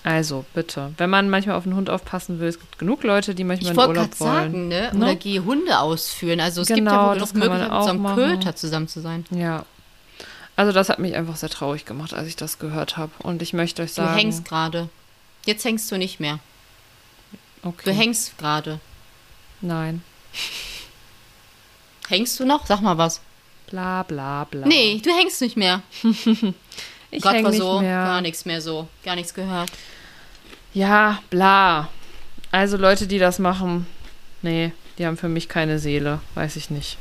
Also, 0.03 0.45
bitte. 0.53 0.93
Wenn 0.99 1.09
man 1.09 1.31
manchmal 1.31 1.57
auf 1.57 1.65
einen 1.65 1.77
Hund 1.77 1.89
aufpassen 1.89 2.39
will, 2.39 2.49
es 2.49 2.61
gibt 2.61 2.79
genug 2.79 3.05
Leute, 3.05 3.35
die 3.35 3.43
manchmal 3.45 3.73
ich 3.73 3.79
in 3.79 3.89
Urlaub 3.89 4.21
wollen. 4.21 4.33
sagen, 4.43 4.69
ne? 4.69 4.91
Ne? 4.93 4.99
Oder 5.05 5.15
geh 5.17 5.41
Hunde 5.41 5.79
ausführen. 5.79 6.41
Also 6.41 6.61
es 6.61 6.69
gibt 6.69 6.79
Genau, 6.81 6.91
ja 6.93 7.09
wohl 7.11 7.19
das 7.19 7.33
noch 7.33 7.41
kann 7.41 7.49
man 7.49 7.59
Möglichkeiten, 7.59 7.75
mit 7.79 7.85
so 7.85 7.91
einem 7.91 8.07
auch 8.07 8.11
machen. 8.11 8.39
Köter 8.41 8.57
zusammen 8.57 8.89
zu 8.89 9.01
sein. 9.01 9.25
Ja. 9.31 9.65
Also, 10.57 10.73
das 10.73 10.89
hat 10.91 10.99
mich 10.99 11.15
einfach 11.17 11.37
sehr 11.37 11.49
traurig 11.49 11.85
gemacht, 11.87 12.13
als 12.13 12.29
ich 12.29 12.37
das 12.37 12.59
gehört 12.59 12.97
habe. 12.99 13.13
Und 13.21 13.41
ich 13.43 13.55
möchte 13.55 13.83
euch 13.83 13.91
Du 13.91 13.97
sagen. 13.97 14.15
hängst 14.19 14.45
gerade. 14.45 14.89
Jetzt 15.47 15.65
hängst 15.65 15.91
du 15.91 15.97
nicht 15.97 16.21
mehr. 16.21 16.39
Okay. 17.63 17.83
Du 17.85 17.91
hängst 17.93 18.37
gerade. 18.39 18.81
Nein. 19.63 20.03
Hängst 22.09 22.39
du 22.39 22.45
noch? 22.45 22.67
Sag 22.67 22.83
mal 22.83 22.99
was. 22.99 23.21
Bla, 23.69 24.03
bla, 24.03 24.45
bla. 24.45 24.67
Nee, 24.67 25.01
du 25.03 25.11
hängst 25.11 25.41
nicht 25.41 25.57
mehr. 25.57 25.83
ich 27.15 27.23
Gott 27.23 27.43
war 27.43 27.53
so, 27.53 27.81
mehr. 27.81 28.05
gar 28.05 28.21
nichts 28.21 28.45
mehr 28.45 28.61
so. 28.61 28.89
Gar 29.05 29.17
nichts 29.17 29.35
gehört. 29.35 29.71
Ja, 30.73 31.21
bla. 31.31 31.89
Also 32.51 32.77
Leute, 32.77 33.07
die 33.07 33.19
das 33.19 33.39
machen, 33.39 33.87
nee, 34.43 34.73
die 34.99 35.07
haben 35.07 35.17
für 35.17 35.29
mich 35.29 35.49
keine 35.49 35.79
Seele, 35.79 36.21
weiß 36.35 36.57
ich 36.57 36.71
nicht. 36.71 36.99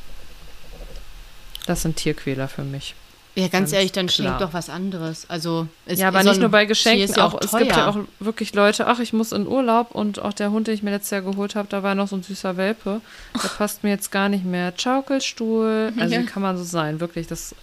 Das 1.66 1.82
sind 1.82 1.96
Tierquäler 1.96 2.48
für 2.48 2.64
mich. 2.64 2.96
Ja, 3.36 3.44
ganz, 3.44 3.52
Ganz 3.52 3.74
ehrlich, 3.74 3.92
dann 3.92 4.06
klar. 4.08 4.38
doch 4.38 4.54
was 4.54 4.70
anderes. 4.70 5.28
Also, 5.28 5.68
es, 5.88 5.98
ja, 6.00 6.10
aber 6.10 6.22
so 6.22 6.30
nicht 6.30 6.40
nur 6.40 6.50
bei 6.50 6.66
Geschenken, 6.66 7.12
ja 7.16 7.26
auch, 7.26 7.40
es 7.42 7.52
gibt 7.52 7.76
ja 7.76 7.90
auch 7.90 7.98
wirklich 8.20 8.54
Leute, 8.54 8.86
ach, 8.86 9.00
ich 9.00 9.12
muss 9.12 9.32
in 9.32 9.48
Urlaub 9.48 9.90
und 9.96 10.20
auch 10.20 10.34
der 10.34 10.52
Hund, 10.52 10.68
den 10.68 10.76
ich 10.76 10.84
mir 10.84 10.92
letztes 10.92 11.10
Jahr 11.10 11.22
geholt 11.24 11.56
habe, 11.56 11.68
da 11.68 11.82
war 11.82 11.96
noch 11.96 12.08
so 12.08 12.16
ein 12.16 12.22
süßer 12.22 12.58
Welpe, 12.58 13.02
der 13.42 13.50
passt 13.58 13.84
mir 13.84 13.90
jetzt 13.90 14.12
gar 14.12 14.30
nicht 14.30 14.46
mehr. 14.46 14.72
Schaukelstuhl, 14.78 15.94
also 16.00 16.14
Ja. 16.14 16.22
wie 16.24 16.26
kann 16.28 16.44
man 16.44 16.58
so 16.58 16.64
sein, 16.64 17.00
wirklich, 17.00 17.26
das, 17.26 17.56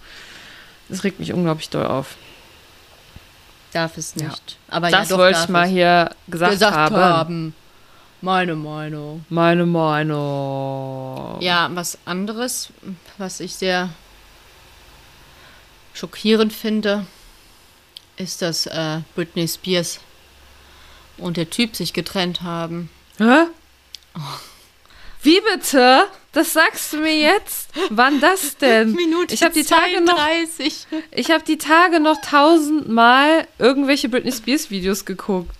das 0.89 1.05
regt 1.05 1.21
mich 1.21 1.31
unglaublich 1.31 1.69
doll 1.69 1.85
auf. 1.85 2.17
Darf 3.73 3.97
es 3.97 4.13
Ja. 4.15 4.27
nicht. 4.27 4.57
Aber 4.67 4.89
ja, 4.89 4.99
das 4.99 5.09
doch 5.09 5.17
wollte 5.17 5.39
ich 5.43 5.49
mal 5.49 5.67
hier 5.67 6.09
gesagt, 6.27 6.51
gesagt 6.53 6.75
haben. 6.75 6.95
haben. 6.95 7.55
Meine 8.21 8.55
Meinung. 8.55 9.25
Meine 9.29 9.65
Meinung. 9.65 11.41
Ja, 11.41 11.69
was 11.73 11.97
anderes, 12.05 12.69
was 13.17 13.39
ich 13.39 13.55
sehr 13.55 13.89
schockierend 15.93 16.53
finde, 16.53 17.05
ist, 18.17 18.41
dass 18.41 18.65
äh, 18.67 18.99
Britney 19.15 19.47
Spears 19.47 19.99
und 21.17 21.37
der 21.37 21.49
Typ 21.49 21.75
sich 21.75 21.93
getrennt 21.93 22.41
haben. 22.41 22.89
Hä? 23.17 23.45
Wie 25.23 25.39
bitte? 25.53 26.03
Das 26.33 26.53
sagst 26.53 26.93
du 26.93 26.97
mir 26.97 27.17
jetzt? 27.17 27.69
Wann 27.89 28.21
das 28.21 28.55
denn? 28.61 28.93
Minute 28.93 29.33
ich 29.33 29.43
habe 29.43 29.53
die 29.53 29.63
Tage 29.63 29.99
noch, 30.01 30.15
32. 30.15 30.87
ich 31.11 31.29
habe 31.31 31.43
die 31.43 31.57
Tage 31.57 31.99
noch 31.99 32.21
tausendmal 32.21 33.47
irgendwelche 33.59 34.07
Britney 34.07 34.31
Spears 34.31 34.69
Videos 34.69 35.03
geguckt. 35.05 35.53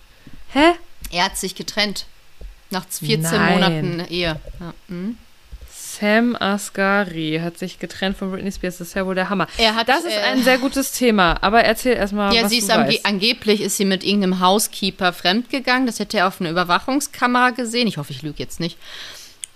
Hä? 0.54 0.74
Er 1.12 1.26
hat 1.26 1.38
sich 1.38 1.56
getrennt. 1.56 2.06
Nach 2.70 2.86
14 2.88 3.22
Nein. 3.22 3.54
Monaten 3.54 4.06
Ehe. 4.10 4.40
Ja, 4.62 4.74
hm. 4.88 5.18
Sam 5.74 6.38
Asghari 6.40 7.42
hat 7.44 7.58
sich 7.58 7.78
getrennt 7.78 8.18
von 8.18 8.32
Britney 8.32 8.52
Spears. 8.52 8.78
Das 8.78 8.88
ist 8.88 8.94
ja 8.94 9.06
wohl 9.06 9.14
der 9.16 9.30
Hammer. 9.30 9.48
Er 9.58 9.76
hat, 9.76 9.90
Das 9.90 10.06
ist 10.06 10.14
äh, 10.16 10.20
ein 10.22 10.42
sehr 10.42 10.58
gutes 10.58 10.94
Thema. 10.94 11.38
Aber 11.42 11.64
erzähl 11.66 11.96
erstmal, 11.98 12.34
Ja, 12.34 12.44
was 12.44 12.52
sie 12.52 12.60
du 12.60 12.66
ist 12.66 12.72
ange 12.72 12.88
weißt. 12.88 13.06
angeblich 13.06 13.60
ist 13.62 13.76
sie 13.76 13.84
mit 13.86 14.06
irgendeinem 14.06 14.40
Housekeeper 14.40 15.12
fremdgegangen. 15.12 15.86
Das 15.86 16.00
hätte 16.00 16.18
er 16.20 16.28
auf 16.28 16.40
einer 16.40 16.50
Überwachungskamera 16.50 17.50
gesehen. 17.50 17.88
Ich 17.88 17.98
hoffe, 17.98 18.14
ich 18.14 18.22
lüge 18.22 18.40
jetzt 18.40 18.62
nicht. 18.62 18.78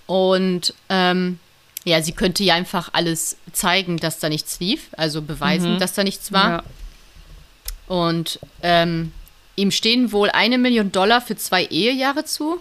Und 0.08 0.74
ähm, 0.90 1.40
ja, 1.84 2.02
sie 2.02 2.12
könnte 2.14 2.44
ja 2.44 2.56
einfach 2.56 2.90
alles 2.94 3.38
zeigen, 3.54 3.98
dass 3.98 4.20
da 4.20 4.30
nichts 4.30 4.60
lief, 4.60 4.88
also 4.98 5.22
beweisen, 5.22 5.76
Mhm. 5.76 5.80
dass 5.80 5.94
da 5.94 6.04
nichts 6.04 6.32
war. 6.32 6.50
Ja. 6.50 6.64
Und 7.88 8.40
ähm, 8.64 9.12
ihm 9.56 9.72
stehen 9.72 10.12
wohl 10.12 10.30
eine 10.32 10.58
Million 10.58 10.92
Dollar 10.92 11.22
für 11.22 11.36
zwei 11.36 11.66
Ehejahre 11.66 12.26
zu. 12.26 12.60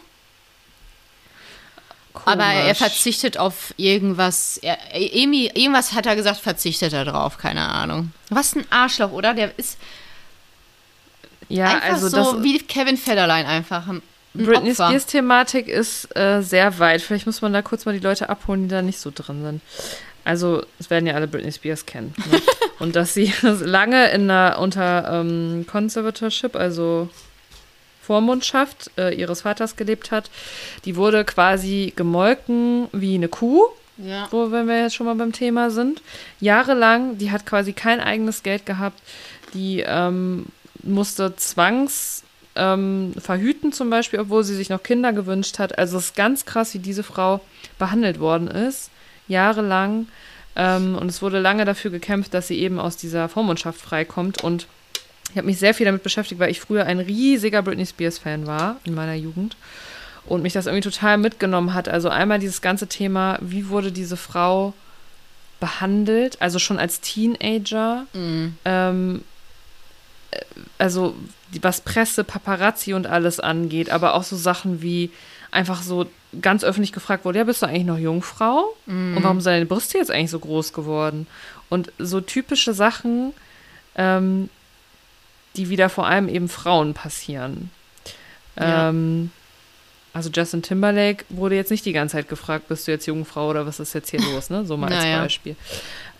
Aber 2.27 2.45
er 2.45 2.63
Komisch. 2.63 2.79
verzichtet 2.79 3.39
auf 3.39 3.75
irgendwas. 3.77 4.59
Er, 4.59 4.79
irgendwie, 4.95 5.49
irgendwas 5.49 5.95
hat 5.95 6.07
er 6.07 6.15
gesagt, 6.15 6.39
verzichtet 6.41 6.93
er 6.93 7.05
drauf, 7.05 7.39
keine 7.39 7.67
Ahnung. 7.69 8.13
Was 8.31 8.55
ein 8.55 8.65
Arschloch, 8.71 9.11
oder? 9.11 9.35
Der 9.35 9.59
ist 9.59 9.79
Ja, 11.49 11.67
einfach 11.81 12.03
also 12.03 12.09
so 12.09 12.43
wie 12.45 12.59
Kevin 12.61 12.97
Federline 12.97 13.47
einfach. 13.49 13.87
Britney 14.35 14.71
Opfer. 14.73 14.89
Spears 14.89 15.07
Thematik 15.07 15.69
ist 15.69 16.15
äh, 16.17 16.43
sehr 16.43 16.79
weit. 16.79 17.01
Vielleicht 17.03 17.27
muss 17.27 17.41
man 17.43 17.53
da 17.53 17.63
kurz 17.63 17.85
mal 17.87 17.93
die 17.93 18.05
Leute 18.05 18.29
abholen, 18.29 18.65
die 18.65 18.69
da 18.69 18.83
nicht 18.83 18.99
so 18.99 19.13
drin 19.15 19.43
sind. 19.43 19.61
Also, 20.25 20.65
es 20.79 20.91
werden 20.91 21.07
ja 21.07 21.15
alle 21.15 21.29
Britney 21.29 21.53
Spears 21.53 21.87
kennen. 21.87 22.15
Ne? 22.31 22.41
Und 22.79 22.97
dass 22.97 23.15
sie 23.15 23.33
lange 23.43 24.11
in 24.11 24.31
einer 24.31 24.59
unter 24.59 25.21
ähm, 25.21 25.67
Conservatorship, 25.71 26.57
also 26.57 27.09
Vormundschaft 28.03 28.91
äh, 28.99 29.15
ihres 29.15 29.43
Vaters 29.43 29.77
gelebt 29.77 30.11
hat. 30.11 30.31
Die 30.85 30.97
wurde 30.97 31.25
quasi 31.25 31.93
gemolken 31.97 32.89
wie 32.93 33.15
eine 33.15 33.29
Kuh, 33.29 33.65
Ja. 33.99 34.29
wo 34.31 34.51
wenn 34.51 34.67
wir 34.67 34.83
jetzt 34.83 34.95
schon 34.97 35.07
mal 35.07 35.15
beim 35.15 35.33
Thema 35.33 35.71
sind. 35.71 36.03
Jahrelang, 36.41 37.17
die 37.19 37.31
hat 37.31 37.47
quasi 37.47 37.73
kein 37.73 38.01
eigenes 38.01 38.43
Geld 38.43 38.67
gehabt. 38.67 39.01
Die 39.55 39.81
ähm, 39.87 40.47
musste 40.83 41.37
zwangs 41.37 42.24
ähm, 42.57 43.15
verhüten 43.19 43.73
zum 43.73 43.91
Beispiel, 43.91 44.21
obwohl 44.21 44.45
sie 44.45 44.55
sich 44.55 44.69
noch 44.69 44.83
Kinder 44.83 45.13
gewünscht 45.13 45.59
hat. 45.59 45.79
Also 45.79 45.99
es 45.99 46.07
ist 46.07 46.17
ganz 46.17 46.45
krass, 46.45 46.75
wie 46.75 46.79
diese 46.79 47.03
Frau 47.03 47.41
behandelt 47.79 48.21
worden 48.21 48.49
ist. 48.49 48.91
Jahrelang. 49.29 50.07
Ähm, 50.57 50.97
und 50.97 51.09
es 51.09 51.23
wurde 51.23 51.41
lange 51.41 51.65
dafür 51.65 51.91
gekämpft, 51.91 52.35
dass 52.35 52.49
sie 52.49 52.59
eben 52.59 52.79
aus 52.79 52.97
dieser 52.97 53.29
Vormundschaft 53.29 53.81
freikommt. 53.81 54.43
Und 54.45 54.67
ich 55.31 55.37
habe 55.37 55.47
mich 55.47 55.59
sehr 55.59 55.75
viel 55.75 55.87
damit 55.87 56.03
beschäftigt, 56.03 56.41
weil 56.41 56.51
ich 56.51 56.61
früher 56.61 56.87
ein 56.87 57.01
riesiger 57.01 57.63
Britney 57.63 57.87
Spears-Fan 57.87 58.47
war 58.47 58.77
in 58.85 58.95
meiner 58.95 59.15
Jugend. 59.15 59.57
Und 60.27 60.43
mich 60.43 60.53
das 60.55 60.67
irgendwie 60.67 60.89
total 60.89 61.19
mitgenommen 61.19 61.75
hat. 61.75 61.89
Also 61.89 62.09
einmal 62.09 62.39
dieses 62.39 62.63
ganze 62.63 62.87
Thema, 62.87 63.39
wie 63.43 63.69
wurde 63.69 63.93
diese 63.93 64.17
Frau 64.17 64.73
behandelt, 65.61 66.41
also 66.41 66.59
schon 66.59 66.79
als 66.79 67.01
Teenager. 67.01 68.07
Mhm. 68.13 68.57
Ähm, 68.65 69.25
äh, 70.31 70.41
also 70.79 71.15
was 71.63 71.81
Presse, 71.81 72.25
Paparazzi 72.25 72.95
und 72.95 73.07
alles 73.07 73.41
angeht, 73.41 73.91
aber 73.91 74.15
auch 74.15 74.23
so 74.23 74.37
Sachen 74.37 74.83
wie 74.83 75.11
einfach 75.51 75.83
so 75.83 76.07
ganz 76.41 76.65
öffentlich 76.65 76.93
gefragt 76.93 77.25
wurde, 77.25 77.39
ja, 77.39 77.45
bist 77.45 77.63
du 77.63 77.67
eigentlich 77.67 77.85
noch 77.85 77.99
Jungfrau? 77.99 78.75
Und 79.17 79.23
warum 79.23 79.41
sind 79.41 79.53
deine 79.53 79.67
Brüste 79.67 79.99
jetzt 79.99 80.11
eigentlich 80.11 80.31
so 80.31 80.41
groß 80.41 80.73
geworden? 80.73 81.27
Und 81.69 81.93
so 81.99 82.21
typische 82.21 82.75
Sachen, 82.75 83.33
ähm, 83.95 84.51
die 85.57 85.69
wieder 85.69 85.89
vor 85.89 86.07
allem 86.07 86.29
eben 86.29 86.49
Frauen 86.49 86.95
passieren. 86.95 87.71
Ja. 88.59 88.89
Ähm, 88.89 89.31
also 90.15 90.31
Justin 90.33 90.63
Timberlake 90.63 91.25
wurde 91.29 91.57
jetzt 91.57 91.71
nicht 91.71 91.85
die 91.85 91.93
ganze 91.93 92.13
Zeit 92.17 92.29
gefragt, 92.29 92.69
bist 92.69 92.87
du 92.87 92.93
jetzt 92.93 93.07
Jungfrau 93.07 93.51
oder 93.51 93.67
was 93.67 93.81
ist 93.81 93.93
jetzt 93.95 94.11
hier 94.11 94.21
los, 94.21 94.49
ne? 94.49 94.65
So 94.65 94.77
mal 94.77 94.93
als 94.93 95.03
Naja. 95.03 95.21
Beispiel. 95.21 95.57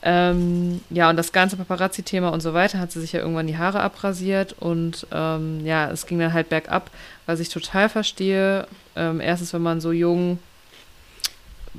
Ähm, 0.03 0.83
ja, 0.91 1.09
und 1.09 1.17
das 1.17 1.33
ganze 1.33 1.57
Paparazzi-Thema 1.57 2.29
und 2.29 2.41
so 2.41 2.53
weiter 2.53 2.79
hat 2.79 2.93
sie 2.93 3.01
sich 3.01 3.13
ja 3.13 3.21
irgendwann 3.21 3.47
die 3.47 3.57
Haare 3.57 3.81
abrasiert 3.81 4.55
und 4.59 5.07
ähm, 5.13 5.65
ja, 5.65 5.91
es 5.91 6.07
ging 6.07 6.19
dann 6.19 6.35
halt 6.35 6.51
bergab, 6.51 6.91
was 7.25 7.41
ich 7.41 7.49
total 7.49 7.89
verstehe. 7.89 8.67
Ähm, 8.97 9.21
erstens, 9.21 9.55
wenn 9.55 9.63
man 9.63 9.81
so 9.81 9.93
jung 9.93 10.41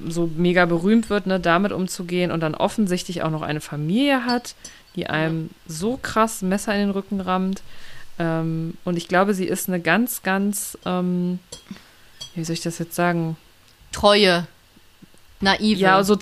so 0.07 0.29
mega 0.35 0.65
berühmt 0.65 1.09
wird, 1.09 1.27
ne, 1.27 1.39
damit 1.39 1.71
umzugehen 1.71 2.31
und 2.31 2.39
dann 2.39 2.55
offensichtlich 2.55 3.23
auch 3.23 3.29
noch 3.29 3.41
eine 3.41 3.61
Familie 3.61 4.25
hat, 4.25 4.55
die 4.95 5.07
einem 5.07 5.49
so 5.67 5.97
krass 6.01 6.41
Messer 6.41 6.73
in 6.73 6.79
den 6.79 6.89
Rücken 6.91 7.21
rammt. 7.21 7.61
Ähm, 8.17 8.75
und 8.85 8.97
ich 8.97 9.07
glaube, 9.07 9.33
sie 9.33 9.45
ist 9.45 9.67
eine 9.67 9.79
ganz, 9.79 10.23
ganz, 10.23 10.77
ähm, 10.85 11.39
wie 12.35 12.43
soll 12.43 12.53
ich 12.53 12.61
das 12.61 12.77
jetzt 12.79 12.95
sagen? 12.95 13.37
Treue. 13.91 14.47
Naive. 15.41 15.79
Ja, 15.79 16.01
so, 16.03 16.17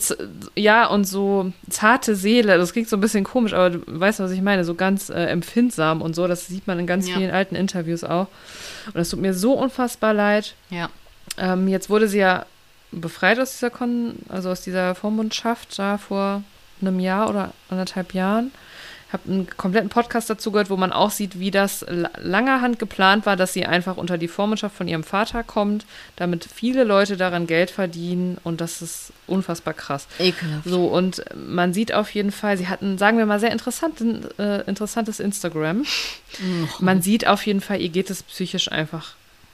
ja, 0.56 0.88
und 0.88 1.06
so 1.06 1.54
zarte 1.70 2.16
Seele, 2.16 2.58
das 2.58 2.74
klingt 2.74 2.90
so 2.90 2.98
ein 2.98 3.02
bisschen 3.02 3.24
komisch, 3.24 3.54
aber 3.54 3.70
du 3.70 3.80
weißt, 3.86 4.20
was 4.20 4.32
ich 4.32 4.42
meine, 4.42 4.64
so 4.66 4.74
ganz 4.74 5.10
äh, 5.10 5.26
empfindsam 5.26 6.02
und 6.02 6.16
so, 6.16 6.28
das 6.28 6.48
sieht 6.48 6.66
man 6.66 6.80
in 6.80 6.88
ganz 6.88 7.08
Ja. 7.08 7.16
vielen 7.18 7.30
alten 7.32 7.56
Interviews 7.56 8.04
auch. 8.04 8.28
Und 8.88 8.96
das 8.96 9.10
tut 9.10 9.20
mir 9.22 9.34
so 9.34 9.54
unfassbar 9.54 10.14
leid. 10.14 10.56
ja. 10.70 10.90
Ähm, 11.38 11.68
jetzt 11.68 11.90
wurde 11.90 12.08
sie 12.08 12.20
ja 12.20 12.46
befreit 12.92 13.40
aus 13.40 13.54
dieser 13.54 13.70
Kon 13.72 14.16
also 14.30 14.50
aus 14.52 14.62
dieser 14.62 14.94
Vormundschaft 14.94 15.80
da 15.80 15.98
vor 15.98 16.44
einem 16.82 17.00
Jahr 17.00 17.30
oder 17.30 17.54
anderthalb 17.70 18.14
Jahren. 18.14 18.52
Ich 19.14 19.20
habe 19.20 19.32
einen 19.32 19.48
kompletten 19.58 19.90
Podcast 19.90 20.28
dazu 20.32 20.52
gehört, 20.52 20.72
wo 20.72 20.76
man 20.76 20.92
auch 20.92 21.12
sieht, 21.12 21.38
wie 21.38 21.52
das 21.52 21.86
la- 21.88 22.10
langerhand 22.18 22.80
geplant 22.80 23.28
war, 23.28 23.36
dass 23.36 23.54
sie 23.54 23.64
einfach 23.64 23.96
unter 23.98 24.18
die 24.18 24.28
Vormundschaft 24.28 24.76
von 24.76 24.88
ihrem 24.88 25.04
Vater 25.04 25.44
kommt, 25.44 25.86
damit 26.16 26.48
viele 26.52 26.84
Leute 26.84 27.16
daran 27.16 27.46
Geld 27.46 27.70
verdienen 27.70 28.40
und 28.44 28.60
das 28.60 28.82
ist 28.82 29.14
unfassbar 29.28 29.76
krass. 29.76 30.08
Ekelhaft. 30.18 30.68
So, 30.68 30.88
und 30.88 31.24
man 31.36 31.76
sieht 31.76 31.94
auf 31.94 32.10
jeden 32.16 32.32
Fall, 32.32 32.58
sie 32.58 32.68
hatten, 32.70 32.98
sagen 32.98 33.20
wir 33.20 33.28
mal, 33.28 33.40
sehr 33.40 33.52
interessanten, 33.52 34.26
äh, 34.40 34.62
interessantes 34.62 35.20
Instagram. 35.20 35.86
Man 36.80 37.04
sieht 37.04 37.28
auf 37.28 37.46
jeden 37.46 37.62
Fall, 37.62 37.82
ihr 37.82 37.90
geht 37.90 38.10
es 38.10 38.24
psychisch 38.24 38.72
einfach 38.72 39.14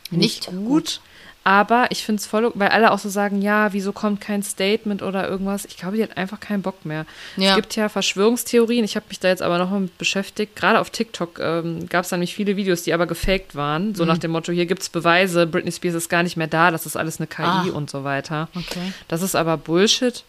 nicht, 0.10 0.50
Nicht 0.52 0.66
gut. 0.66 1.02
Aber 1.46 1.88
ich 1.90 2.04
finde 2.04 2.20
es 2.20 2.28
voll, 2.28 2.52
weil 2.54 2.68
alle 2.70 2.92
auch 2.92 3.00
so 3.00 3.10
sagen, 3.10 3.42
ja, 3.42 3.74
wieso 3.74 3.92
kommt 3.94 4.22
kein 4.22 4.44
Statement 4.44 5.02
oder 5.02 5.28
irgendwas. 5.28 5.66
Ich 5.66 5.78
glaube, 5.78 5.96
die 5.98 6.04
hat 6.04 6.18
einfach 6.18 6.40
keinen 6.40 6.62
Bock 6.62 6.86
mehr. 6.86 7.06
Ja. 7.38 7.52
Es 7.52 7.56
gibt 7.56 7.76
ja 7.76 7.90
Verschwörungstheorien. 7.90 8.84
Ich 8.86 8.96
habe 8.96 9.06
mich 9.10 9.20
da 9.20 9.30
jetzt 9.30 9.42
aber 9.42 9.58
noch 9.58 9.72
mal 9.72 9.80
mit 9.80 9.98
beschäftigt. 9.98 10.56
Gerade 10.56 10.80
auf 10.80 10.90
TikTok 10.90 11.40
ähm, 11.40 11.88
gab 11.90 12.06
es 12.06 12.12
nämlich 12.12 12.36
viele 12.36 12.56
Videos, 12.58 12.84
die 12.84 12.94
aber 12.94 13.08
gefaked 13.08 13.56
waren. 13.56 13.96
So 13.96 14.06
nach 14.06 14.18
dem 14.18 14.32
Motto, 14.32 14.52
hier 14.52 14.66
gibt 14.66 14.82
es 14.82 14.90
Beweise, 14.90 15.48
Britney 15.48 15.72
Spears 15.72 15.96
ist 15.96 16.10
gar 16.10 16.24
nicht 16.24 16.36
mehr 16.38 16.48
da, 16.48 16.72
das 16.72 16.86
ist 16.86 16.98
alles 16.98 17.20
eine 17.20 17.28
KI 17.28 17.44
Ah. 17.44 17.66
und 17.74 17.90
so 17.90 18.04
weiter. 18.04 18.50
Okay. 18.54 18.92
Das 19.08 19.22
ist 19.22 19.36
aber 19.36 19.58
Bullshit. 19.58 20.24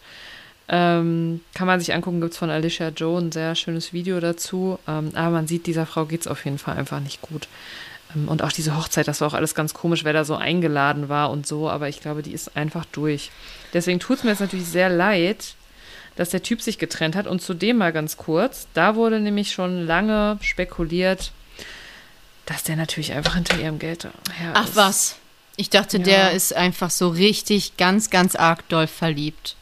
Ähm, 0.69 1.41
kann 1.53 1.67
man 1.67 1.79
sich 1.81 1.93
angucken, 1.93 2.21
gibt 2.21 2.31
es 2.33 2.39
von 2.39 2.49
Alicia 2.49 2.89
Joe 2.89 3.19
ein 3.19 3.31
sehr 3.33 3.55
schönes 3.55 3.91
Video 3.91 4.19
dazu. 4.21 4.79
Ähm, 4.87 5.11
aber 5.13 5.31
man 5.31 5.47
sieht, 5.47 5.67
dieser 5.67 5.85
Frau 5.85 6.05
geht 6.05 6.21
es 6.21 6.27
auf 6.27 6.45
jeden 6.45 6.57
Fall 6.57 6.77
einfach 6.77 7.01
nicht 7.01 7.21
gut. 7.21 7.47
Ähm, 8.15 8.27
und 8.27 8.43
auch 8.43 8.51
diese 8.51 8.77
Hochzeit, 8.77 9.07
das 9.07 9.21
war 9.21 9.27
auch 9.27 9.33
alles 9.33 9.55
ganz 9.55 9.73
komisch, 9.73 10.03
wer 10.03 10.13
da 10.13 10.23
so 10.25 10.35
eingeladen 10.35 11.09
war 11.09 11.29
und 11.31 11.45
so. 11.47 11.69
Aber 11.69 11.89
ich 11.89 12.01
glaube, 12.01 12.21
die 12.23 12.31
ist 12.33 12.55
einfach 12.55 12.85
durch. 12.91 13.31
Deswegen 13.73 13.99
tut 13.99 14.17
es 14.17 14.23
mir 14.23 14.31
jetzt 14.31 14.39
natürlich 14.41 14.67
sehr 14.67 14.89
leid, 14.89 15.55
dass 16.15 16.29
der 16.29 16.43
Typ 16.43 16.61
sich 16.61 16.77
getrennt 16.77 17.15
hat. 17.15 17.27
Und 17.27 17.41
zudem 17.41 17.77
mal 17.77 17.93
ganz 17.93 18.17
kurz, 18.17 18.67
da 18.73 18.95
wurde 18.95 19.19
nämlich 19.19 19.51
schon 19.51 19.85
lange 19.85 20.37
spekuliert, 20.41 21.31
dass 22.45 22.63
der 22.63 22.75
natürlich 22.75 23.13
einfach 23.13 23.35
hinter 23.35 23.57
ihrem 23.59 23.79
Geld 23.79 24.05
her 24.05 24.51
Ach 24.53 24.65
ist. 24.65 24.75
was. 24.75 25.15
Ich 25.57 25.69
dachte, 25.69 25.97
Ja. 25.97 26.03
der 26.03 26.31
ist 26.31 26.55
einfach 26.55 26.89
so 26.89 27.09
richtig 27.09 27.77
ganz, 27.77 28.09
ganz 28.09 28.35
arg 28.35 28.67
doll 28.69 28.87
verliebt. 28.87 29.55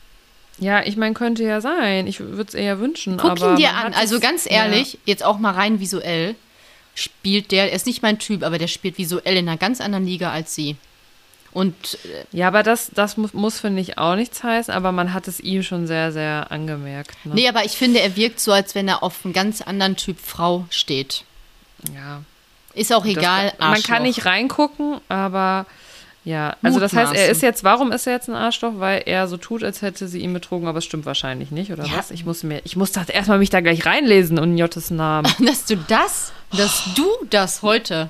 Ja, 0.60 0.84
ich 0.84 0.98
meine, 0.98 1.14
könnte 1.14 1.44
ja 1.44 1.62
sein. 1.62 2.06
Ich 2.08 2.20
würde 2.20 2.44
es 2.48 2.54
eher 2.54 2.80
wünschen. 2.80 3.18
Guck 3.18 3.40
ihn 3.42 3.56
dir 3.56 3.74
an. 3.76 3.94
Also 3.94 4.20
ganz 4.20 4.46
ehrlich, 4.50 4.98
jetzt 5.06 5.24
auch 5.24 5.40
mal 5.40 5.54
rein 5.54 5.80
visuell, 5.80 6.36
spielt 7.00 7.52
der, 7.52 7.70
er 7.70 7.76
ist 7.76 7.86
nicht 7.86 8.02
mein 8.02 8.20
Typ, 8.20 8.44
aber 8.44 8.58
der 8.58 8.68
spielt 8.68 8.98
visuell 8.98 9.38
in 9.38 9.48
einer 9.48 9.58
ganz 9.58 9.82
anderen 9.82 10.06
Liga 10.06 10.32
als 10.32 10.54
sie. 10.56 10.76
Und 11.52 11.98
äh, 12.06 12.26
Ja, 12.38 12.48
aber 12.48 12.62
das, 12.62 12.92
das 12.94 13.18
muss, 13.18 13.34
muss 13.34 13.60
finde 13.60 13.82
ich, 13.82 13.98
auch 13.98 14.16
nichts 14.16 14.44
heißen, 14.44 14.72
aber 14.74 14.92
man 14.92 15.14
hat 15.14 15.28
es 15.28 15.40
ihm 15.40 15.64
schon 15.64 15.88
sehr, 15.88 16.12
sehr 16.12 16.52
angemerkt. 16.52 17.18
Ne? 17.26 17.34
nee, 17.36 17.48
aber 17.50 17.66
ich 17.66 17.72
finde, 17.72 18.02
er 18.02 18.16
wirkt 18.16 18.40
so, 18.40 18.52
als 18.52 18.76
wenn 18.76 18.88
er 18.88 19.02
auf 19.02 19.26
einen 19.26 19.34
ganz 19.34 19.62
anderen 19.62 19.96
Typ 19.96 20.20
Frau 20.20 20.66
steht. 20.70 21.24
Ja. 21.96 22.22
Ist 22.76 22.94
auch 22.94 23.04
Das- 23.04 23.12
egal. 23.18 23.54
man 23.58 23.70
Arschloch. 23.72 23.88
kann 23.88 24.04
nicht 24.04 24.26
reingucken, 24.26 25.02
aber 25.10 25.66
ja. 26.30 26.56
Also 26.62 26.80
das 26.80 26.94
heißt, 26.94 27.14
er 27.14 27.30
ist 27.30 27.42
jetzt, 27.42 27.64
warum 27.64 27.92
ist 27.92 28.06
er 28.08 28.14
jetzt 28.14 28.30
ein 28.30 28.36
Arschloch? 28.36 28.74
Weil 28.78 29.04
er 29.06 29.28
so 29.28 29.38
tut, 29.38 29.64
als 29.64 29.82
hätte 29.82 30.08
sie 30.08 30.20
ihn 30.20 30.34
betrogen, 30.34 30.68
aber 30.68 30.78
es 30.80 30.86
stimmt 30.86 31.06
wahrscheinlich 31.06 31.52
nicht, 31.52 31.72
oder 31.72 31.86
Ja. 31.86 31.98
was? 31.98 32.12
Ich 32.12 32.26
muss 32.26 32.44
mir, 32.44 32.62
ich 32.64 32.76
muss 32.76 32.92
das 32.92 33.10
erstmal 33.10 33.40
mich 33.40 33.50
da 33.50 33.62
gleich 33.62 33.86
reinlesen 33.86 34.38
und 34.40 34.58
Jottes 34.58 34.92
Namen. 34.92 35.32
Dass 35.46 35.66
du 35.66 35.76
das, 35.88 36.32
dass 36.56 36.84
du 36.96 37.08
das 37.30 37.62
heute. 37.62 38.10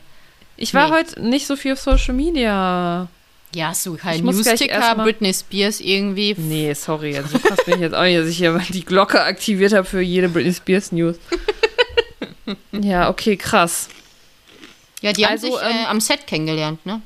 Ich 0.57 0.73
war 0.73 0.89
Nee. 0.89 0.95
heute 0.95 1.21
nicht 1.21 1.47
so 1.47 1.55
viel 1.55 1.73
auf 1.73 1.79
Social 1.79 2.13
Media. 2.13 3.07
Ja, 3.55 3.67
hast 3.69 3.85
du 3.85 3.95
Ich 3.95 4.01
keinen 4.01 4.23
muss 4.25 4.41
gleich 4.43 4.59
Newsticker, 4.59 4.95
Britney 4.95 5.33
Spears 5.33 5.79
irgendwie. 5.79 6.35
Nee, 6.37 6.73
sorry, 6.73 7.17
also 7.17 7.29
so 7.29 7.39
krass 7.39 7.57
bin 7.65 7.75
ich 7.75 7.79
jetzt 7.81 7.95
auch 7.95 8.03
nicht, 8.03 8.19
dass 8.19 8.27
ich 8.27 8.37
hier 8.37 8.59
die 8.69 8.85
Glocke 8.85 9.23
aktiviert 9.23 9.73
habe 9.73 9.85
für 9.85 10.01
jede 10.01 10.29
Britney 10.29 10.53
Spears 10.53 10.91
News. 10.91 11.15
ja, 12.71 13.09
okay, 13.09 13.37
krass. 13.37 13.89
Ja, 15.01 15.13
die 15.13 15.25
Also, 15.25 15.47
haben 15.47 15.53
sich 15.55 15.63
äh, 15.63 15.81
ähm, 15.81 15.85
am 15.87 15.99
Set 16.01 16.27
kennengelernt, 16.27 16.85
ne? 16.85 17.01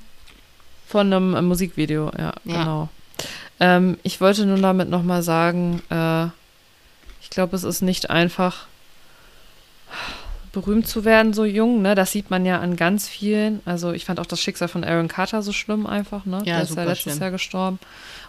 Von 0.94 1.12
einem 1.12 1.36
äh, 1.36 1.42
Musikvideo, 1.42 2.12
ja, 2.18 2.34
Ja. 2.46 2.58
genau. 2.60 2.90
Ähm, 3.60 3.98
ich 4.04 4.22
wollte 4.22 4.46
nun 4.46 4.62
damit 4.62 4.90
nochmal 4.90 5.24
sagen, 5.24 5.82
äh, 5.90 6.26
ich 7.22 7.30
glaube, 7.32 7.56
es 7.56 7.64
ist 7.64 7.82
nicht 7.82 8.10
einfach, 8.12 8.68
berühmt 10.52 10.88
zu 10.88 11.04
werden 11.04 11.34
so 11.34 11.46
jung, 11.46 11.82
ne? 11.82 11.96
Das 11.96 12.12
sieht 12.12 12.30
man 12.30 12.46
ja 12.46 12.60
an 12.60 12.76
ganz 12.76 13.08
vielen. 13.10 13.62
Also 13.66 13.92
ich 13.92 14.06
fand 14.06 14.20
auch 14.20 14.28
das 14.28 14.40
Schicksal 14.40 14.68
von 14.68 14.84
Aaron 14.84 15.08
Carter 15.08 15.42
so 15.42 15.52
schlimm 15.52 15.88
einfach, 15.88 16.26
ne? 16.26 16.38
Ja, 16.46 16.56
Der 16.58 16.64
ist 16.64 16.76
ja 16.76 16.84
letztes 16.84 17.14
schlimm. 17.14 17.22
Jahr 17.22 17.32
gestorben. 17.32 17.80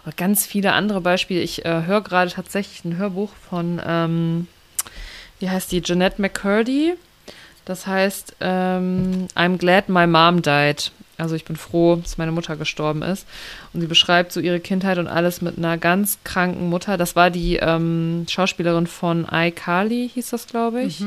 Und 0.05 0.17
ganz 0.17 0.45
viele 0.47 0.73
andere 0.73 1.01
Beispiele. 1.01 1.41
Ich 1.41 1.65
äh, 1.65 1.83
höre 1.85 2.01
gerade 2.01 2.31
tatsächlich 2.31 2.83
ein 2.83 2.97
Hörbuch 2.97 3.29
von, 3.47 3.79
ähm, 3.85 4.47
wie 5.39 5.49
heißt 5.51 5.71
die, 5.71 5.81
Jeanette 5.83 6.19
McCurdy. 6.19 6.95
Das 7.65 7.85
heißt, 7.85 8.37
ähm, 8.41 9.27
I'm 9.35 9.57
glad 9.57 9.87
my 9.89 10.07
mom 10.07 10.41
died. 10.41 10.91
Also 11.17 11.35
ich 11.35 11.45
bin 11.45 11.55
froh, 11.55 11.95
dass 11.95 12.17
meine 12.17 12.31
Mutter 12.31 12.55
gestorben 12.55 13.01
ist. 13.01 13.25
Und 13.73 13.81
sie 13.81 13.87
beschreibt 13.87 14.31
so 14.31 14.39
ihre 14.39 14.59
Kindheit 14.59 14.97
und 14.97 15.07
alles 15.07 15.41
mit 15.41 15.57
einer 15.57 15.77
ganz 15.77 16.17
kranken 16.23 16.69
Mutter. 16.69 16.97
Das 16.97 17.15
war 17.15 17.29
die 17.29 17.57
ähm, 17.57 18.25
Schauspielerin 18.29 18.87
von 18.87 19.27
iCarly, 19.31 20.09
hieß 20.13 20.31
das, 20.31 20.47
glaube 20.47 20.81
ich. 20.81 21.01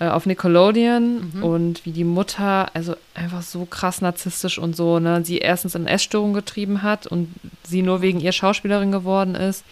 Äh, 0.00 0.08
auf 0.08 0.24
Nickelodeon. 0.24 1.42
Und 1.42 1.84
wie 1.84 1.92
die 1.92 2.04
Mutter, 2.04 2.74
also 2.74 2.96
einfach 3.14 3.42
so 3.42 3.66
krass 3.66 4.00
narzisstisch 4.00 4.58
und 4.58 4.74
so, 4.74 4.98
ne, 4.98 5.22
sie 5.24 5.38
erstens 5.38 5.74
in 5.74 5.86
Essstörung 5.86 6.32
getrieben 6.32 6.82
hat 6.82 7.06
und 7.06 7.28
sie 7.64 7.82
nur 7.82 8.00
wegen 8.00 8.18
ihr 8.18 8.32
Schauspielerin 8.32 8.92
geworden 8.92 9.34
ist. 9.34 9.62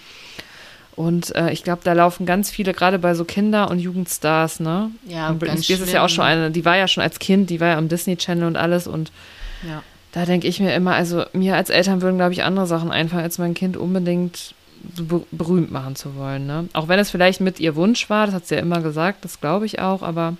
Und 0.94 1.34
äh, 1.36 1.52
ich 1.52 1.62
glaube, 1.62 1.80
da 1.84 1.92
laufen 1.92 2.26
ganz 2.26 2.50
viele, 2.50 2.74
gerade 2.74 2.98
bei 2.98 3.14
so 3.14 3.24
Kinder- 3.24 3.70
und 3.70 3.78
Jugendstars, 3.78 4.58
ne? 4.58 4.90
Ja, 5.06 5.30
und 5.30 5.38
Britney 5.38 5.54
ganz 5.54 5.64
Spears 5.64 5.80
ist 5.80 5.92
ja 5.92 6.04
auch 6.04 6.08
schon 6.08 6.24
eine, 6.24 6.50
die 6.50 6.64
war 6.64 6.76
ja 6.76 6.88
schon 6.88 7.04
als 7.04 7.20
Kind, 7.20 7.50
die 7.50 7.60
war 7.60 7.68
ja 7.68 7.78
am 7.78 7.88
Disney 7.88 8.16
Channel 8.16 8.48
und 8.48 8.56
alles 8.56 8.86
und 8.88 9.12
Ja. 9.66 9.82
da 10.12 10.24
denke 10.24 10.46
ich 10.46 10.60
mir 10.60 10.74
immer, 10.74 10.94
also 10.94 11.24
mir 11.32 11.56
als 11.56 11.70
Eltern 11.70 12.02
würden, 12.02 12.16
glaube 12.16 12.32
ich, 12.32 12.42
andere 12.44 12.66
Sachen 12.66 12.90
einfallen, 12.90 13.24
als 13.24 13.38
mein 13.38 13.54
Kind 13.54 13.76
unbedingt 13.76 14.54
so 14.94 15.04
ber- 15.04 15.22
berühmt 15.32 15.72
machen 15.72 15.96
zu 15.96 16.14
wollen. 16.16 16.46
Ne? 16.46 16.68
Auch 16.72 16.88
wenn 16.88 16.98
es 16.98 17.10
vielleicht 17.10 17.40
mit 17.40 17.58
ihr 17.60 17.74
Wunsch 17.76 18.08
war, 18.10 18.26
das 18.26 18.34
hat 18.34 18.46
sie 18.46 18.54
ja 18.54 18.60
immer 18.60 18.80
gesagt, 18.80 19.24
das 19.24 19.40
glaube 19.40 19.66
ich 19.66 19.80
auch, 19.80 20.02
aber 20.02 20.36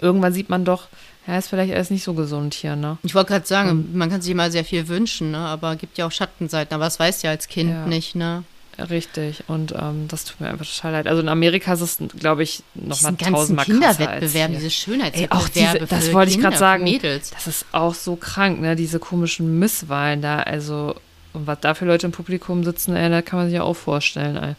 irgendwann 0.00 0.32
sieht 0.32 0.48
man 0.50 0.64
doch, 0.64 0.88
ja, 1.26 1.38
ist 1.38 1.48
vielleicht 1.48 1.72
alles 1.74 1.90
nicht 1.90 2.02
so 2.02 2.14
gesund 2.14 2.54
hier, 2.54 2.74
ne? 2.76 2.96
Ich 3.02 3.14
wollte 3.14 3.32
gerade 3.32 3.46
sagen, 3.46 3.90
man 3.92 4.10
kann 4.10 4.22
sich 4.22 4.32
immer 4.32 4.50
sehr 4.50 4.64
viel 4.64 4.88
wünschen, 4.88 5.30
ne? 5.32 5.38
aber 5.38 5.76
gibt 5.76 5.98
ja 5.98 6.06
auch 6.06 6.12
Schattenseiten. 6.12 6.74
Aber 6.74 6.84
das 6.84 6.98
weißt 6.98 7.22
du 7.22 7.26
ja 7.26 7.30
als 7.32 7.46
Kind 7.46 7.70
Ja. 7.70 7.86
nicht, 7.86 8.14
ne? 8.16 8.42
Richtig. 8.88 9.44
Und 9.48 9.72
ähm, 9.72 10.08
das 10.08 10.24
tut 10.24 10.40
mir 10.40 10.48
einfach 10.48 10.66
total 10.66 10.92
leid. 10.92 11.06
Also 11.06 11.20
in 11.22 11.28
Amerika 11.28 11.72
ist 11.72 11.80
es, 11.80 11.98
glaube 12.18 12.42
ich, 12.42 12.62
nochmal 12.74 12.94
Diesen 12.96 13.16
ganzen 13.16 13.34
tausendmal 13.34 13.64
krasser 13.64 13.80
Kinderwettbewerben, 13.80 14.54
diese 14.56 14.66
Ey, 14.66 14.70
Schönheitswettbewerbe 14.70 15.44
auch 15.44 15.48
diese, 15.48 15.86
das 15.86 16.12
wollte 16.12 16.30
ich 16.32 16.40
gerade 16.40 16.56
sagen. 16.56 16.84
Mädels. 16.84 17.30
Das 17.30 17.46
ist 17.46 17.66
auch 17.72 17.94
so 17.94 18.16
krank, 18.16 18.60
ne? 18.60 18.76
Diese 18.76 18.98
komischen 18.98 19.58
Misswahlen 19.58 20.22
da. 20.22 20.40
Also, 20.40 20.94
und 21.32 21.46
was 21.46 21.58
da 21.60 21.74
für 21.74 21.84
Leute 21.84 22.06
im 22.06 22.12
Publikum 22.12 22.64
sitzen, 22.64 22.96
ey, 22.96 23.10
da 23.10 23.22
kann 23.22 23.38
man 23.38 23.48
sich 23.48 23.56
ja 23.56 23.62
auch 23.62 23.74
vorstellen, 23.74 24.36
ey. 24.36 24.54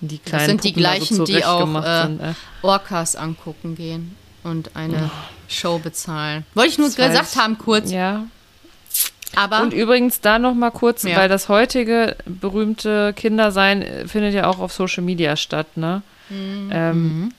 Die 0.00 0.18
kleinen 0.18 0.46
sind 0.46 0.64
die 0.64 0.68
Puppen 0.68 0.82
da 0.84 0.94
gleichen, 0.94 1.16
so 1.16 1.24
die 1.24 1.44
auch, 1.44 1.82
äh, 1.84 2.02
sind, 2.02 2.20
ey. 2.20 2.34
Orcas 2.62 3.16
angucken 3.16 3.74
gehen 3.74 4.14
und 4.44 4.76
eine 4.76 5.10
Show 5.48 5.78
bezahlen. 5.78 6.44
Wollte 6.54 6.70
ich 6.70 6.78
nur 6.78 6.88
Oh. 6.88 6.92
Das 6.96 7.08
gesagt 7.08 7.36
haben, 7.36 7.58
kurz. 7.58 7.90
Ja. 7.90 8.24
Aber 9.36 9.62
Und 9.62 9.72
übrigens 9.72 10.20
da 10.20 10.38
noch 10.38 10.54
mal 10.54 10.70
kurz, 10.70 11.02
Ja. 11.02 11.16
weil 11.16 11.28
das 11.28 11.48
heutige 11.48 12.16
berühmte 12.24 13.12
Kindersein 13.14 13.84
findet 14.08 14.34
ja 14.34 14.46
auch 14.48 14.58
auf 14.58 14.72
Social 14.72 15.02
Media 15.04 15.36
statt, 15.36 15.76
ne? 15.76 16.02
Mhm. 16.30 16.70
Ähm, 16.72 17.32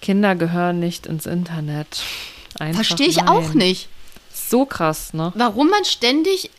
Kinder 0.00 0.34
gehören 0.34 0.78
nicht 0.80 1.06
ins 1.06 1.26
Internet. 1.26 2.02
Einfach 2.58 2.84
verstehe 2.84 3.06
ich 3.08 3.16
nein. 3.16 3.28
auch 3.28 3.54
nicht, 3.54 3.88
So 4.32 4.64
krass, 4.66 5.12
ne? 5.14 5.32
warum 5.34 5.68
man 5.68 5.84
ständig 5.84 6.50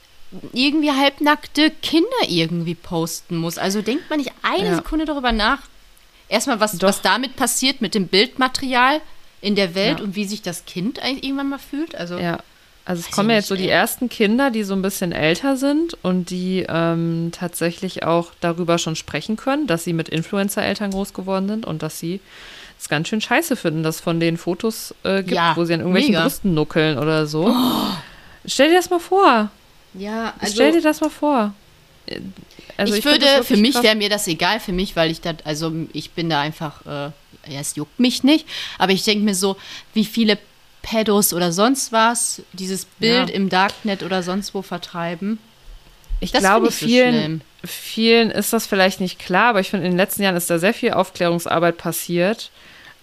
irgendwie 0.54 0.92
halbnackte 0.92 1.72
Kinder 1.82 2.08
irgendwie 2.28 2.76
posten 2.76 3.38
muss. 3.38 3.58
Also 3.58 3.82
denkt 3.82 4.10
man 4.10 4.20
nicht 4.20 4.32
eine 4.44 4.70
Ja. 4.70 4.76
Sekunde 4.76 5.06
darüber 5.06 5.32
nach. 5.32 5.60
Erstmal, 6.30 6.60
was, 6.62 6.78
Doch. 6.78 6.88
was 6.88 7.02
damit 7.02 7.36
passiert 7.36 7.82
mit 7.82 7.94
dem 7.96 8.08
Bildmaterial 8.08 9.02
in 9.42 9.56
der 9.56 9.76
Welt 9.76 10.00
Ja. 10.00 10.06
und 10.06 10.16
wie 10.16 10.24
sich 10.26 10.42
das 10.42 10.66
Kind 10.66 11.00
eigentlich 11.04 11.24
irgendwann 11.26 11.50
mal 11.50 11.60
fühlt. 11.60 11.96
Also 11.96 12.18
Ja. 12.18 12.40
Also 12.92 13.00
es 13.00 13.08
Weiß 13.08 13.16
kommen 13.16 13.30
ich 13.30 13.36
ja 13.36 13.38
jetzt 13.38 13.48
so 13.48 13.56
die 13.56 13.70
ersten 13.70 14.10
Kinder, 14.10 14.52
die 14.52 14.64
so 14.64 14.74
ein 14.74 14.82
bisschen 14.82 15.14
älter 15.14 15.56
sind 15.56 15.98
und 16.02 16.30
die 16.30 16.66
ähm, 16.68 17.30
tatsächlich 17.32 18.04
auch 18.04 18.34
darüber 18.42 18.78
schon 18.78 18.98
sprechen 18.98 19.38
können, 19.38 19.66
dass 19.66 19.86
sie 19.86 19.94
mit 19.94 20.10
Influencer-Eltern 20.10 20.92
groß 20.92 21.14
geworden 21.14 21.48
sind 21.48 21.66
und 21.66 21.84
dass 21.84 22.00
sie 22.00 22.20
es 22.78 22.90
ganz 22.90 23.08
schön 23.08 23.22
scheiße 23.22 23.56
finden, 23.56 23.82
dass 23.82 23.96
es 23.96 24.02
von 24.02 24.20
denen 24.20 24.36
Fotos 24.36 24.94
äh, 25.04 25.24
gibt, 25.24 25.32
Ja, 25.38 25.56
wo 25.56 25.64
sie 25.64 25.74
an 25.74 25.80
irgendwelchen 25.80 26.12
mega. 26.12 26.24
Brüsten 26.24 26.54
nuckeln 26.54 26.98
oder 26.98 27.28
so. 27.28 27.56
Stell 28.46 28.68
dir 28.68 28.76
das 28.76 28.90
mal 28.90 29.00
vor. 29.00 29.50
ja, 29.94 30.34
also 30.38 30.54
Stell 30.54 30.74
dir 30.74 30.82
das 30.82 31.00
mal 31.00 31.10
vor. 31.10 31.54
Also 32.76 32.94
ich, 32.94 33.06
das 33.06 33.14
würde, 33.14 33.44
für 33.46 33.56
mich 33.56 33.82
wäre 33.82 33.96
mir 33.96 34.10
das 34.10 34.28
egal, 34.28 34.60
für 34.60 34.74
mich, 34.74 34.98
weil 34.98 35.12
ich 35.12 35.22
da, 35.22 35.32
also 35.46 35.72
ich 35.94 36.12
bin 36.12 36.30
da 36.30 36.42
einfach, 36.42 36.86
äh, 36.86 37.12
ja, 37.54 37.62
es 37.62 37.74
juckt 37.78 38.02
mich 38.02 38.26
nicht, 38.26 38.46
aber 38.78 38.92
ich 38.92 39.06
denke 39.06 39.24
mir 39.24 39.36
so, 39.36 39.56
wie 39.94 40.04
viele 40.04 40.38
Pedos 40.82 41.34
oder 41.34 41.52
sonst 41.52 41.92
was 41.92 42.42
dieses 42.54 42.86
Bild 42.86 43.30
Ja. 43.30 43.36
im 43.36 43.50
Darknet 43.50 44.04
oder 44.04 44.24
sonst 44.24 44.54
wo 44.54 44.62
vertreiben. 44.62 45.40
Ich 46.20 46.32
Das 46.32 46.42
glaube, 46.42 46.68
ich 46.70 46.76
so 46.76 46.86
vielen, 46.86 47.14
schlimm. 47.16 47.42
vielen 47.64 48.32
ist 48.32 48.54
das 48.54 48.68
vielleicht 48.68 49.00
nicht 49.02 49.20
klar, 49.20 49.50
aber 49.50 49.60
ich 49.60 49.70
finde, 49.70 49.86
in 49.86 49.94
den 49.94 49.98
letzten 49.98 50.22
Jahren 50.24 50.36
ist 50.36 50.50
da 50.50 50.60
sehr 50.60 50.74
viel 50.74 50.94
Aufklärungsarbeit 50.94 51.78
passiert. 51.78 52.52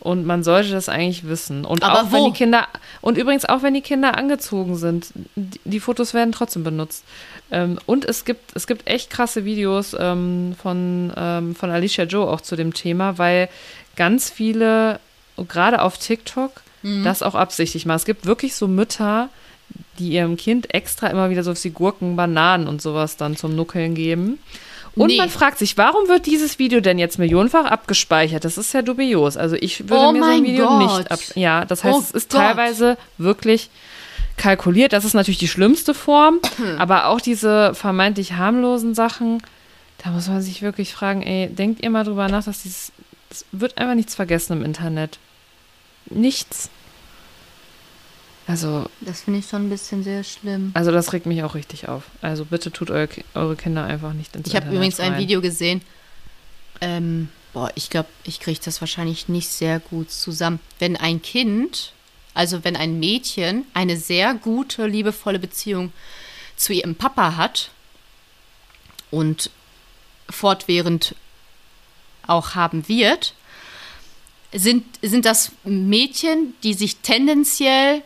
Und 0.00 0.24
man 0.26 0.44
sollte 0.44 0.70
das 0.70 0.88
eigentlich 0.88 1.26
wissen. 1.26 1.64
Und 1.64 1.82
Aber 1.82 2.02
auch 2.02 2.12
wenn 2.12 2.20
wo? 2.20 2.26
die 2.30 2.38
Kinder, 2.38 2.68
und 3.00 3.18
übrigens 3.18 3.44
auch 3.44 3.64
wenn 3.64 3.74
die 3.74 3.80
Kinder 3.80 4.16
angezogen 4.16 4.76
sind, 4.76 5.08
die, 5.34 5.58
die 5.64 5.80
Fotos 5.80 6.14
werden 6.14 6.30
trotzdem 6.30 6.62
benutzt. 6.62 7.02
Ähm, 7.50 7.80
und 7.84 8.04
es 8.04 8.24
gibt, 8.24 8.54
es 8.54 8.68
gibt 8.68 8.86
echt 8.88 9.10
krasse 9.10 9.44
Videos 9.44 9.96
ähm, 9.98 10.54
von, 10.62 11.12
ähm, 11.16 11.56
von 11.56 11.70
Alicia 11.70 12.04
Joe 12.04 12.28
auch 12.28 12.40
zu 12.42 12.54
dem 12.54 12.74
Thema, 12.74 13.18
weil 13.18 13.48
ganz 13.96 14.30
viele, 14.30 15.00
gerade 15.48 15.82
auf 15.82 15.98
TikTok, 15.98 16.52
Mhm. 16.82 17.04
das 17.04 17.22
auch 17.22 17.34
absichtlich 17.34 17.86
machen. 17.86 17.96
Es 17.96 18.04
gibt 18.04 18.26
wirklich 18.26 18.54
so 18.54 18.68
Mütter, 18.68 19.28
die 19.98 20.10
ihrem 20.10 20.36
Kind 20.36 20.72
extra 20.74 21.08
immer 21.08 21.30
wieder 21.30 21.42
so 21.42 21.52
wie 21.54 21.70
Gurken, 21.70 22.16
Bananen 22.16 22.68
und 22.68 22.80
sowas 22.80 23.16
dann 23.16 23.36
zum 23.36 23.54
Nuckeln 23.56 23.94
geben. 23.94 24.38
Und 24.94 25.08
Nee. 25.08 25.16
man 25.18 25.28
fragt 25.30 25.58
sich, 25.58 25.76
warum 25.76 26.08
wird 26.08 26.26
dieses 26.26 26.58
Video 26.58 26.80
denn 26.80 26.98
jetzt 26.98 27.18
millionenfach 27.18 27.66
abgespeichert? 27.66 28.44
Das 28.44 28.58
ist 28.58 28.72
ja 28.74 28.82
dubios. 28.82 29.36
Also 29.36 29.54
ich 29.56 29.88
würde 29.88 30.04
Oh 30.06 30.12
mir 30.12 30.22
so 30.24 30.30
ein 30.30 30.42
Video 30.44 30.66
Gott. 30.66 30.78
nicht 30.98 31.10
ab. 31.12 31.20
Ja, 31.36 31.64
das 31.64 31.84
heißt, 31.84 31.96
Oh 31.96 32.00
es 32.00 32.10
ist 32.10 32.30
Gott. 32.30 32.40
teilweise 32.40 32.96
wirklich 33.18 33.70
kalkuliert. 34.36 34.92
Das 34.92 35.04
ist 35.04 35.14
natürlich 35.14 35.38
die 35.38 35.48
schlimmste 35.48 35.94
Form, 35.94 36.38
aber 36.78 37.06
auch 37.06 37.20
diese 37.20 37.74
vermeintlich 37.74 38.32
harmlosen 38.34 38.94
Sachen, 38.94 39.42
da 40.02 40.10
muss 40.10 40.28
man 40.28 40.40
sich 40.42 40.62
wirklich 40.62 40.92
fragen, 40.94 41.22
ey, 41.22 41.48
denkt 41.48 41.82
ihr 41.82 41.90
mal 41.90 42.04
drüber 42.04 42.28
nach, 42.28 42.44
dass 42.44 42.62
dieses, 42.62 42.92
es 43.30 43.44
wird 43.52 43.78
einfach 43.78 43.94
nichts 43.96 44.14
vergessen 44.14 44.52
im 44.54 44.64
Internet. 44.64 45.18
Nichts. 46.10 46.70
Also, 48.46 48.86
Das 49.02 49.20
finde 49.20 49.40
ich 49.40 49.46
schon 49.48 49.66
ein 49.66 49.70
bisschen 49.70 50.02
sehr 50.02 50.24
schlimm. 50.24 50.70
also 50.74 50.90
das 50.90 51.12
regt 51.12 51.26
mich 51.26 51.42
auch 51.42 51.54
richtig 51.54 51.88
auf. 51.88 52.04
Also 52.22 52.46
bitte 52.46 52.70
tut 52.72 52.90
eure, 52.90 53.06
Ki- 53.08 53.24
eure 53.34 53.56
Kinder 53.56 53.84
einfach 53.84 54.14
nicht 54.14 54.34
ins 54.34 54.48
Ich 54.48 54.56
habe 54.56 54.74
übrigens 54.74 55.00
ein 55.00 55.12
rein. 55.12 55.20
Video 55.20 55.42
gesehen. 55.42 55.82
Ähm, 56.80 57.28
boah, 57.52 57.70
ich 57.74 57.90
glaube, 57.90 58.08
ich 58.24 58.40
kriege 58.40 58.58
das 58.64 58.80
wahrscheinlich 58.80 59.28
nicht 59.28 59.48
sehr 59.50 59.80
gut 59.80 60.10
zusammen. 60.10 60.60
Wenn 60.78 60.96
ein 60.96 61.20
Kind, 61.20 61.92
also 62.32 62.64
wenn 62.64 62.74
ein 62.76 62.98
Mädchen 62.98 63.66
eine 63.74 63.98
sehr 63.98 64.32
gute, 64.34 64.86
liebevolle 64.86 65.38
Beziehung 65.38 65.92
zu 66.56 66.72
ihrem 66.72 66.94
Papa 66.94 67.36
hat 67.36 67.70
und 69.10 69.50
fortwährend 70.30 71.14
auch 72.26 72.54
haben 72.54 72.88
wird, 72.88 73.34
sind, 74.52 74.84
sind 75.02 75.24
das 75.24 75.52
Mädchen, 75.64 76.54
die 76.62 76.74
sich 76.74 76.96
tendenziell 76.98 78.02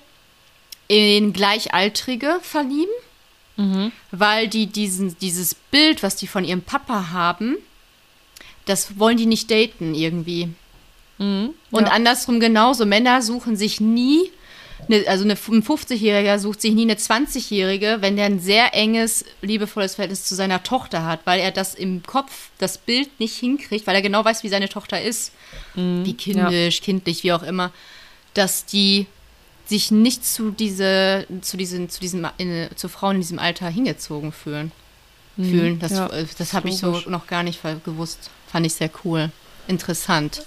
in 0.89 1.33
Gleichaltrige 1.33 2.39
verlieben 2.43 2.91
weil 4.11 4.49
die 4.49 4.67
diesen, 4.67 5.17
dieses 5.19 5.55
Bild, 5.55 6.03
was 6.03 6.17
die 6.17 6.27
von 6.27 6.45
ihrem 6.45 6.63
Papa 6.63 7.11
haben, 7.11 7.57
das 8.65 8.99
wollen 8.99 9.17
die 9.17 9.27
nicht 9.27 9.51
daten 9.51 9.95
irgendwie. 9.95 10.49
Mhm. 11.19 11.51
Und 11.71 11.87
ja. 11.87 11.93
andersrum 11.93 12.41
genauso. 12.41 12.87
Männer 12.87 13.23
suchen 13.23 13.57
sich 13.57 13.81
nie, 13.81 14.31
eine, 14.89 15.07
also 15.07 15.25
eine, 15.25 15.35
ein 15.35 15.63
50-Jähriger 15.63 16.39
sucht 16.39 16.61
sich 16.61 16.73
nie 16.73 16.83
eine 16.83 16.95
20-Jährige, 16.95 17.99
wenn 18.01 18.17
der 18.17 18.27
ein 18.27 18.41
sehr 18.41 18.75
enges, 18.75 19.25
liebevolles 19.41 19.95
Verhältnis 19.95 20.25
zu 20.25 20.35
seiner 20.35 20.63
Tochter 20.63 21.05
hat, 21.05 21.21
weil 21.25 21.41
er 21.41 21.51
das 21.51 21.75
im 21.75 22.03
Kopf, 22.03 22.51
das 22.59 22.79
Bild 22.79 23.21
nicht 23.21 23.37
hinkriegt, 23.37 23.87
weil 23.87 23.95
er 23.95 24.03
genau 24.03 24.25
weiß, 24.25 24.43
wie 24.43 24.49
seine 24.49 24.69
Tochter 24.69 25.01
ist. 25.01 25.33
Mhm. 25.75 26.05
Wie 26.05 26.15
kindisch, 26.15 26.81
kindlich, 26.83 27.23
wie 27.23 27.33
auch 27.33 27.43
immer. 27.43 27.73
Dass 28.35 28.65
die 28.65 29.07
sich 29.67 29.91
nicht 29.91 30.25
zu 30.27 30.51
diese, 30.51 31.27
zu 31.41 31.57
diesen, 31.57 31.89
zu 31.89 32.01
diesem, 32.01 32.27
in, 32.39 32.69
zu 32.75 32.89
Frauen 32.89 33.17
in 33.17 33.21
diesem 33.23 33.39
Alter 33.39 33.69
hingezogen 33.69 34.33
fühlen. 34.33 34.73
Fühlen. 35.37 35.79
Das, 35.79 35.93
Mhm. 35.93 35.97
Ja, 35.97 36.07
äh, 36.09 36.27
das 36.37 36.53
habe 36.53 36.69
ich 36.69 36.77
so 36.77 37.03
noch 37.07 37.27
gar 37.27 37.43
nicht 37.43 37.61
gewusst. 37.85 38.31
Fand 38.51 38.67
ich 38.67 38.75
sehr 38.75 38.91
cool. 39.05 39.31
Interessant. 39.67 40.45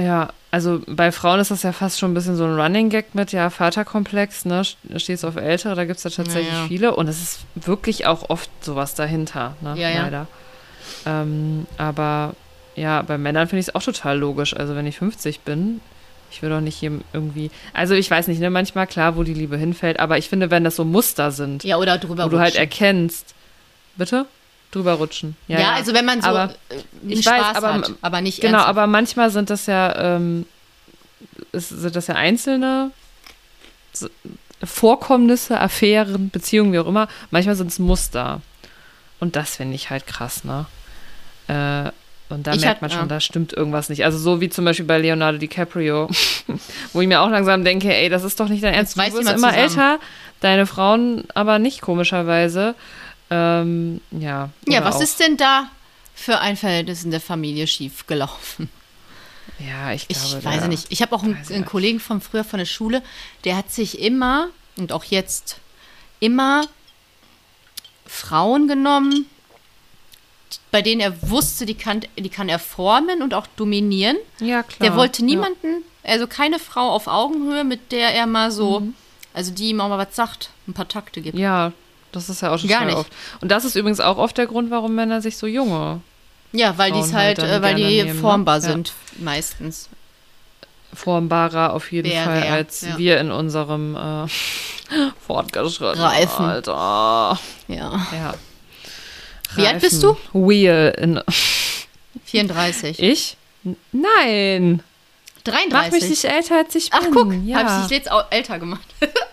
Ja, 0.00 0.30
also 0.50 0.80
bei 0.86 1.12
Frauen 1.12 1.40
ist 1.40 1.50
das 1.50 1.62
ja 1.62 1.72
fast 1.72 1.98
schon 1.98 2.10
ein 2.12 2.14
bisschen 2.14 2.36
so 2.36 2.44
ein 2.44 2.58
Running 2.58 2.88
Gag 2.88 3.14
mit, 3.14 3.32
ja, 3.32 3.50
Vaterkomplex, 3.50 4.44
ne, 4.46 4.62
stehst 4.96 5.24
auf 5.24 5.36
Ältere, 5.36 5.74
da 5.74 5.84
gibt 5.84 5.98
es 5.98 6.04
ja 6.04 6.10
tatsächlich 6.10 6.48
Ja, 6.52 6.60
ja. 6.62 6.66
viele 6.68 6.94
und 6.96 7.08
es 7.08 7.20
ist 7.22 7.40
wirklich 7.54 8.06
auch 8.06 8.28
oft 8.30 8.50
sowas 8.64 8.94
dahinter, 8.94 9.56
ne, 9.60 9.74
Ja, 9.76 10.02
leider. 10.04 10.26
Ähm, 11.06 11.66
aber 11.78 12.34
ja, 12.74 13.02
bei 13.02 13.18
Männern 13.18 13.48
finde 13.48 13.60
ich 13.60 13.68
es 13.68 13.74
auch 13.74 13.82
total 13.82 14.18
logisch. 14.18 14.56
Also 14.56 14.74
wenn 14.74 14.86
ich 14.86 14.96
50 14.98 15.40
bin, 15.40 15.80
ich 16.30 16.40
will 16.42 16.48
doch 16.50 16.60
nicht 16.62 16.80
jedem 16.80 17.02
irgendwie, 17.12 17.50
also 17.74 17.94
ich 17.94 18.10
weiß 18.10 18.28
nicht, 18.28 18.40
ne, 18.40 18.48
manchmal 18.50 18.86
klar, 18.86 19.16
wo 19.16 19.22
die 19.22 19.34
Liebe 19.34 19.56
hinfällt, 19.58 20.00
aber 20.00 20.16
ich 20.18 20.28
finde, 20.28 20.50
wenn 20.50 20.64
das 20.64 20.76
so 20.76 20.84
Muster 20.84 21.30
sind, 21.30 21.64
Ja, 21.64 21.76
oder 21.76 21.98
drüber 21.98 22.24
wo 22.24 22.28
du 22.30 22.38
halt 22.38 22.52
rutschen. 22.54 22.60
erkennst, 22.60 23.34
bitte? 23.96 24.26
Drüber 24.72 24.94
rutschen. 24.94 25.36
Ja, 25.48 25.72
also 25.74 25.94
wenn 25.94 26.04
man 26.04 26.20
so 26.22 26.28
aber, 26.28 26.54
äh, 26.70 26.76
ich 27.06 27.22
Spaß 27.22 27.40
weiß, 27.40 27.56
aber- 27.56 27.72
hat, 27.74 27.92
aber 28.02 28.20
nicht 28.20 28.40
Genau, 28.40 28.54
ernsthaft. 28.58 28.68
aber 28.70 28.86
manchmal 28.88 29.30
sind 29.30 29.48
das 29.50 29.66
ja, 29.66 30.16
ähm, 30.16 30.46
sind 31.52 31.94
das 31.94 32.06
ja 32.08 32.14
einzelne 32.16 32.90
Vorkommnisse, 34.64 35.60
Affären, 35.60 36.30
Beziehungen, 36.30 36.72
wie 36.72 36.78
auch 36.78 36.86
immer. 36.86 37.08
Manchmal 37.30 37.56
sind 37.56 37.68
es 37.68 37.78
Muster. 37.78 38.40
Und 39.20 39.36
das 39.36 39.56
finde 39.56 39.74
ich 39.74 39.90
halt 39.90 40.06
krass, 40.06 40.44
ne? 40.44 40.66
Äh, 41.48 41.90
und 42.32 42.46
da 42.46 42.54
Ich 42.54 42.60
merkt 42.62 42.76
hat- 42.76 42.82
man 42.82 42.90
schon, 42.90 43.00
ja. 43.00 43.06
da 43.06 43.20
stimmt 43.20 43.52
irgendwas 43.52 43.88
nicht. 43.88 44.04
Also 44.04 44.18
so 44.18 44.40
wie 44.40 44.48
zum 44.48 44.64
Beispiel 44.64 44.86
bei 44.86 44.98
Leonardo 44.98 45.38
DiCaprio, 45.38 46.08
wo 46.92 47.00
ich 47.00 47.08
mir 47.08 47.20
auch 47.20 47.28
langsam 47.28 47.64
denke, 47.64 47.92
ey, 47.94 48.08
das 48.08 48.24
ist 48.24 48.38
doch 48.40 48.48
nicht 48.48 48.62
dein 48.64 48.72
Ernst. 48.74 48.96
Jetzt 48.96 49.12
Du 49.12 49.22
mal 49.22 49.32
immer 49.32 49.34
zusammen. 49.36 49.54
älter, 49.54 49.98
deine 50.40 50.66
Frauen 50.66 51.24
aber 51.34 51.58
nicht, 51.58 51.82
komischerweise. 51.82 52.74
Ähm, 53.32 54.00
ja. 54.10 54.50
ja, 54.68 54.84
was 54.84 55.00
ist 55.00 55.20
denn 55.20 55.36
da 55.36 55.68
für 56.14 56.38
ein 56.40 56.56
Verhältnis 56.56 57.04
in 57.04 57.10
der 57.10 57.20
Familie 57.20 57.66
schief 57.66 58.06
gelaufen? 58.06 58.68
Ja, 59.58 59.92
ich 59.92 60.06
Ich 60.08 60.18
glaube. 60.20 60.44
weiß 60.44 60.60
da- 60.62 60.68
nicht. 60.68 60.86
Ich 60.90 61.02
habe 61.02 61.14
auch 61.14 61.22
einen, 61.22 61.36
weiß 61.38 61.50
ich 61.50 61.56
einen. 61.56 61.64
Kollegen 61.64 62.00
von 62.00 62.20
früher 62.20 62.44
von 62.44 62.58
der 62.58 62.66
Schule, 62.66 63.02
der 63.44 63.56
hat 63.56 63.70
sich 63.72 63.98
immer 64.00 64.48
und 64.76 64.92
auch 64.92 65.04
jetzt 65.04 65.58
immer 66.20 66.62
Frauen 68.06 68.68
genommen, 68.68 69.26
bei 70.70 70.82
denen 70.82 71.00
er 71.00 71.30
wusste, 71.30 71.66
die 71.66 71.74
kann, 71.74 72.00
die 72.18 72.28
kann 72.28 72.48
er 72.48 72.58
formen 72.58 73.22
und 73.22 73.34
auch 73.34 73.46
dominieren. 73.56 74.16
Ja, 74.40 74.62
klar. 74.62 74.88
Der 74.90 74.96
wollte 74.96 75.22
ja. 75.22 75.26
niemanden, 75.26 75.82
also 76.02 76.26
keine 76.26 76.58
Frau 76.58 76.90
auf 76.90 77.06
Augenhöhe, 77.06 77.64
mit 77.64 77.92
der 77.92 78.14
er 78.14 78.26
mal 78.26 78.50
so, 78.50 78.80
Mhm. 78.80 78.94
also 79.34 79.50
die 79.52 79.70
ihm 79.70 79.80
auch 79.80 79.88
mal 79.88 79.98
was 79.98 80.14
sagt, 80.14 80.50
ein 80.68 80.72
paar 80.74 80.88
Takte 80.88 81.20
gibt. 81.22 81.38
Ja, 81.38 81.72
das 82.12 82.28
ist 82.28 82.42
ja 82.42 82.52
auch 82.52 82.58
schon 82.58 82.68
Gar 82.68 82.84
nicht. 82.84 82.96
oft. 82.96 83.12
Und 83.40 83.48
das 83.50 83.64
ist 83.64 83.74
übrigens 83.74 84.00
auch 84.00 84.18
oft 84.18 84.36
der 84.38 84.46
Grund, 84.46 84.70
warum 84.70 84.94
Männer 84.94 85.20
sich 85.20 85.36
so 85.36 85.46
junge 85.46 86.00
Ja, 86.52 86.76
weil 86.78 86.92
die 86.92 86.98
Frauen 86.98 87.08
es 87.08 87.14
halt 87.14 87.38
halt, 87.42 87.50
äh, 87.50 87.62
weil 87.62 87.74
die 87.74 87.84
nehmen, 87.84 88.14
ne? 88.14 88.20
formbar 88.20 88.56
Ja. 88.56 88.60
sind, 88.60 88.92
meistens. 89.18 89.88
formbarer 90.94 91.72
auf 91.72 91.90
jeden 91.90 92.10
Wäre 92.10 92.24
Fall 92.24 92.42
er, 92.42 92.52
als 92.54 92.82
ja. 92.82 92.98
wir 92.98 93.18
in 93.18 93.30
unserem 93.30 93.96
äh, 93.96 94.26
fortgeschrittenen 95.26 96.04
Reifen. 96.04 96.44
Alter. 96.44 97.38
Ja. 97.68 98.06
Ja. 98.12 98.34
Wie 99.54 99.66
alt 99.66 99.80
bist 99.80 100.02
du? 100.02 100.16
Wheel 100.32 100.94
in 100.98 101.20
34. 102.24 102.98
ich? 103.02 103.36
Nein. 103.92 104.82
Mach 105.44 105.54
33. 105.54 105.92
mich 105.92 106.10
nicht 106.10 106.24
älter 106.24 106.58
als 106.58 106.74
ich 106.74 106.90
bin. 106.90 107.00
Ach, 107.02 107.06
guck, 107.12 107.34
ja. 107.44 107.58
habe 107.58 107.82
ich 107.82 107.88
dich 107.88 107.98
jetzt 107.98 108.10
älter 108.30 108.58
gemacht. 108.58 108.86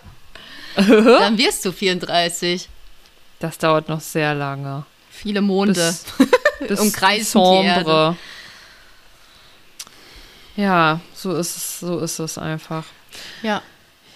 Dann 0.88 1.38
wirst 1.38 1.66
du 1.66 1.72
34. 1.72 2.70
Das 3.40 3.58
dauert 3.58 3.90
noch 3.90 4.02
sehr 4.02 4.36
lange. 4.36 4.86
Viele 5.10 5.42
Monde. 5.42 5.74
Bis, 5.74 6.06
bis 6.68 6.80
Umkreisen. 6.82 8.18
Ja, 10.56 11.00
so 11.14 11.34
ist 11.36 11.56
es, 11.56 11.80
so 11.80 12.00
ist 12.00 12.20
es 12.20 12.38
einfach. 12.38 12.84
Ja. 13.42 13.62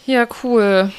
Ja, 0.06 0.28
cool. 0.44 0.92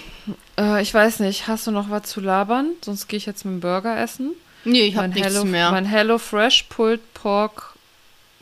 Äh, 0.58 0.82
ich 0.82 0.94
weiß 0.94 1.20
nicht, 1.20 1.48
hast 1.48 1.66
du 1.66 1.70
noch 1.70 1.90
was 1.90 2.04
zu 2.04 2.20
labern? 2.20 2.70
Sonst 2.82 3.08
gehe 3.08 3.18
ich 3.18 3.26
jetzt 3.26 3.44
mit 3.44 3.54
dem 3.54 3.60
Burger 3.60 3.98
essen. 3.98 4.32
Nee, 4.64 4.82
ich 4.82 4.96
habe 4.96 5.08
nichts 5.08 5.26
Hello, 5.26 5.44
mehr. 5.44 5.70
Mein 5.70 5.84
Hello 5.84 6.16
Fresh 6.16 6.64
Pulled 6.70 7.12
Pork 7.12 7.74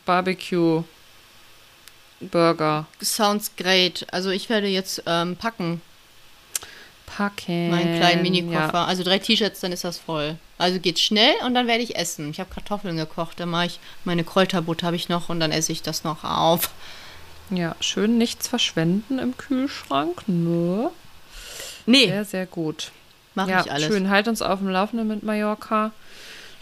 Barbecue 0.04 0.84
Burger 2.20 2.86
Sounds 3.02 3.50
great. 3.56 4.06
Also 4.12 4.30
ich 4.30 4.48
werde 4.48 4.68
jetzt 4.68 5.02
ähm, 5.06 5.36
packen, 5.36 5.80
packen. 7.16 7.70
meinen 7.70 7.98
kleinen 7.98 8.22
Minikoffer. 8.22 8.72
Ja. 8.74 8.84
Also 8.84 9.02
drei 9.02 9.18
T-Shirts, 9.18 9.60
dann 9.60 9.72
ist 9.72 9.84
das 9.84 9.98
voll. 9.98 10.36
Also 10.58 10.78
geht's 10.80 11.00
schnell 11.00 11.34
und 11.46 11.54
dann 11.54 11.66
werde 11.66 11.82
ich 11.82 11.96
essen. 11.96 12.30
Ich 12.30 12.40
habe 12.40 12.52
Kartoffeln 12.52 12.96
gekocht, 12.96 13.40
dann 13.40 13.50
mache 13.50 13.66
ich 13.66 13.80
meine 14.04 14.24
Kräuterbutter 14.24 14.86
habe 14.86 14.96
ich 14.96 15.08
noch 15.08 15.28
und 15.28 15.40
dann 15.40 15.52
esse 15.52 15.72
ich 15.72 15.82
das 15.82 16.04
noch 16.04 16.24
auf. 16.24 16.70
ja, 17.50 17.74
schön 17.80 18.18
nichts 18.18 18.48
verschwenden 18.48 19.18
im 19.18 19.36
Kühlschrank. 19.36 20.22
Nur 20.26 20.92
Nee, 21.86 22.06
sehr, 22.06 22.24
sehr 22.24 22.46
gut. 22.46 22.92
mache 23.34 23.50
ja, 23.50 23.60
ich 23.60 23.72
alles. 23.72 23.88
schön. 23.88 24.08
Halt 24.08 24.28
uns 24.28 24.40
auf 24.42 24.60
dem 24.60 24.68
Laufenden 24.68 25.08
mit 25.08 25.22
Mallorca. 25.22 25.90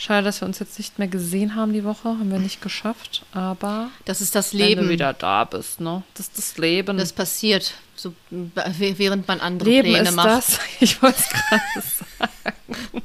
Schade, 0.02 0.24
dass 0.24 0.40
wir 0.40 0.46
uns 0.48 0.58
jetzt 0.60 0.78
nicht 0.78 0.98
mehr 0.98 1.08
gesehen 1.08 1.54
haben 1.54 1.74
die 1.74 1.84
Woche. 1.84 2.08
Haben 2.08 2.30
wir 2.32 2.38
nicht 2.38 2.62
geschafft. 2.62 3.22
Aber 3.32 3.90
Das 4.06 4.22
ist 4.22 4.34
das 4.34 4.54
wenn 4.54 4.60
Leben. 4.60 4.82
du 4.84 4.88
wieder 4.88 5.12
da 5.12 5.44
bist, 5.44 5.78
ne? 5.78 6.02
Das 6.14 6.28
ist 6.28 6.38
das 6.38 6.56
Leben. 6.56 6.96
Das 6.96 7.12
passiert, 7.12 7.74
so, 7.94 8.14
während 8.30 9.28
man 9.28 9.40
andere 9.40 9.68
Leben 9.68 9.90
Pläne 9.90 10.08
ist 10.08 10.14
macht. 10.16 10.28
das. 10.28 10.58
Ich 10.80 11.02
wollte 11.02 11.18
es 11.20 11.28
gerade 11.28 11.62
sagen. 12.08 13.02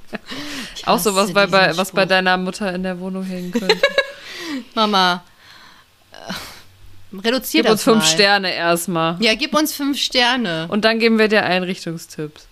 Auch 0.85 0.99
so 0.99 1.13
was 1.15 1.33
bei, 1.33 1.47
bei, 1.47 1.75
was 1.75 1.91
bei 1.91 2.05
deiner 2.05 2.37
Mutter 2.37 2.73
in 2.73 2.83
der 2.83 2.97
Wohnung 2.99 3.23
hängen 3.23 3.51
könnte. 3.51 3.77
Mama, 4.73 5.21
äh, 6.13 7.17
reduzier 7.17 7.61
Gib 7.61 7.65
das 7.65 7.73
uns 7.73 7.83
fünf 7.83 7.97
mal. 8.03 8.05
Sterne 8.09 8.53
erstmal. 8.53 9.21
Ja, 9.21 9.35
gib 9.35 9.53
uns 9.53 9.73
fünf 9.73 9.99
Sterne. 9.99 10.67
Und 10.69 10.85
dann 10.85 10.99
geben 10.99 11.19
wir 11.19 11.27
dir 11.27 11.43
Einrichtungstipps. 11.43 12.47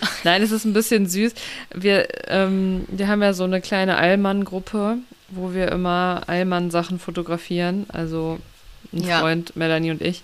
Nein, 0.24 0.42
es 0.42 0.50
ist 0.50 0.64
ein 0.64 0.72
bisschen 0.72 1.06
süß. 1.06 1.32
Wir, 1.74 2.08
ähm, 2.28 2.84
wir 2.88 3.08
haben 3.08 3.22
ja 3.22 3.32
so 3.32 3.44
eine 3.44 3.60
kleine 3.60 3.96
Allmann-Gruppe, 3.96 4.98
wo 5.30 5.52
wir 5.52 5.70
immer 5.72 6.22
Allmann-Sachen 6.26 6.98
fotografieren. 6.98 7.86
Also 7.88 8.38
ein 8.92 9.04
Ja. 9.04 9.20
Freund, 9.20 9.56
Melanie 9.56 9.90
und 9.90 10.02
ich, 10.02 10.22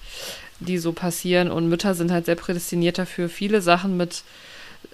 die 0.60 0.78
so 0.78 0.92
passieren. 0.92 1.50
Und 1.50 1.68
Mütter 1.68 1.94
sind 1.94 2.10
halt 2.10 2.26
sehr 2.26 2.36
prädestiniert 2.36 2.98
dafür, 2.98 3.28
viele 3.28 3.60
Sachen 3.60 3.96
mit 3.96 4.22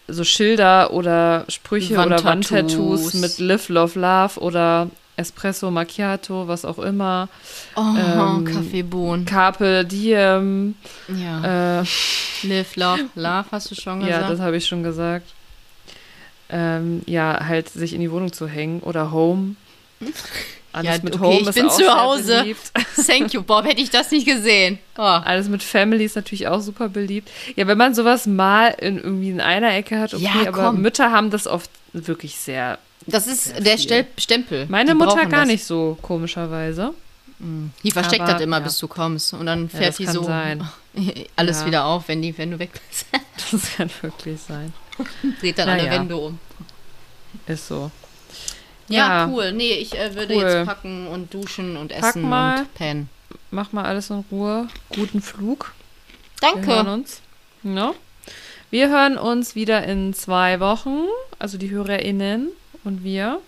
so 0.08 0.24
Schilder 0.24 0.92
oder 0.92 1.44
Sprüche 1.48 1.94
oder 1.94 2.22
Wandtattoos. 2.24 3.04
Wandtattoos 3.04 3.14
mit 3.14 3.38
Live, 3.38 3.68
Love, 3.68 3.98
Love 3.98 4.40
oder 4.40 4.88
Espresso 5.20 5.70
Macchiato, 5.70 6.48
was 6.48 6.64
auch 6.64 6.78
immer. 6.78 7.28
Oh, 7.76 7.80
ähm, 7.96 8.44
Kaffeebohnen. 8.44 9.24
Carpe 9.26 9.84
Diem. 9.84 10.74
Ja. 11.08 11.80
Äh, 11.80 11.84
Live, 12.42 12.76
love, 12.76 13.04
love, 13.14 13.44
hast 13.52 13.70
du 13.70 13.74
schon 13.74 14.00
Ja, 14.00 14.06
gesagt? 14.18 14.30
das 14.32 14.40
habe 14.40 14.56
ich 14.56 14.66
schon 14.66 14.82
gesagt. 14.82 15.26
Ähm, 16.48 17.02
ja, 17.06 17.46
halt 17.46 17.68
sich 17.68 17.92
in 17.94 18.00
die 18.00 18.10
Wohnung 18.10 18.32
zu 18.32 18.48
hängen 18.48 18.80
oder 18.80 19.12
Home. 19.12 19.54
Alles 20.72 20.86
Ja, 20.98 21.02
mit 21.02 21.14
okay, 21.16 21.24
Home 21.24 21.40
ich 21.40 21.48
ist 21.48 21.54
bin 21.56 21.66
auch 21.66 21.76
zu 21.76 21.88
Hause. 22.00 22.38
beliebt. 22.40 22.72
Thank 23.06 23.32
you, 23.34 23.42
Bob. 23.42 23.64
Hätte 23.66 23.80
ich 23.82 23.90
das 23.90 24.10
nicht 24.12 24.24
gesehen. 24.26 24.78
Oh. 24.96 25.02
Alles 25.02 25.48
mit 25.48 25.62
Family 25.64 26.04
ist 26.04 26.14
natürlich 26.16 26.46
auch 26.46 26.60
super 26.60 26.88
beliebt. 26.88 27.28
Ja, 27.56 27.66
wenn 27.66 27.76
man 27.78 27.92
sowas 27.94 28.26
mal 28.26 28.68
in 28.80 28.96
irgendwie 28.98 29.30
in 29.30 29.40
einer 29.40 29.74
Ecke 29.74 29.98
hat, 29.98 30.14
okay, 30.14 30.22
Ja, 30.44 30.48
aber. 30.48 30.72
Mütter 30.72 31.10
haben 31.10 31.30
das 31.30 31.46
oft 31.48 31.70
wirklich 31.92 32.36
sehr. 32.36 32.78
Das 33.06 33.26
ist 33.26 33.44
Sehr 33.44 33.60
der 33.60 33.72
viel. 33.78 33.84
Stel 33.84 34.06
Stempel. 34.18 34.66
Meine 34.68 34.90
Die 34.92 34.96
Mutter 34.96 35.26
gar 35.26 35.40
das. 35.40 35.48
nicht 35.48 35.64
so, 35.64 35.96
komischerweise. 36.02 36.92
Die 37.82 37.90
versteckt 37.90 38.20
Aber, 38.22 38.34
das 38.34 38.42
immer, 38.42 38.58
ja. 38.58 38.64
bis 38.64 38.78
du 38.78 38.86
kommst. 38.86 39.32
Und 39.32 39.46
dann 39.46 39.62
Ja, 39.72 39.78
fährt 39.78 39.88
das 39.88 39.96
die 39.96 40.04
kann 40.04 40.14
so 40.14 40.22
sein. 40.24 40.68
alles 41.36 41.60
Ja. 41.60 41.66
wieder 41.66 41.84
auf, 41.86 42.06
wenn, 42.08 42.20
die, 42.20 42.36
wenn 42.36 42.50
du 42.50 42.58
weg 42.58 42.70
bist. 42.88 43.06
Das 43.52 43.74
kann 43.76 43.90
wirklich 44.02 44.38
sein. 44.40 44.72
Dreht 45.40 45.58
dann 45.58 45.68
Naja. 45.68 45.84
alle 45.84 45.90
Wände 45.92 46.16
um. 46.16 46.38
Ist 47.46 47.66
so. 47.68 47.90
Ja, 48.88 49.24
Ja. 49.24 49.28
cool. 49.28 49.52
Nee, 49.52 49.72
ich 49.72 49.98
äh, 49.98 50.14
würde 50.14 50.34
Cool. 50.36 50.42
jetzt 50.42 50.66
packen 50.66 51.06
und 51.06 51.32
duschen 51.32 51.76
und 51.78 51.88
Pack 51.92 52.10
essen 52.10 52.28
mal. 52.28 52.60
und 52.60 52.74
pennen. 52.74 53.08
Mach 53.50 53.72
mal 53.72 53.84
alles 53.86 54.10
in 54.10 54.22
Ruhe. 54.30 54.68
Guten 54.94 55.22
Flug. 55.22 55.72
Wir 56.40 56.50
hören 56.52 56.62
Danke. 56.66 56.92
uns. 56.92 57.20
No? 57.62 57.94
Wir 58.70 58.90
hören 58.90 59.16
uns 59.16 59.54
wieder 59.54 59.82
in 59.84 60.12
zwei 60.12 60.60
Wochen, 60.60 61.04
also 61.38 61.56
die 61.58 61.70
HörerInnen 61.70 62.50
und 62.84 63.04
wir. 63.04 63.40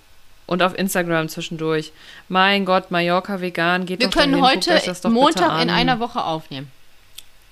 Und 0.47 0.62
auf 0.62 0.76
Instagram 0.76 1.28
zwischendurch. 1.28 1.93
Mein 2.28 2.64
Gott, 2.64 2.91
Mallorca 2.91 3.41
vegan, 3.41 3.87
geht 3.87 4.01
Wir 4.01 4.09
doch 4.09 4.18
können 4.20 4.33
dahin, 4.33 4.45
guckt 4.45 4.66
heute 4.66 4.70
euch 4.76 4.85
das 4.85 5.01
doch 5.01 5.09
bitte 5.11 5.20
Montag 5.20 5.62
in 5.62 5.70
einer 5.70 5.99
Woche 6.01 6.22
aufnehmen. 6.24 6.70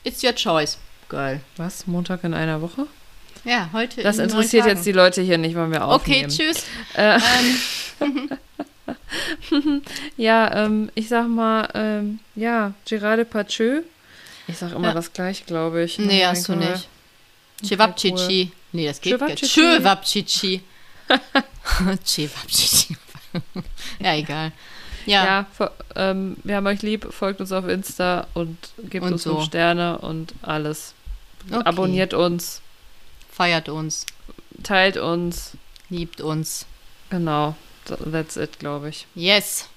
It's 0.04 0.22
your 0.24 0.34
choice. 0.34 0.78
Geil. 1.08 1.40
Was? 1.56 1.86
Montag 1.86 2.24
in 2.24 2.34
einer 2.34 2.60
Woche? 2.60 2.86
Ja, 3.44 3.70
heute 3.72 4.02
Das 4.02 4.18
in 4.18 4.24
interessiert 4.24 4.66
jetzt 4.66 4.84
die 4.84 4.92
Leute 4.92 5.22
hier 5.22 5.38
nicht, 5.38 5.54
wollen 5.56 5.70
wir 5.72 5.86
Okay, 5.88 6.24
aufnehmen. 6.26 6.28
tschüss. 6.28 6.64
Äh, 6.94 7.18
Ähm, 8.00 8.28
ja, 10.16 10.64
ähm, 10.64 10.90
ich 10.94 11.08
sag 11.08 11.28
mal, 11.28 11.68
ähm, 11.74 12.18
ja, 12.34 12.72
Gerard 12.86 13.18
Depardieu. 13.20 13.82
Ich 14.46 14.58
sag 14.58 14.72
immer 14.72 14.88
Ja. 14.88 14.94
das 14.94 15.12
gleiche, 15.12 15.44
glaube 15.44 15.82
ich. 15.84 15.98
nee, 15.98 16.22
Oh 16.24 16.28
hast 16.28 16.48
du 16.48 16.52
mein 16.52 16.60
Gott. 16.60 16.70
nicht. 16.72 16.88
Cevapcici. 17.68 18.52
Nee, 18.72 18.86
das 18.86 19.00
geht 19.00 19.20
nicht. 19.20 19.44
Cevapcici. 19.46 20.62
Ja, 24.00 24.14
egal. 24.16 24.52
Ja, 25.06 25.24
Ja, 25.24 25.46
fo- 25.56 25.70
ähm, 25.96 26.36
wir 26.44 26.56
haben 26.56 26.66
euch 26.66 26.82
lieb, 26.82 27.06
folgt 27.12 27.40
uns 27.40 27.52
auf 27.52 27.66
Insta 27.68 28.26
und 28.34 28.56
gebt 28.90 29.04
Und 29.04 29.12
uns 29.14 29.22
so. 29.22 29.34
fünf 29.36 29.46
Sterne 29.46 29.98
und 29.98 30.34
alles. 30.42 30.94
Okay. 31.50 31.62
Abonniert 31.64 32.12
uns, 32.12 32.60
feiert 33.32 33.68
uns, 33.70 34.04
teilt 34.62 34.96
uns. 34.98 35.52
liebt 35.88 36.20
uns. 36.20 36.66
Genau, 37.08 37.54
that's 38.12 38.36
it, 38.36 38.58
glaube 38.58 38.90
ich. 38.90 39.06
Yes. 39.14 39.68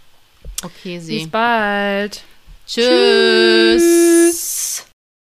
Okay, 0.61 0.97
Bis 0.97 1.05
sie. 1.05 1.25
bald. 1.27 2.21
Tschüss. 2.67 4.13